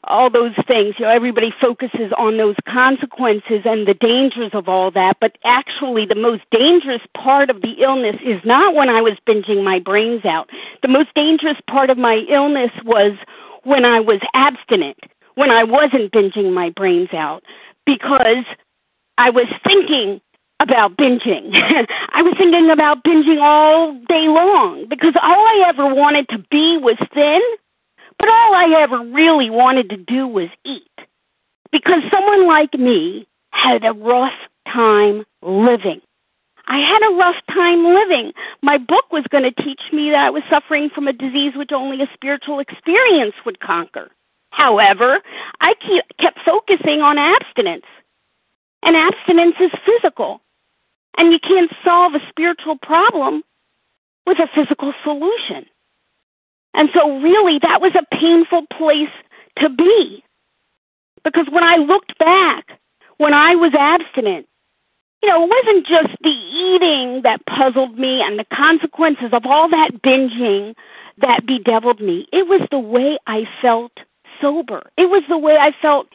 all 0.07 0.29
those 0.29 0.55
things. 0.67 0.95
You 0.97 1.05
know, 1.05 1.11
everybody 1.11 1.53
focuses 1.59 2.11
on 2.17 2.37
those 2.37 2.55
consequences 2.67 3.61
and 3.65 3.87
the 3.87 3.93
dangers 3.93 4.51
of 4.53 4.67
all 4.67 4.91
that, 4.91 5.17
but 5.19 5.37
actually 5.43 6.05
the 6.05 6.15
most 6.15 6.43
dangerous 6.51 7.01
part 7.15 7.49
of 7.49 7.61
the 7.61 7.75
illness 7.79 8.15
is 8.25 8.41
not 8.43 8.73
when 8.75 8.89
I 8.89 9.01
was 9.01 9.13
binging 9.27 9.63
my 9.63 9.79
brains 9.79 10.25
out. 10.25 10.49
The 10.81 10.87
most 10.87 11.13
dangerous 11.15 11.57
part 11.69 11.89
of 11.89 11.97
my 11.97 12.25
illness 12.29 12.71
was 12.83 13.13
when 13.63 13.85
I 13.85 13.99
was 13.99 14.21
abstinent, 14.33 14.97
when 15.35 15.51
I 15.51 15.63
wasn't 15.63 16.11
binging 16.11 16.53
my 16.53 16.69
brains 16.69 17.09
out 17.13 17.43
because 17.85 18.45
I 19.17 19.29
was 19.29 19.47
thinking 19.65 20.21
about 20.59 20.97
binging. 20.97 21.51
I 22.13 22.21
was 22.21 22.33
thinking 22.37 22.69
about 22.69 23.03
binging 23.03 23.41
all 23.41 23.93
day 24.07 24.27
long 24.27 24.85
because 24.89 25.13
all 25.21 25.45
I 25.47 25.65
ever 25.67 25.93
wanted 25.93 26.27
to 26.29 26.39
be 26.49 26.77
was 26.77 26.97
thin 27.13 27.41
but 28.19 28.29
all 28.29 28.55
I 28.55 28.81
ever 28.81 28.99
really 28.99 29.49
wanted 29.49 29.89
to 29.89 29.97
do 29.97 30.27
was 30.27 30.49
eat. 30.65 30.83
Because 31.71 32.01
someone 32.11 32.47
like 32.47 32.73
me 32.73 33.27
had 33.51 33.83
a 33.83 33.93
rough 33.93 34.33
time 34.71 35.25
living. 35.41 36.01
I 36.67 36.79
had 36.79 36.99
a 37.09 37.15
rough 37.15 37.37
time 37.49 37.85
living. 37.85 38.33
My 38.61 38.77
book 38.77 39.05
was 39.11 39.23
going 39.29 39.43
to 39.43 39.63
teach 39.63 39.81
me 39.93 40.09
that 40.11 40.25
I 40.25 40.29
was 40.29 40.43
suffering 40.49 40.89
from 40.93 41.07
a 41.07 41.13
disease 41.13 41.53
which 41.55 41.71
only 41.71 42.01
a 42.01 42.09
spiritual 42.13 42.59
experience 42.59 43.35
would 43.45 43.59
conquer. 43.59 44.11
However, 44.49 45.19
I 45.61 45.73
kept 46.19 46.39
focusing 46.45 47.01
on 47.01 47.17
abstinence. 47.17 47.85
And 48.83 48.95
abstinence 48.95 49.55
is 49.59 49.71
physical. 49.85 50.41
And 51.17 51.31
you 51.31 51.39
can't 51.39 51.71
solve 51.83 52.13
a 52.15 52.29
spiritual 52.29 52.77
problem 52.77 53.43
with 54.25 54.39
a 54.39 54.47
physical 54.53 54.93
solution. 55.03 55.65
And 56.77 56.89
so, 56.93 57.19
really, 57.19 57.59
that 57.63 57.81
was 57.81 57.93
a 57.95 58.15
painful 58.15 58.67
place 58.77 59.09
to 59.59 59.67
be. 59.67 60.23
Because 61.23 61.47
when 61.49 61.65
I 61.65 61.77
looked 61.77 62.17
back, 62.19 62.79
when 63.17 63.33
I 63.33 63.55
was 63.55 63.73
abstinent, 63.73 64.47
you 65.23 65.29
know, 65.29 65.43
it 65.43 65.49
wasn't 65.49 65.87
just 65.87 66.21
the 66.21 66.29
eating 66.29 67.21
that 67.23 67.45
puzzled 67.47 67.97
me 67.97 68.21
and 68.21 68.37
the 68.37 68.45
consequences 68.53 69.29
of 69.33 69.45
all 69.45 69.67
that 69.69 70.03
binging 70.03 70.75
that 71.17 71.47
bedeviled 71.47 71.99
me. 71.99 72.27
It 72.31 72.47
was 72.47 72.61
the 72.69 72.79
way 72.79 73.17
I 73.25 73.45
felt 73.59 73.93
sober. 74.39 74.83
It 74.97 75.09
was 75.09 75.23
the 75.27 75.37
way 75.37 75.57
I 75.57 75.71
felt 75.81 76.07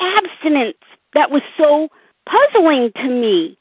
abstinence 0.00 0.78
that 1.12 1.30
was 1.30 1.42
so 1.58 1.88
puzzling 2.26 2.90
to 2.96 3.08
me 3.08 3.58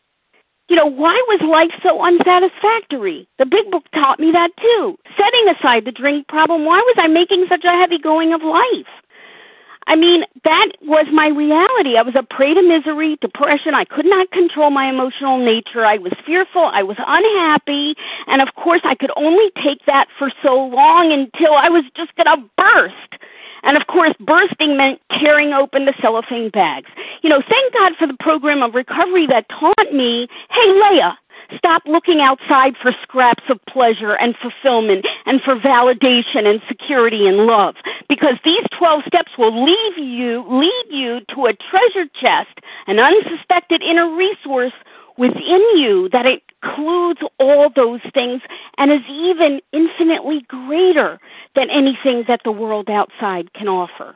you 0.67 0.75
know, 0.75 0.85
why 0.85 1.13
was 1.27 1.41
life 1.41 1.71
so 1.83 2.01
unsatisfactory? 2.03 3.27
The 3.37 3.45
big 3.45 3.69
book 3.69 3.83
taught 3.93 4.19
me 4.19 4.31
that 4.31 4.51
too. 4.57 4.97
Setting 5.17 5.47
aside 5.49 5.85
the 5.85 5.91
drink 5.91 6.27
problem, 6.27 6.65
why 6.65 6.77
was 6.77 6.95
I 6.97 7.07
making 7.07 7.45
such 7.49 7.63
a 7.63 7.71
heavy 7.71 7.99
going 7.99 8.33
of 8.33 8.41
life? 8.41 8.89
I 9.87 9.95
mean, 9.95 10.23
that 10.43 10.71
was 10.81 11.05
my 11.13 11.27
reality. 11.27 11.95
I 11.95 12.01
was 12.01 12.15
a 12.15 12.23
prey 12.23 12.55
to 12.55 12.61
misery, 12.63 13.17
depression. 13.21 13.75
I 13.75 13.85
could 13.85 14.07
not 14.07 14.31
control 14.31 14.71
my 14.71 14.89
emotional 14.89 15.37
nature. 15.37 15.85
I 15.85 15.97
was 15.97 16.11
fearful. 16.25 16.65
I 16.73 16.81
was 16.81 16.97
unhappy. 16.97 17.93
And 18.25 18.41
of 18.41 18.55
course, 18.55 18.81
I 18.83 18.95
could 18.95 19.11
only 19.15 19.51
take 19.63 19.85
that 19.85 20.07
for 20.17 20.31
so 20.41 20.55
long 20.55 21.11
until 21.11 21.53
I 21.53 21.69
was 21.69 21.83
just 21.95 22.15
going 22.15 22.25
to 22.25 22.49
burst. 22.57 23.21
And 23.61 23.77
of 23.77 23.87
course, 23.87 24.13
bursting 24.19 24.77
meant 24.77 25.01
tearing 25.19 25.53
open 25.53 25.85
the 25.85 25.93
cellophane 26.01 26.49
bags. 26.49 26.89
You 27.25 27.29
know, 27.29 27.41
thank 27.49 27.73
God 27.73 27.93
for 27.97 28.05
the 28.05 28.17
program 28.19 28.61
of 28.61 28.75
recovery 28.75 29.25
that 29.25 29.49
taught 29.49 29.91
me, 29.91 30.27
hey, 30.51 30.67
Leah, 30.73 31.17
Stop 31.57 31.83
looking 31.85 32.21
outside 32.21 32.75
for 32.81 32.91
scraps 33.03 33.43
of 33.49 33.59
pleasure 33.69 34.13
and 34.13 34.35
fulfillment 34.41 35.05
and 35.25 35.41
for 35.41 35.55
validation 35.55 36.45
and 36.45 36.59
security 36.67 37.27
and 37.27 37.45
love 37.45 37.75
because 38.09 38.35
these 38.43 38.63
12 38.77 39.03
steps 39.05 39.31
will 39.37 39.63
leave 39.63 39.97
you 39.97 40.43
lead 40.49 40.85
you 40.89 41.19
to 41.33 41.45
a 41.45 41.53
treasure 41.53 42.09
chest, 42.19 42.59
an 42.87 42.99
unsuspected 42.99 43.83
inner 43.83 44.09
resource 44.15 44.73
within 45.17 45.63
you 45.75 46.09
that 46.11 46.25
includes 46.25 47.21
all 47.39 47.69
those 47.75 48.01
things 48.11 48.41
and 48.79 48.91
is 48.91 49.05
even 49.07 49.61
infinitely 49.71 50.41
greater 50.47 51.19
than 51.55 51.69
anything 51.69 52.23
that 52.27 52.41
the 52.43 52.51
world 52.51 52.89
outside 52.89 53.53
can 53.53 53.67
offer. 53.67 54.15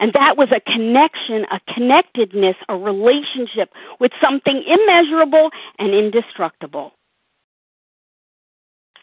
And 0.00 0.12
that 0.14 0.34
was 0.36 0.48
a 0.50 0.60
connection, 0.60 1.44
a 1.52 1.60
connectedness, 1.74 2.56
a 2.70 2.76
relationship 2.76 3.70
with 4.00 4.10
something 4.20 4.64
immeasurable 4.66 5.50
and 5.78 5.94
indestructible. 5.94 6.92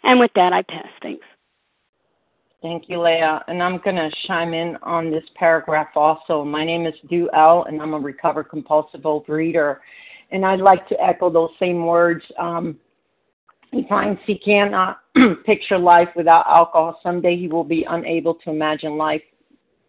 And 0.03 0.19
with 0.19 0.31
that, 0.35 0.53
I 0.53 0.63
pass. 0.63 0.87
Thanks. 1.03 1.25
Thank 2.63 2.89
you, 2.89 2.99
Leah. 2.99 3.43
And 3.47 3.61
I'm 3.61 3.77
going 3.77 3.97
to 3.97 4.09
chime 4.25 4.55
in 4.55 4.75
on 4.81 5.11
this 5.11 5.23
paragraph 5.35 5.89
also. 5.95 6.43
My 6.43 6.65
name 6.65 6.87
is 6.87 6.95
Du 7.07 7.29
L, 7.35 7.65
and 7.67 7.79
I'm 7.79 7.93
a 7.93 7.99
recovered 7.99 8.45
compulsive 8.45 9.01
overeater. 9.01 9.77
And 10.31 10.43
I'd 10.43 10.59
like 10.59 10.89
to 10.89 10.99
echo 10.99 11.29
those 11.29 11.51
same 11.59 11.85
words. 11.85 12.23
Um, 12.39 12.79
he 13.71 13.85
finds 13.87 14.19
he 14.25 14.39
cannot 14.39 15.01
picture 15.45 15.77
life 15.77 16.09
without 16.15 16.47
alcohol. 16.47 16.99
Someday 17.03 17.37
he 17.37 17.47
will 17.47 17.63
be 17.63 17.85
unable 17.87 18.33
to 18.33 18.49
imagine 18.49 18.97
life 18.97 19.21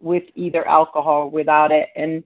with 0.01 0.23
either 0.35 0.67
alcohol 0.67 1.23
or 1.23 1.29
without 1.29 1.71
it. 1.71 1.89
And 1.95 2.23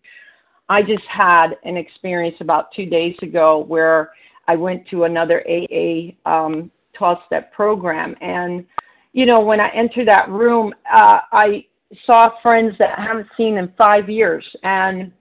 I 0.69 0.81
just 0.81 1.03
had 1.09 1.57
an 1.63 1.77
experience 1.77 2.37
about 2.39 2.71
two 2.73 2.85
days 2.85 3.15
ago 3.21 3.59
where 3.67 4.11
I 4.47 4.55
went 4.55 4.87
to 4.89 5.03
another 5.03 5.43
AA 5.47 6.11
um, 6.25 6.71
12 6.93 7.17
step 7.25 7.53
program. 7.53 8.15
And, 8.21 8.65
you 9.13 9.25
know, 9.25 9.41
when 9.41 9.59
I 9.59 9.69
entered 9.69 10.07
that 10.07 10.29
room, 10.29 10.73
uh, 10.91 11.19
I 11.31 11.65
saw 12.05 12.31
friends 12.41 12.75
that 12.79 12.97
I 12.97 13.01
haven't 13.01 13.27
seen 13.37 13.57
in 13.57 13.71
five 13.77 14.09
years. 14.09 14.45
And, 14.63 15.11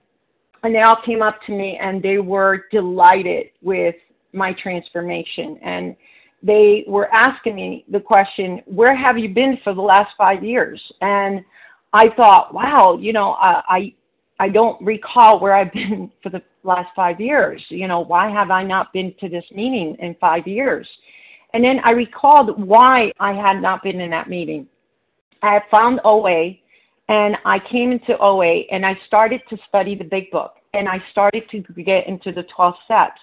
and 0.63 0.73
they 0.73 0.81
all 0.81 0.97
came 1.05 1.21
up 1.21 1.39
to 1.45 1.51
me 1.51 1.77
and 1.81 2.01
they 2.01 2.17
were 2.19 2.65
delighted 2.71 3.47
with 3.61 3.95
my 4.33 4.53
transformation. 4.53 5.59
And 5.61 5.95
they 6.41 6.83
were 6.87 7.13
asking 7.13 7.55
me 7.55 7.85
the 7.89 7.99
question, 7.99 8.61
Where 8.65 8.95
have 8.95 9.17
you 9.17 9.29
been 9.29 9.57
for 9.63 9.73
the 9.73 9.81
last 9.81 10.11
five 10.17 10.43
years? 10.43 10.81
And 11.01 11.43
I 11.93 12.09
thought, 12.15 12.53
wow, 12.53 12.97
you 12.99 13.13
know, 13.13 13.33
uh, 13.33 13.61
I 13.67 13.93
I 14.39 14.49
don't 14.49 14.83
recall 14.83 15.39
where 15.39 15.53
I've 15.53 15.71
been 15.73 16.11
for 16.21 16.29
the 16.29 16.41
last 16.63 16.89
five 16.95 17.21
years. 17.21 17.63
You 17.69 17.87
know, 17.87 18.01
why 18.01 18.29
have 18.29 18.51
I 18.51 18.63
not 18.63 18.91
been 18.91 19.13
to 19.19 19.29
this 19.29 19.45
meeting 19.51 19.95
in 19.99 20.15
five 20.19 20.47
years? 20.47 20.87
And 21.53 21.63
then 21.63 21.79
I 21.83 21.91
recalled 21.91 22.59
why 22.67 23.11
I 23.19 23.33
had 23.33 23.61
not 23.61 23.83
been 23.83 23.99
in 24.01 24.09
that 24.09 24.27
meeting. 24.27 24.67
I 25.43 25.53
had 25.53 25.63
found 25.69 25.99
OA 26.03 26.53
and 27.09 27.37
I 27.45 27.59
came 27.59 27.91
into 27.91 28.17
OA 28.17 28.61
and 28.71 28.85
I 28.85 28.97
started 29.05 29.41
to 29.49 29.57
study 29.67 29.93
the 29.93 30.03
big 30.03 30.31
book 30.31 30.55
and 30.73 30.89
I 30.89 31.03
started 31.11 31.43
to 31.51 31.61
get 31.83 32.07
into 32.07 32.31
the 32.31 32.43
12 32.55 32.73
steps. 32.85 33.21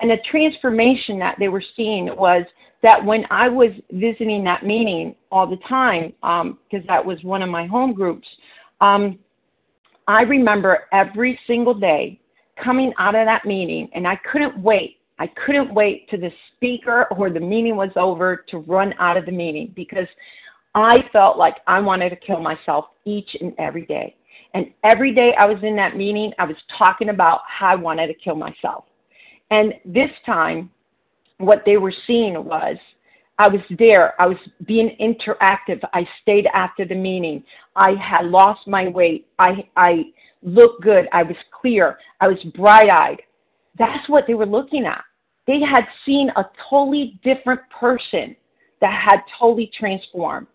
And 0.00 0.10
the 0.10 0.18
transformation 0.30 1.18
that 1.20 1.36
they 1.38 1.48
were 1.48 1.62
seeing 1.76 2.06
was 2.16 2.44
that 2.82 3.04
when 3.04 3.24
I 3.30 3.48
was 3.48 3.70
visiting 3.92 4.42
that 4.44 4.64
meeting 4.64 5.14
all 5.30 5.46
the 5.46 5.58
time, 5.68 6.12
because 6.20 6.82
um, 6.82 6.86
that 6.88 7.04
was 7.04 7.22
one 7.22 7.42
of 7.42 7.48
my 7.48 7.66
home 7.66 7.92
groups, 7.92 8.26
um, 8.80 9.18
I 10.08 10.22
remember 10.22 10.88
every 10.92 11.38
single 11.46 11.74
day 11.74 12.20
coming 12.62 12.92
out 12.98 13.14
of 13.14 13.26
that 13.26 13.44
meeting, 13.44 13.88
and 13.94 14.06
I 14.06 14.16
couldn't 14.30 14.58
wait. 14.58 14.98
I 15.18 15.28
couldn't 15.46 15.72
wait 15.72 16.08
to 16.10 16.16
the 16.16 16.30
speaker 16.56 17.06
or 17.16 17.30
the 17.30 17.40
meeting 17.40 17.76
was 17.76 17.90
over 17.94 18.44
to 18.48 18.58
run 18.58 18.92
out 18.98 19.16
of 19.16 19.26
the 19.26 19.32
meeting 19.32 19.72
because 19.76 20.08
I 20.74 21.04
felt 21.12 21.36
like 21.38 21.56
I 21.66 21.78
wanted 21.78 22.10
to 22.10 22.16
kill 22.16 22.40
myself 22.40 22.86
each 23.04 23.36
and 23.40 23.52
every 23.58 23.86
day. 23.86 24.16
And 24.54 24.66
every 24.84 25.14
day 25.14 25.34
I 25.38 25.44
was 25.46 25.62
in 25.62 25.76
that 25.76 25.96
meeting, 25.96 26.32
I 26.38 26.44
was 26.44 26.56
talking 26.76 27.10
about 27.10 27.40
how 27.46 27.68
I 27.68 27.74
wanted 27.76 28.08
to 28.08 28.14
kill 28.14 28.34
myself. 28.34 28.84
And 29.50 29.74
this 29.84 30.10
time, 30.26 30.70
what 31.38 31.62
they 31.64 31.76
were 31.76 31.94
seeing 32.06 32.44
was 32.44 32.76
I 33.38 33.48
was 33.48 33.60
there. 33.78 34.20
I 34.20 34.26
was 34.26 34.36
being 34.66 34.96
interactive. 35.00 35.80
I 35.92 36.06
stayed 36.20 36.46
after 36.54 36.84
the 36.84 36.94
meeting. 36.94 37.42
I 37.74 37.92
had 37.94 38.26
lost 38.26 38.66
my 38.66 38.88
weight. 38.88 39.26
I 39.38 39.68
I 39.76 40.04
looked 40.42 40.82
good. 40.82 41.08
I 41.12 41.22
was 41.22 41.36
clear. 41.60 41.98
I 42.20 42.28
was 42.28 42.38
bright 42.54 42.90
eyed. 42.90 43.22
That's 43.78 44.08
what 44.08 44.24
they 44.26 44.34
were 44.34 44.46
looking 44.46 44.86
at. 44.86 45.02
They 45.46 45.60
had 45.60 45.84
seen 46.06 46.30
a 46.36 46.44
totally 46.68 47.18
different 47.24 47.62
person 47.70 48.36
that 48.80 48.92
had 48.92 49.20
totally 49.38 49.70
transformed. 49.78 50.46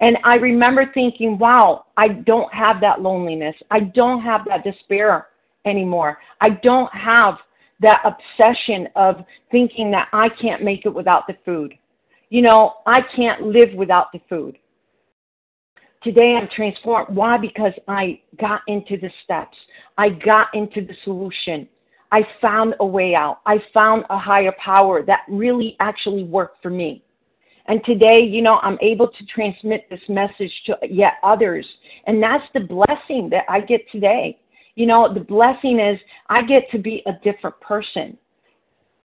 And 0.00 0.16
I 0.24 0.36
remember 0.36 0.90
thinking, 0.94 1.38
wow, 1.38 1.86
I 1.96 2.08
don't 2.08 2.52
have 2.54 2.80
that 2.80 3.00
loneliness. 3.00 3.54
I 3.70 3.80
don't 3.80 4.22
have 4.22 4.42
that 4.46 4.64
despair 4.64 5.26
anymore. 5.64 6.18
I 6.40 6.50
don't 6.50 6.92
have 6.94 7.34
that 7.80 8.02
obsession 8.04 8.88
of 8.96 9.24
thinking 9.50 9.90
that 9.92 10.08
I 10.12 10.28
can't 10.28 10.62
make 10.62 10.84
it 10.84 10.94
without 10.94 11.26
the 11.26 11.36
food. 11.44 11.74
You 12.30 12.42
know, 12.42 12.74
I 12.86 13.00
can't 13.14 13.42
live 13.42 13.72
without 13.74 14.12
the 14.12 14.20
food. 14.28 14.58
Today 16.02 16.38
I'm 16.40 16.48
transformed. 16.54 17.14
Why? 17.14 17.38
Because 17.38 17.72
I 17.88 18.20
got 18.38 18.60
into 18.68 18.96
the 18.96 19.10
steps. 19.24 19.56
I 19.96 20.10
got 20.10 20.48
into 20.54 20.80
the 20.80 20.94
solution. 21.04 21.68
I 22.12 22.22
found 22.40 22.74
a 22.80 22.86
way 22.86 23.14
out. 23.14 23.40
I 23.46 23.58
found 23.74 24.04
a 24.08 24.18
higher 24.18 24.54
power 24.62 25.02
that 25.04 25.20
really 25.28 25.76
actually 25.80 26.24
worked 26.24 26.62
for 26.62 26.70
me. 26.70 27.02
And 27.66 27.84
today, 27.84 28.20
you 28.22 28.40
know, 28.40 28.60
I'm 28.62 28.78
able 28.80 29.08
to 29.08 29.26
transmit 29.26 29.88
this 29.90 30.00
message 30.08 30.52
to 30.66 30.76
yet 30.88 31.14
others. 31.22 31.66
And 32.06 32.22
that's 32.22 32.44
the 32.54 32.60
blessing 32.60 33.28
that 33.30 33.44
I 33.48 33.60
get 33.60 33.82
today. 33.92 34.38
You 34.78 34.86
know, 34.86 35.12
the 35.12 35.18
blessing 35.18 35.80
is 35.80 35.98
I 36.28 36.42
get 36.42 36.70
to 36.70 36.78
be 36.78 37.02
a 37.06 37.12
different 37.24 37.60
person 37.60 38.16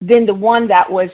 than 0.01 0.25
the 0.25 0.33
one 0.33 0.67
that 0.67 0.91
was 0.91 1.07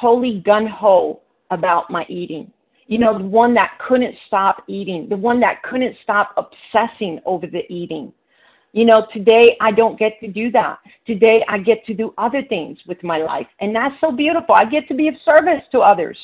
totally 0.00 0.40
gun 0.46 0.68
ho 0.68 1.20
about 1.50 1.90
my 1.90 2.06
eating. 2.08 2.52
You 2.86 2.98
know, 2.98 3.18
the 3.18 3.24
one 3.24 3.54
that 3.54 3.76
couldn't 3.84 4.14
stop 4.28 4.62
eating, 4.68 5.08
the 5.08 5.16
one 5.16 5.40
that 5.40 5.64
couldn't 5.64 5.96
stop 6.04 6.32
obsessing 6.36 7.18
over 7.26 7.48
the 7.48 7.62
eating. 7.68 8.12
You 8.70 8.84
know, 8.84 9.04
today 9.12 9.56
I 9.60 9.72
don't 9.72 9.98
get 9.98 10.12
to 10.20 10.28
do 10.28 10.52
that. 10.52 10.78
Today 11.04 11.44
I 11.48 11.58
get 11.58 11.84
to 11.86 11.92
do 11.92 12.14
other 12.18 12.44
things 12.48 12.78
with 12.86 13.02
my 13.02 13.18
life. 13.18 13.48
And 13.58 13.74
that's 13.74 13.96
so 14.00 14.12
beautiful. 14.12 14.54
I 14.54 14.64
get 14.64 14.86
to 14.86 14.94
be 14.94 15.08
of 15.08 15.14
service 15.24 15.64
to 15.72 15.80
others. 15.80 16.16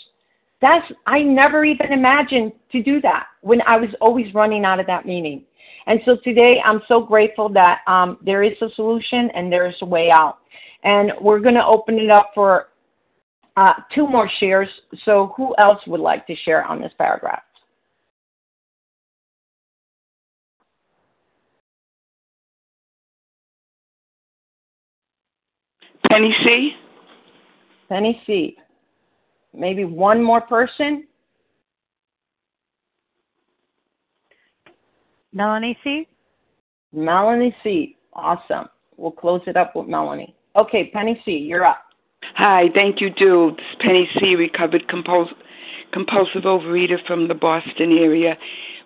That's, 0.61 0.87
I 1.09 1.22
never 1.22 1.64
even 1.64 1.93
imagined 1.93 2.53
to 2.70 2.85
do 2.85 3.01
that 3.01 3.27
when 3.41 3.62
I 3.66 3.79
was 3.79 3.91
always 4.01 4.33
running 4.33 4.64
out 4.64 4.79
of 4.79 4.87
that 4.87 5.07
meaning. 5.07 5.43
And 5.87 6.01
so 6.05 6.16
today 6.24 6.61
I'm 6.64 6.80
so 6.89 7.01
grateful 7.01 7.49
that 7.51 7.80
um, 7.87 8.18
there 8.24 8.43
is 8.43 8.57
a 8.62 8.68
solution 8.74 9.30
and 9.35 9.53
there 9.53 9.68
is 9.68 9.76
a 9.82 9.87
way 9.87 10.11
out. 10.11 10.39
And 10.82 11.12
we're 11.20 11.41
going 11.41 11.55
to 11.55 11.64
open 11.64 11.99
it 11.99 12.11
up 12.11 12.30
for 12.35 12.68
uh, 13.57 13.74
two 13.95 14.07
more 14.07 14.30
shares. 14.41 14.68
So 15.05 15.32
who 15.37 15.55
else 15.59 15.80
would 15.87 16.01
like 16.01 16.26
to 16.26 16.37
share 16.37 16.64
on 16.64 16.80
this 16.80 16.93
paragraph? 16.99 17.43
Penny 26.11 26.35
C. 26.45 26.72
Penny 27.89 28.22
C. 28.26 28.57
Maybe 29.53 29.85
one 29.85 30.22
more 30.22 30.41
person? 30.41 31.07
Melanie 35.35 35.76
C. 35.82 36.07
Melanie 36.93 37.55
C. 37.62 37.97
Awesome. 38.12 38.68
We'll 38.97 39.11
close 39.11 39.43
it 39.47 39.57
up 39.57 39.74
with 39.74 39.89
Melanie. 39.89 40.35
Okay, 40.57 40.91
Penny 40.93 41.20
C. 41.24 41.32
You're 41.32 41.64
up. 41.64 41.82
Hi, 42.37 42.68
thank 42.72 43.01
you, 43.01 43.11
Dude. 43.11 43.57
This 43.57 43.64
Penny 43.80 44.09
C. 44.18 44.37
Recovered 44.37 44.89
compuls- 44.89 45.35
compulsive 45.93 46.45
overeater 46.45 47.05
from 47.07 47.28
the 47.28 47.35
Boston 47.35 47.99
area. 47.99 48.39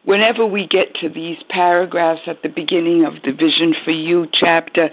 Whenever 0.05 0.46
we 0.46 0.66
get 0.66 0.94
to 0.96 1.11
these 1.11 1.36
paragraphs 1.51 2.22
at 2.26 2.42
the 2.42 2.49
beginning 2.49 3.05
of 3.05 3.14
the 3.24 3.32
Vision 3.32 3.74
for 3.84 3.90
You 3.90 4.26
chapter, 4.32 4.90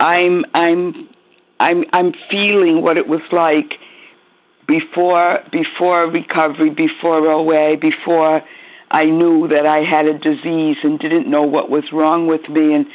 I'm 0.00 0.44
I'm 0.54 1.08
I'm 1.60 1.84
I'm 1.92 2.12
feeling 2.28 2.82
what 2.82 2.96
it 2.96 3.06
was 3.06 3.20
like 3.30 3.78
before 4.66 5.38
before 5.52 6.10
recovery, 6.10 6.70
before 6.70 7.18
OA, 7.30 7.76
before 7.76 8.42
I 8.92 9.06
knew 9.06 9.48
that 9.48 9.66
I 9.66 9.78
had 9.78 10.06
a 10.06 10.18
disease 10.18 10.76
and 10.82 10.98
didn't 10.98 11.28
know 11.28 11.42
what 11.42 11.70
was 11.70 11.84
wrong 11.92 12.26
with 12.26 12.48
me, 12.48 12.74
and 12.74 12.86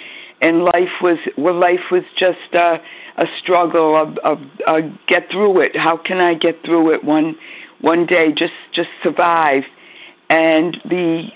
and 0.41 0.63
life 0.63 1.01
was 1.01 1.17
well, 1.37 1.59
life 1.59 1.91
was 1.91 2.03
just 2.17 2.53
a, 2.53 2.77
a 3.17 3.25
struggle 3.41 3.99
of, 3.99 4.17
of, 4.23 4.37
of 4.67 4.83
get 5.07 5.23
through 5.31 5.61
it. 5.61 5.75
How 5.75 5.97
can 5.97 6.17
I 6.17 6.35
get 6.35 6.63
through 6.63 6.93
it 6.93 7.03
one 7.03 7.35
one 7.81 8.05
day? 8.05 8.27
Just 8.37 8.53
just 8.73 8.89
survive. 9.01 9.63
And 10.29 10.77
the 10.85 11.29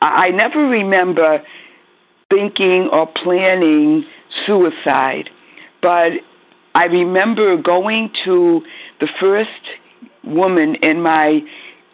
I 0.00 0.30
never 0.30 0.60
remember 0.60 1.42
thinking 2.30 2.88
or 2.92 3.06
planning 3.06 4.04
suicide, 4.46 5.28
but 5.82 6.12
I 6.76 6.84
remember 6.84 7.56
going 7.60 8.10
to 8.24 8.62
the 9.00 9.08
first 9.18 9.50
woman 10.22 10.76
in 10.82 11.02
my 11.02 11.40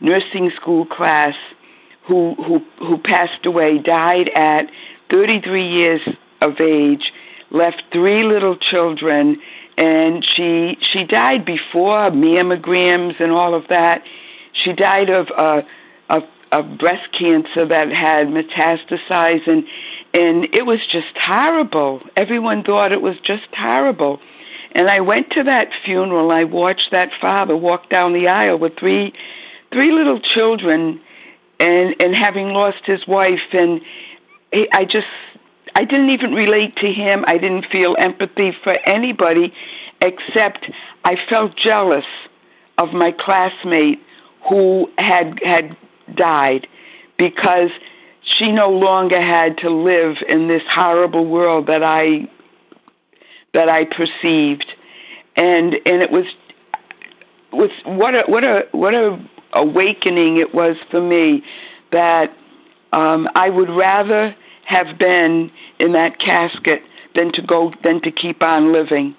nursing 0.01 0.51
school 0.61 0.85
class 0.85 1.35
who 2.07 2.35
who 2.37 2.61
who 2.79 2.99
passed 2.99 3.47
away 3.47 3.79
died 3.79 4.29
at 4.35 4.67
33 5.11 5.67
years 5.67 6.01
of 6.41 6.61
age 6.61 7.13
left 7.51 7.83
three 7.93 8.25
little 8.25 8.57
children 8.57 9.41
and 9.77 10.25
she 10.37 10.77
she 10.93 11.05
died 11.05 11.45
before 11.45 12.11
mammograms 12.11 13.21
and 13.21 13.33
all 13.33 13.55
of 13.55 13.65
that. 13.69 14.03
She 14.53 14.73
died 14.73 15.11
of 15.11 15.29
uh 15.37 15.63
of 16.11 16.23
of 16.53 16.79
breast 16.79 17.09
cancer 17.19 17.67
that 17.67 17.89
had 17.91 18.29
metastasized 18.29 19.49
and 19.49 19.65
and 20.13 20.45
it 20.55 20.67
was 20.67 20.81
just 20.91 21.17
horrible. 21.17 22.01
Everyone 22.17 22.63
thought 22.63 22.93
it 22.93 23.03
was 23.03 23.17
just 23.25 23.49
horrible. 23.53 24.21
And 24.77 24.89
I 24.89 25.01
went 25.01 25.31
to 25.31 25.43
that 25.45 25.69
funeral. 25.85 26.31
I 26.31 26.45
watched 26.45 26.91
that 26.91 27.11
father 27.21 27.57
walk 27.57 27.91
down 27.91 28.13
the 28.13 28.29
aisle 28.29 28.59
with 28.59 28.79
three 28.79 29.13
three 29.73 29.93
little 29.93 30.21
children 30.21 31.01
and 31.61 31.95
and 31.99 32.15
having 32.15 32.49
lost 32.49 32.85
his 32.85 33.07
wife 33.07 33.53
and 33.53 33.81
I 34.73 34.85
just 34.85 35.07
I 35.75 35.85
didn't 35.85 36.11
even 36.11 36.33
relate 36.33 36.77
to 36.77 36.93
him. 36.93 37.25
I 37.27 37.39
didn't 37.39 37.67
feel 37.71 37.97
empathy 37.99 38.53
for 38.63 38.75
anybody 38.89 39.53
except 40.01 40.71
I 41.05 41.17
felt 41.29 41.57
jealous 41.57 42.05
of 42.79 42.93
my 42.93 43.13
classmate 43.13 44.01
who 44.49 44.89
had 44.99 45.39
had 45.45 45.77
died 46.17 46.67
because 47.19 47.71
she 48.39 48.51
no 48.53 48.71
longer 48.71 49.21
had 49.21 49.59
to 49.59 49.71
live 49.71 50.17
in 50.29 50.49
this 50.49 50.63
horrible 50.71 51.27
world 51.27 51.67
that 51.67 51.83
I 51.83 52.29
that 53.53 53.69
I 53.69 53.85
perceived 53.85 54.67
and 55.37 55.75
and 55.87 56.03
it 56.03 56.11
was 56.11 56.27
was 57.53 57.71
what 57.85 58.15
a 58.15 58.23
what 58.27 58.45
a 58.45 58.63
what 58.73 58.95
a 58.95 59.19
awakening 59.55 60.39
it 60.39 60.55
was 60.55 60.77
for 60.91 61.01
me 61.01 61.43
that 61.93 62.27
um 62.93 63.29
I 63.35 63.51
would 63.51 63.71
rather 63.71 64.35
have 64.67 64.99
been 64.99 65.51
in 65.79 65.93
that 65.93 66.19
casket 66.19 66.81
than 67.15 67.33
to 67.33 67.43
go 67.43 67.73
than 67.83 68.01
to 68.03 68.11
keep 68.11 68.43
on 68.43 68.73
living. 68.73 69.15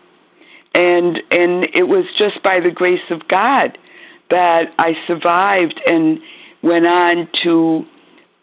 And 0.74 1.22
and 1.32 1.66
it 1.74 1.88
was 1.88 2.06
just 2.18 2.42
by 2.44 2.60
the 2.60 2.72
grace 2.72 3.10
of 3.10 3.28
God 3.28 3.78
that 4.30 4.74
I 4.78 4.94
survived 5.08 5.80
and 5.86 6.20
went 6.64 6.86
on 6.86 7.30
to 7.44 7.86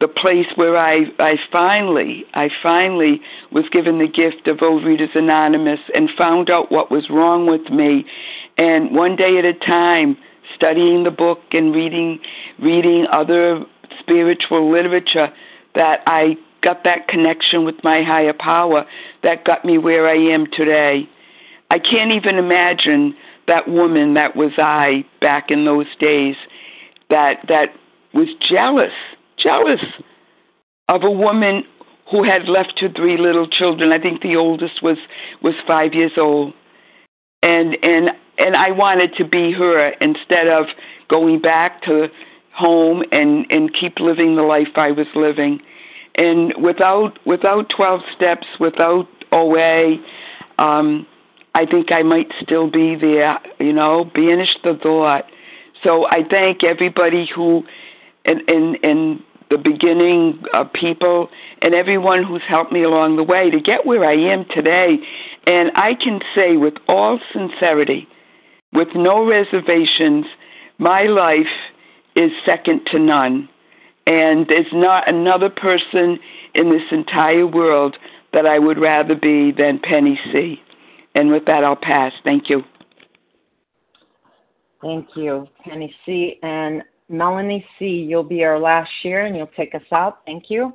the 0.00 0.08
place 0.08 0.46
where 0.56 0.76
I 0.76 1.04
I 1.18 1.36
finally 1.50 2.24
I 2.34 2.48
finally 2.62 3.20
was 3.50 3.64
given 3.70 3.98
the 3.98 4.08
gift 4.08 4.48
of 4.48 4.58
Overeaters 4.58 5.14
Anonymous 5.14 5.80
and 5.94 6.08
found 6.16 6.50
out 6.50 6.72
what 6.72 6.90
was 6.90 7.10
wrong 7.10 7.46
with 7.46 7.70
me. 7.70 8.04
And 8.58 8.94
one 8.94 9.16
day 9.16 9.38
at 9.38 9.44
a 9.44 9.54
time 9.54 10.16
studying 10.62 11.02
the 11.02 11.10
book 11.10 11.40
and 11.50 11.74
reading 11.74 12.20
reading 12.60 13.06
other 13.10 13.64
spiritual 13.98 14.70
literature 14.70 15.28
that 15.74 16.00
I 16.06 16.36
got 16.62 16.84
that 16.84 17.08
connection 17.08 17.64
with 17.64 17.74
my 17.82 18.04
higher 18.04 18.32
power 18.32 18.84
that 19.24 19.44
got 19.44 19.64
me 19.64 19.78
where 19.78 20.06
I 20.08 20.14
am 20.14 20.46
today. 20.52 21.08
I 21.70 21.80
can't 21.80 22.12
even 22.12 22.36
imagine 22.36 23.14
that 23.48 23.66
woman 23.66 24.14
that 24.14 24.36
was 24.36 24.52
I 24.56 25.04
back 25.20 25.50
in 25.50 25.64
those 25.64 25.86
days 25.98 26.36
that 27.10 27.38
that 27.48 27.70
was 28.14 28.28
jealous, 28.48 28.92
jealous 29.36 29.80
of 30.88 31.02
a 31.02 31.10
woman 31.10 31.64
who 32.10 32.22
had 32.22 32.48
left 32.48 32.78
her 32.80 32.88
three 32.94 33.16
little 33.16 33.48
children. 33.48 33.90
I 33.90 33.98
think 33.98 34.22
the 34.22 34.36
oldest 34.36 34.80
was 34.80 34.98
was 35.42 35.54
5 35.66 35.94
years 35.94 36.12
old. 36.16 36.54
And 37.42 37.76
and 37.82 38.10
and 38.38 38.56
I 38.56 38.70
wanted 38.70 39.14
to 39.16 39.24
be 39.24 39.52
her 39.52 39.88
instead 40.00 40.48
of 40.48 40.66
going 41.08 41.40
back 41.40 41.82
to 41.82 42.08
home 42.54 43.02
and 43.12 43.46
and 43.50 43.72
keep 43.74 43.98
living 43.98 44.36
the 44.36 44.42
life 44.42 44.68
I 44.76 44.92
was 44.92 45.06
living. 45.14 45.60
And 46.14 46.52
without 46.62 47.18
without 47.26 47.70
12 47.74 48.00
steps 48.14 48.46
without 48.60 49.08
OA 49.32 49.96
um 50.58 51.06
I 51.54 51.66
think 51.66 51.92
I 51.92 52.02
might 52.02 52.32
still 52.40 52.70
be 52.70 52.96
there 52.96 53.38
you 53.58 53.72
know 53.72 54.04
banish 54.14 54.56
the 54.64 54.78
thought. 54.82 55.24
So 55.82 56.06
I 56.06 56.22
thank 56.28 56.62
everybody 56.62 57.28
who 57.34 57.62
and 58.24 58.40
and 58.48 58.76
in 58.82 59.22
the 59.52 59.58
beginning 59.58 60.42
uh, 60.54 60.64
people 60.64 61.28
and 61.60 61.74
everyone 61.74 62.24
who's 62.24 62.42
helped 62.48 62.72
me 62.72 62.82
along 62.82 63.16
the 63.16 63.22
way 63.22 63.50
to 63.50 63.60
get 63.60 63.84
where 63.84 64.04
I 64.04 64.14
am 64.14 64.46
today 64.54 64.96
and 65.46 65.70
I 65.76 65.94
can 65.94 66.20
say 66.34 66.56
with 66.56 66.74
all 66.88 67.20
sincerity 67.32 68.08
with 68.72 68.88
no 68.94 69.24
reservations 69.24 70.24
my 70.78 71.02
life 71.02 71.52
is 72.16 72.30
second 72.46 72.86
to 72.92 72.98
none 72.98 73.48
and 74.06 74.46
there's 74.48 74.72
not 74.72 75.08
another 75.08 75.50
person 75.50 76.18
in 76.54 76.70
this 76.70 76.82
entire 76.90 77.46
world 77.46 77.96
that 78.32 78.46
I 78.46 78.58
would 78.58 78.78
rather 78.78 79.14
be 79.14 79.52
than 79.52 79.78
Penny 79.78 80.18
C. 80.32 80.60
And 81.14 81.30
with 81.30 81.44
that, 81.46 81.64
I'll 81.64 81.76
pass. 81.76 82.12
Thank 82.24 82.48
you. 82.48 82.62
Thank 84.80 85.08
you, 85.14 85.46
Penny 85.64 85.94
C. 86.04 86.38
And 86.42 86.82
Melanie 87.12 87.64
C., 87.78 87.84
you'll 87.86 88.22
be 88.22 88.44
our 88.44 88.58
last 88.58 88.90
share 89.02 89.26
and 89.26 89.36
you'll 89.36 89.50
take 89.56 89.74
us 89.74 89.82
out. 89.92 90.20
Thank 90.26 90.44
you. 90.48 90.72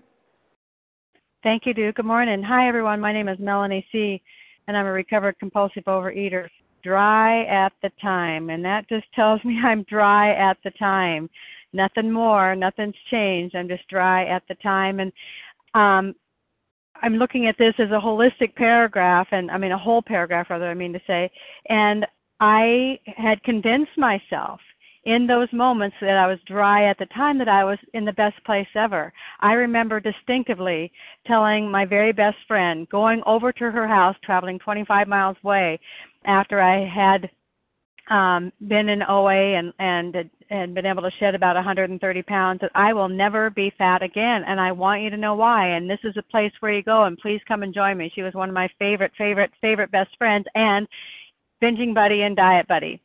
Thank 1.43 1.65
you, 1.65 1.73
Duke. 1.73 1.95
Good 1.95 2.05
morning. 2.05 2.43
Hi, 2.43 2.67
everyone. 2.67 2.99
My 2.99 3.11
name 3.11 3.27
is 3.27 3.39
Melanie 3.39 3.85
C., 3.91 4.21
and 4.67 4.77
I'm 4.77 4.85
a 4.85 4.91
recovered 4.91 5.37
compulsive 5.39 5.83
overeater. 5.85 6.47
Dry 6.83 7.43
at 7.45 7.73
the 7.81 7.89
time, 8.01 8.49
and 8.49 8.63
that 8.63 8.87
just 8.87 9.05
tells 9.13 9.43
me 9.43 9.59
I'm 9.63 9.83
dry 9.83 10.33
at 10.33 10.57
the 10.63 10.71
time 10.71 11.29
nothing 11.73 12.11
more, 12.11 12.55
nothing's 12.55 12.95
changed. 13.09 13.55
I'm 13.55 13.67
just 13.67 13.87
dry 13.87 14.25
at 14.25 14.43
the 14.47 14.55
time. 14.55 14.99
And 14.99 15.11
um, 15.73 16.15
I'm 17.01 17.15
looking 17.15 17.47
at 17.47 17.57
this 17.57 17.73
as 17.79 17.89
a 17.89 18.01
holistic 18.03 18.55
paragraph, 18.55 19.27
and 19.31 19.51
I 19.51 19.57
mean 19.57 19.71
a 19.71 19.77
whole 19.77 20.01
paragraph, 20.01 20.47
rather, 20.49 20.69
I 20.69 20.73
mean 20.73 20.93
to 20.93 21.01
say. 21.07 21.29
And 21.69 22.05
I 22.39 22.99
had 23.05 23.41
convinced 23.43 23.97
myself 23.97 24.59
in 25.07 25.25
those 25.25 25.47
moments 25.53 25.95
that 26.01 26.17
I 26.17 26.27
was 26.27 26.37
dry 26.45 26.89
at 26.89 26.99
the 26.99 27.05
time 27.07 27.37
that 27.37 27.47
I 27.47 27.63
was 27.63 27.79
in 27.93 28.03
the 28.03 28.11
best 28.11 28.35
place 28.43 28.67
ever. 28.75 29.13
I 29.39 29.53
remember 29.53 30.01
distinctively 30.01 30.91
telling 31.25 31.71
my 31.71 31.85
very 31.85 32.11
best 32.11 32.35
friend, 32.45 32.87
going 32.89 33.23
over 33.25 33.53
to 33.53 33.71
her 33.71 33.87
house, 33.87 34.17
traveling 34.21 34.59
25 34.59 35.07
miles 35.07 35.37
away 35.45 35.79
after 36.25 36.59
I 36.59 36.85
had 36.85 37.29
um, 38.09 38.51
been 38.67 38.89
in 38.89 39.01
OA 39.03 39.57
and 39.57 39.73
and 39.79 40.29
and 40.49 40.73
been 40.73 40.85
able 40.85 41.01
to 41.01 41.11
shed 41.19 41.35
about 41.35 41.55
130 41.55 42.21
pounds 42.23 42.61
that 42.61 42.71
I 42.73 42.93
will 42.93 43.09
never 43.09 43.49
be 43.49 43.73
fat 43.77 44.01
again 44.01 44.43
and 44.47 44.61
I 44.61 44.71
want 44.71 45.01
you 45.01 45.09
to 45.09 45.17
know 45.17 45.35
why 45.35 45.67
and 45.67 45.89
this 45.89 45.99
is 46.05 46.15
a 46.15 46.31
place 46.31 46.53
where 46.61 46.71
you 46.71 46.83
go 46.83 47.03
and 47.03 47.17
please 47.17 47.41
come 47.47 47.63
and 47.63 47.73
join 47.73 47.97
me. 47.97 48.09
She 48.15 48.21
was 48.21 48.33
one 48.33 48.47
of 48.47 48.55
my 48.55 48.69
favorite 48.79 49.11
favorite 49.17 49.51
favorite 49.59 49.91
best 49.91 50.11
friends 50.17 50.45
and 50.55 50.87
binging 51.61 51.93
buddy 51.93 52.21
and 52.21 52.35
diet 52.35 52.67
buddy. 52.67 53.01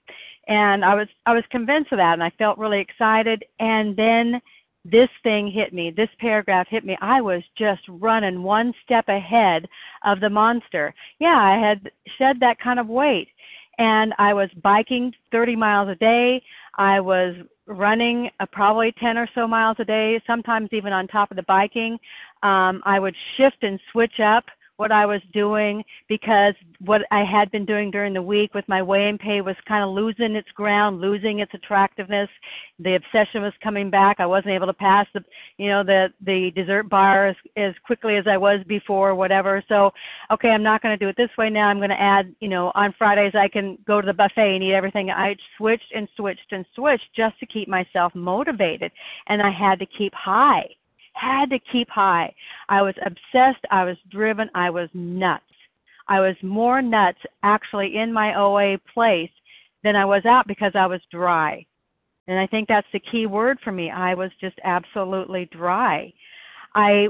And 0.48 0.84
I 0.84 0.94
was 0.94 1.08
I 1.26 1.34
was 1.34 1.44
convinced 1.50 1.92
of 1.92 1.98
that 1.98 2.14
and 2.14 2.22
I 2.22 2.30
felt 2.38 2.58
really 2.58 2.80
excited 2.80 3.44
and 3.60 3.96
then 3.96 4.40
this 4.84 5.08
thing 5.22 5.50
hit 5.50 5.72
me. 5.72 5.92
This 5.96 6.08
paragraph 6.18 6.66
hit 6.68 6.84
me. 6.84 6.96
I 7.00 7.20
was 7.20 7.42
just 7.56 7.82
running 7.88 8.42
one 8.42 8.72
step 8.84 9.08
ahead 9.08 9.68
of 10.04 10.18
the 10.18 10.30
monster. 10.30 10.92
Yeah, 11.20 11.38
I 11.38 11.56
had 11.56 11.90
shed 12.18 12.40
that 12.40 12.58
kind 12.58 12.80
of 12.80 12.88
weight 12.88 13.28
and 13.78 14.12
I 14.18 14.34
was 14.34 14.50
biking 14.62 15.12
30 15.30 15.56
miles 15.56 15.88
a 15.88 15.94
day. 15.94 16.42
I 16.76 17.00
was 17.00 17.36
running 17.66 18.28
uh, 18.40 18.46
probably 18.50 18.92
10 19.00 19.16
or 19.16 19.28
so 19.34 19.46
miles 19.46 19.76
a 19.78 19.84
day, 19.84 20.20
sometimes 20.26 20.68
even 20.72 20.92
on 20.92 21.06
top 21.06 21.30
of 21.30 21.36
the 21.36 21.44
biking. 21.44 21.98
Um, 22.42 22.82
I 22.84 22.98
would 22.98 23.14
shift 23.36 23.62
and 23.62 23.78
switch 23.92 24.18
up 24.20 24.44
what 24.76 24.90
I 24.90 25.06
was 25.06 25.20
doing 25.32 25.84
because 26.08 26.54
what 26.80 27.02
I 27.10 27.24
had 27.24 27.50
been 27.50 27.66
doing 27.66 27.90
during 27.90 28.14
the 28.14 28.22
week 28.22 28.54
with 28.54 28.68
my 28.68 28.82
weigh 28.82 29.08
and 29.08 29.18
pay 29.18 29.40
was 29.40 29.56
kind 29.68 29.84
of 29.84 29.90
losing 29.90 30.34
its 30.34 30.50
ground, 30.50 31.00
losing 31.00 31.40
its 31.40 31.52
attractiveness. 31.54 32.28
The 32.78 32.96
obsession 32.96 33.42
was 33.42 33.52
coming 33.62 33.90
back. 33.90 34.16
I 34.18 34.26
wasn't 34.26 34.54
able 34.54 34.66
to 34.66 34.72
pass 34.72 35.06
the, 35.14 35.22
you 35.58 35.68
know, 35.68 35.84
the 35.84 36.08
the 36.24 36.50
dessert 36.54 36.88
bar 36.88 37.28
as, 37.28 37.36
as 37.56 37.74
quickly 37.84 38.16
as 38.16 38.24
I 38.26 38.36
was 38.36 38.60
before, 38.66 39.14
whatever. 39.14 39.62
So, 39.68 39.90
okay, 40.32 40.48
I'm 40.48 40.62
not 40.62 40.82
going 40.82 40.98
to 40.98 41.04
do 41.04 41.08
it 41.08 41.16
this 41.16 41.30
way 41.36 41.50
now. 41.50 41.68
I'm 41.68 41.78
going 41.78 41.90
to 41.90 42.00
add, 42.00 42.34
you 42.40 42.48
know, 42.48 42.72
on 42.74 42.94
Fridays 42.96 43.34
I 43.34 43.48
can 43.48 43.78
go 43.86 44.00
to 44.00 44.06
the 44.06 44.12
buffet 44.12 44.54
and 44.54 44.64
eat 44.64 44.72
everything. 44.72 45.10
I 45.10 45.36
switched 45.56 45.92
and 45.94 46.08
switched 46.16 46.52
and 46.52 46.64
switched 46.74 47.08
just 47.14 47.38
to 47.40 47.46
keep 47.46 47.68
myself 47.68 48.14
motivated, 48.14 48.90
and 49.28 49.42
I 49.42 49.50
had 49.50 49.78
to 49.80 49.86
keep 49.86 50.14
high 50.14 50.64
had 51.14 51.50
to 51.50 51.58
keep 51.70 51.88
high. 51.88 52.34
I 52.68 52.82
was 52.82 52.94
obsessed, 53.04 53.64
I 53.70 53.84
was 53.84 53.96
driven, 54.10 54.50
I 54.54 54.70
was 54.70 54.88
nuts. 54.94 55.44
I 56.08 56.20
was 56.20 56.36
more 56.42 56.82
nuts 56.82 57.20
actually 57.42 57.96
in 57.96 58.12
my 58.12 58.34
OA 58.34 58.78
place 58.92 59.30
than 59.84 59.96
I 59.96 60.04
was 60.04 60.24
out 60.24 60.46
because 60.46 60.72
I 60.74 60.86
was 60.86 61.00
dry. 61.10 61.64
And 62.28 62.38
I 62.38 62.46
think 62.46 62.68
that's 62.68 62.86
the 62.92 63.00
key 63.00 63.26
word 63.26 63.58
for 63.64 63.72
me. 63.72 63.90
I 63.90 64.14
was 64.14 64.30
just 64.40 64.58
absolutely 64.64 65.46
dry. 65.46 66.12
I 66.74 67.08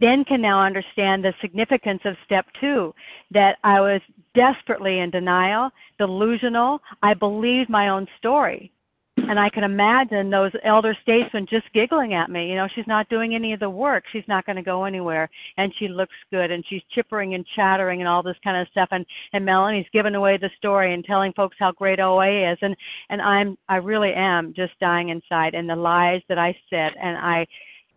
then 0.00 0.24
can 0.24 0.40
now 0.40 0.62
understand 0.62 1.22
the 1.24 1.34
significance 1.40 2.00
of 2.04 2.16
step 2.24 2.46
two 2.58 2.94
that 3.30 3.58
I 3.64 3.80
was 3.80 4.00
desperately 4.34 5.00
in 5.00 5.10
denial, 5.10 5.70
delusional. 5.98 6.80
I 7.02 7.12
believed 7.12 7.68
my 7.68 7.88
own 7.90 8.06
story 8.18 8.72
and 9.16 9.38
I 9.38 9.48
can 9.48 9.64
imagine 9.64 10.28
those 10.28 10.52
elder 10.64 10.96
statesmen 11.02 11.46
just 11.48 11.72
giggling 11.72 12.14
at 12.14 12.30
me. 12.30 12.48
You 12.48 12.56
know, 12.56 12.68
she's 12.74 12.86
not 12.86 13.08
doing 13.08 13.34
any 13.34 13.52
of 13.52 13.60
the 13.60 13.70
work. 13.70 14.04
She's 14.12 14.26
not 14.26 14.44
going 14.44 14.56
to 14.56 14.62
go 14.62 14.84
anywhere, 14.84 15.28
and 15.56 15.72
she 15.78 15.88
looks 15.88 16.14
good, 16.30 16.50
and 16.50 16.64
she's 16.68 16.82
chippering 16.96 17.34
and 17.34 17.46
chattering 17.54 18.00
and 18.00 18.08
all 18.08 18.22
this 18.22 18.36
kind 18.42 18.60
of 18.60 18.68
stuff. 18.68 18.88
And 18.90 19.06
and 19.32 19.44
Melanie's 19.44 19.86
giving 19.92 20.14
away 20.14 20.36
the 20.36 20.50
story 20.56 20.94
and 20.94 21.04
telling 21.04 21.32
folks 21.32 21.56
how 21.58 21.72
great 21.72 22.00
OA 22.00 22.52
is, 22.52 22.58
and 22.60 22.76
and 23.10 23.22
I'm 23.22 23.56
I 23.68 23.76
really 23.76 24.12
am 24.14 24.52
just 24.54 24.78
dying 24.80 25.10
inside, 25.10 25.54
and 25.54 25.68
the 25.68 25.76
lies 25.76 26.22
that 26.28 26.38
I 26.38 26.56
said, 26.68 26.92
and 27.00 27.16
I 27.16 27.46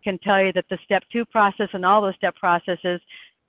can 0.04 0.18
tell 0.18 0.42
you 0.42 0.52
that 0.52 0.66
the 0.70 0.78
step 0.84 1.02
two 1.12 1.24
process 1.24 1.68
and 1.72 1.84
all 1.84 2.00
those 2.00 2.14
step 2.16 2.36
processes 2.36 3.00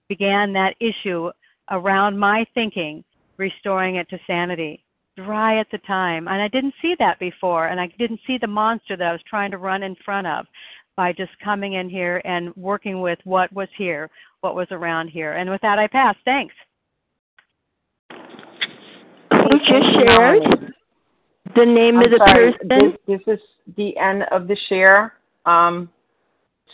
began 0.07 0.53
that 0.53 0.75
issue 0.79 1.29
around 1.69 2.17
my 2.17 2.45
thinking, 2.55 3.03
restoring 3.37 3.97
it 3.97 4.09
to 4.09 4.19
sanity 4.25 4.83
dry 5.15 5.59
at 5.59 5.67
the 5.71 5.77
time. 5.79 6.27
And 6.27 6.41
I 6.41 6.47
didn't 6.47 6.73
see 6.81 6.95
that 6.99 7.19
before, 7.19 7.67
and 7.67 7.79
I 7.79 7.87
didn't 7.97 8.19
see 8.25 8.37
the 8.37 8.47
monster 8.47 8.95
that 8.97 9.07
I 9.07 9.11
was 9.11 9.21
trying 9.29 9.51
to 9.51 9.57
run 9.57 9.83
in 9.83 9.95
front 10.03 10.27
of 10.27 10.45
by 10.95 11.13
just 11.13 11.31
coming 11.43 11.73
in 11.73 11.89
here 11.89 12.21
and 12.25 12.55
working 12.55 13.01
with 13.01 13.19
what 13.23 13.51
was 13.53 13.69
here, 13.77 14.09
what 14.41 14.55
was 14.55 14.67
around 14.71 15.07
here. 15.07 15.33
And 15.33 15.49
with 15.49 15.61
that, 15.61 15.79
I 15.79 15.87
pass. 15.87 16.15
Thanks. 16.25 16.53
Who 19.31 19.59
just 19.59 19.87
shared 19.93 20.73
the 21.55 21.65
name 21.65 21.97
I'm 21.97 22.05
of 22.05 22.11
the 22.11 22.25
sorry, 22.27 22.51
person? 22.51 22.97
This, 23.07 23.19
this 23.25 23.35
is 23.35 23.39
the 23.77 23.97
end 23.97 24.23
of 24.31 24.47
the 24.47 24.57
share. 24.67 25.13
Um, 25.45 25.89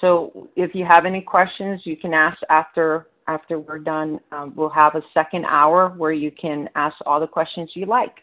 so 0.02 0.50
if 0.56 0.76
you 0.76 0.86
have 0.86 1.06
any 1.06 1.22
questions, 1.22 1.82
you 1.84 1.96
can 1.96 2.14
ask 2.14 2.38
after 2.50 3.08
after 3.28 3.60
we're 3.60 3.80
done. 3.80 4.20
Um, 4.32 4.54
we'll 4.56 4.70
have 4.70 4.96
a 4.96 5.02
second 5.14 5.46
hour 5.46 5.90
where 5.98 6.12
you 6.12 6.32
can 6.32 6.70
ask 6.76 6.96
all 7.06 7.20
the 7.20 7.28
questions 7.28 7.72
you 7.74 7.86
like. 7.86 8.18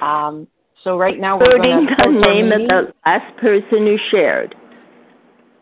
Um, 0.00 0.46
so 0.82 0.96
right 0.98 1.18
now 1.18 1.38
we're 1.38 1.58
going 1.58 1.86
the 1.98 2.26
name 2.26 2.52
of 2.52 2.68
the 2.68 2.94
last 3.04 3.36
person 3.36 3.86
who 3.86 3.96
shared. 4.10 4.54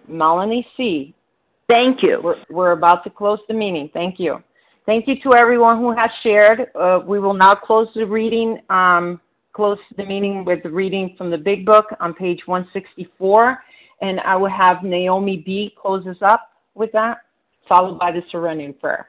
Melanie 0.06 0.66
C. 0.76 1.14
Thank 1.68 2.02
you. 2.02 2.20
We're, 2.22 2.36
we're 2.50 2.72
about 2.72 3.04
to 3.04 3.10
close 3.10 3.40
the 3.48 3.54
meeting. 3.54 3.90
Thank 3.92 4.18
you. 4.18 4.42
Thank 4.86 5.06
you 5.06 5.20
to 5.22 5.34
everyone 5.34 5.78
who 5.78 5.94
has 5.94 6.10
shared. 6.22 6.68
Uh, 6.74 7.00
we 7.06 7.20
will 7.20 7.34
now 7.34 7.54
close 7.54 7.88
the 7.94 8.06
reading, 8.06 8.58
um, 8.70 9.20
close 9.52 9.78
the 9.98 10.04
meeting 10.04 10.46
with 10.46 10.62
the 10.62 10.70
reading 10.70 11.14
from 11.18 11.30
the 11.30 11.36
Big 11.36 11.66
Book 11.66 11.86
on 12.00 12.14
page 12.14 12.40
164. 12.46 13.58
And 14.00 14.20
I 14.20 14.34
will 14.36 14.48
have 14.48 14.82
Naomi 14.82 15.42
B. 15.44 15.74
close 15.78 16.06
us 16.06 16.16
up 16.22 16.52
with 16.74 16.90
that, 16.92 17.18
followed 17.68 17.98
by 17.98 18.12
the 18.12 18.22
Serenity 18.30 18.72
Prayer. 18.72 19.08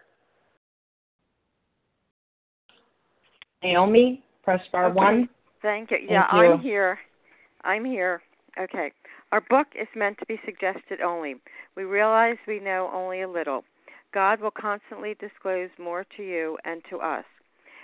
Naomi, 3.63 4.23
press 4.49 4.67
bar 4.71 4.85
Okay. 4.85 4.95
one. 4.95 5.29
Thank 5.61 5.91
you. 5.91 5.97
Yeah, 6.07 6.25
Thank 6.31 6.33
you. 6.33 6.53
I'm 6.53 6.59
here. 6.59 6.99
I'm 7.63 7.85
here. 7.85 8.21
Okay. 8.59 8.91
Our 9.31 9.41
book 9.41 9.67
is 9.79 9.87
meant 9.95 10.17
to 10.19 10.25
be 10.25 10.39
suggested 10.43 11.01
only. 11.01 11.35
We 11.75 11.83
realize 11.83 12.37
we 12.47 12.59
know 12.59 12.89
only 12.91 13.21
a 13.21 13.29
little. 13.29 13.63
God 14.11 14.39
will 14.39 14.51
constantly 14.51 15.15
disclose 15.19 15.69
more 15.77 16.03
to 16.17 16.23
you 16.23 16.57
and 16.65 16.81
to 16.89 16.97
us. 16.97 17.25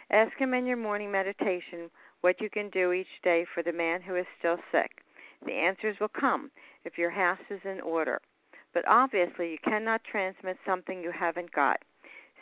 Ask 0.09 0.36
Him 0.38 0.55
in 0.55 0.66
your 0.66 0.78
morning 0.78 1.11
meditation 1.11 1.91
what 2.22 2.41
you 2.41 2.49
can 2.49 2.72
do 2.72 2.93
each 2.93 3.22
day 3.24 3.45
for 3.53 3.61
the 3.61 3.72
man 3.72 4.01
who 4.01 4.16
is 4.16 4.26
still 4.39 4.57
sick. 4.72 5.03
The 5.45 5.53
answers 5.53 5.97
will 5.99 6.07
come 6.20 6.49
if 6.84 6.97
your 6.97 7.11
house 7.11 7.45
is 7.51 7.61
in 7.63 7.80
order. 7.82 8.20
But 8.74 8.88
obviously, 8.88 9.51
you 9.51 9.57
cannot 9.63 10.01
transmit 10.03 10.57
something 10.66 11.01
you 11.01 11.11
haven't 11.11 11.51
got. 11.51 11.78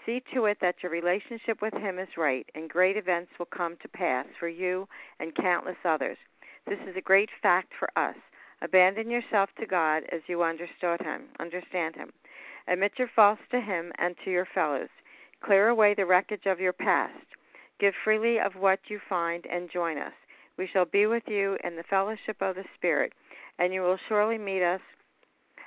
See 0.05 0.21
to 0.33 0.45
it 0.45 0.57
that 0.61 0.75
your 0.83 0.91
relationship 0.91 1.61
with 1.61 1.73
Him 1.73 1.97
is 1.97 2.09
right, 2.17 2.45
and 2.55 2.69
great 2.69 2.97
events 2.97 3.31
will 3.39 3.45
come 3.45 3.77
to 3.81 3.87
pass 3.87 4.25
for 4.39 4.49
you 4.49 4.87
and 5.19 5.33
countless 5.35 5.77
others. 5.85 6.17
This 6.67 6.79
is 6.89 6.95
a 6.97 7.01
great 7.01 7.29
fact 7.41 7.71
for 7.79 7.89
us. 7.97 8.15
Abandon 8.61 9.09
yourself 9.09 9.49
to 9.59 9.65
God 9.65 10.03
as 10.11 10.21
you 10.27 10.43
understood 10.43 11.01
Him, 11.01 11.23
understand 11.39 11.95
Him. 11.95 12.11
Admit 12.67 12.93
your 12.97 13.09
faults 13.15 13.41
to 13.51 13.61
Him 13.61 13.91
and 13.97 14.15
to 14.23 14.31
your 14.31 14.47
fellows. 14.53 14.89
Clear 15.41 15.69
away 15.69 15.93
the 15.93 16.05
wreckage 16.05 16.45
of 16.45 16.59
your 16.59 16.73
past. 16.73 17.25
Give 17.79 17.93
freely 18.03 18.39
of 18.39 18.53
what 18.55 18.79
you 18.87 18.99
find 19.09 19.45
and 19.45 19.69
join 19.71 19.97
us. 19.97 20.13
We 20.57 20.67
shall 20.71 20.85
be 20.85 21.05
with 21.05 21.23
you 21.27 21.57
in 21.63 21.75
the 21.75 21.83
fellowship 21.89 22.37
of 22.41 22.55
the 22.55 22.63
Spirit, 22.75 23.13
and 23.59 23.73
you 23.73 23.81
will 23.81 23.97
surely 24.07 24.37
meet 24.37 24.63
us 24.63 24.81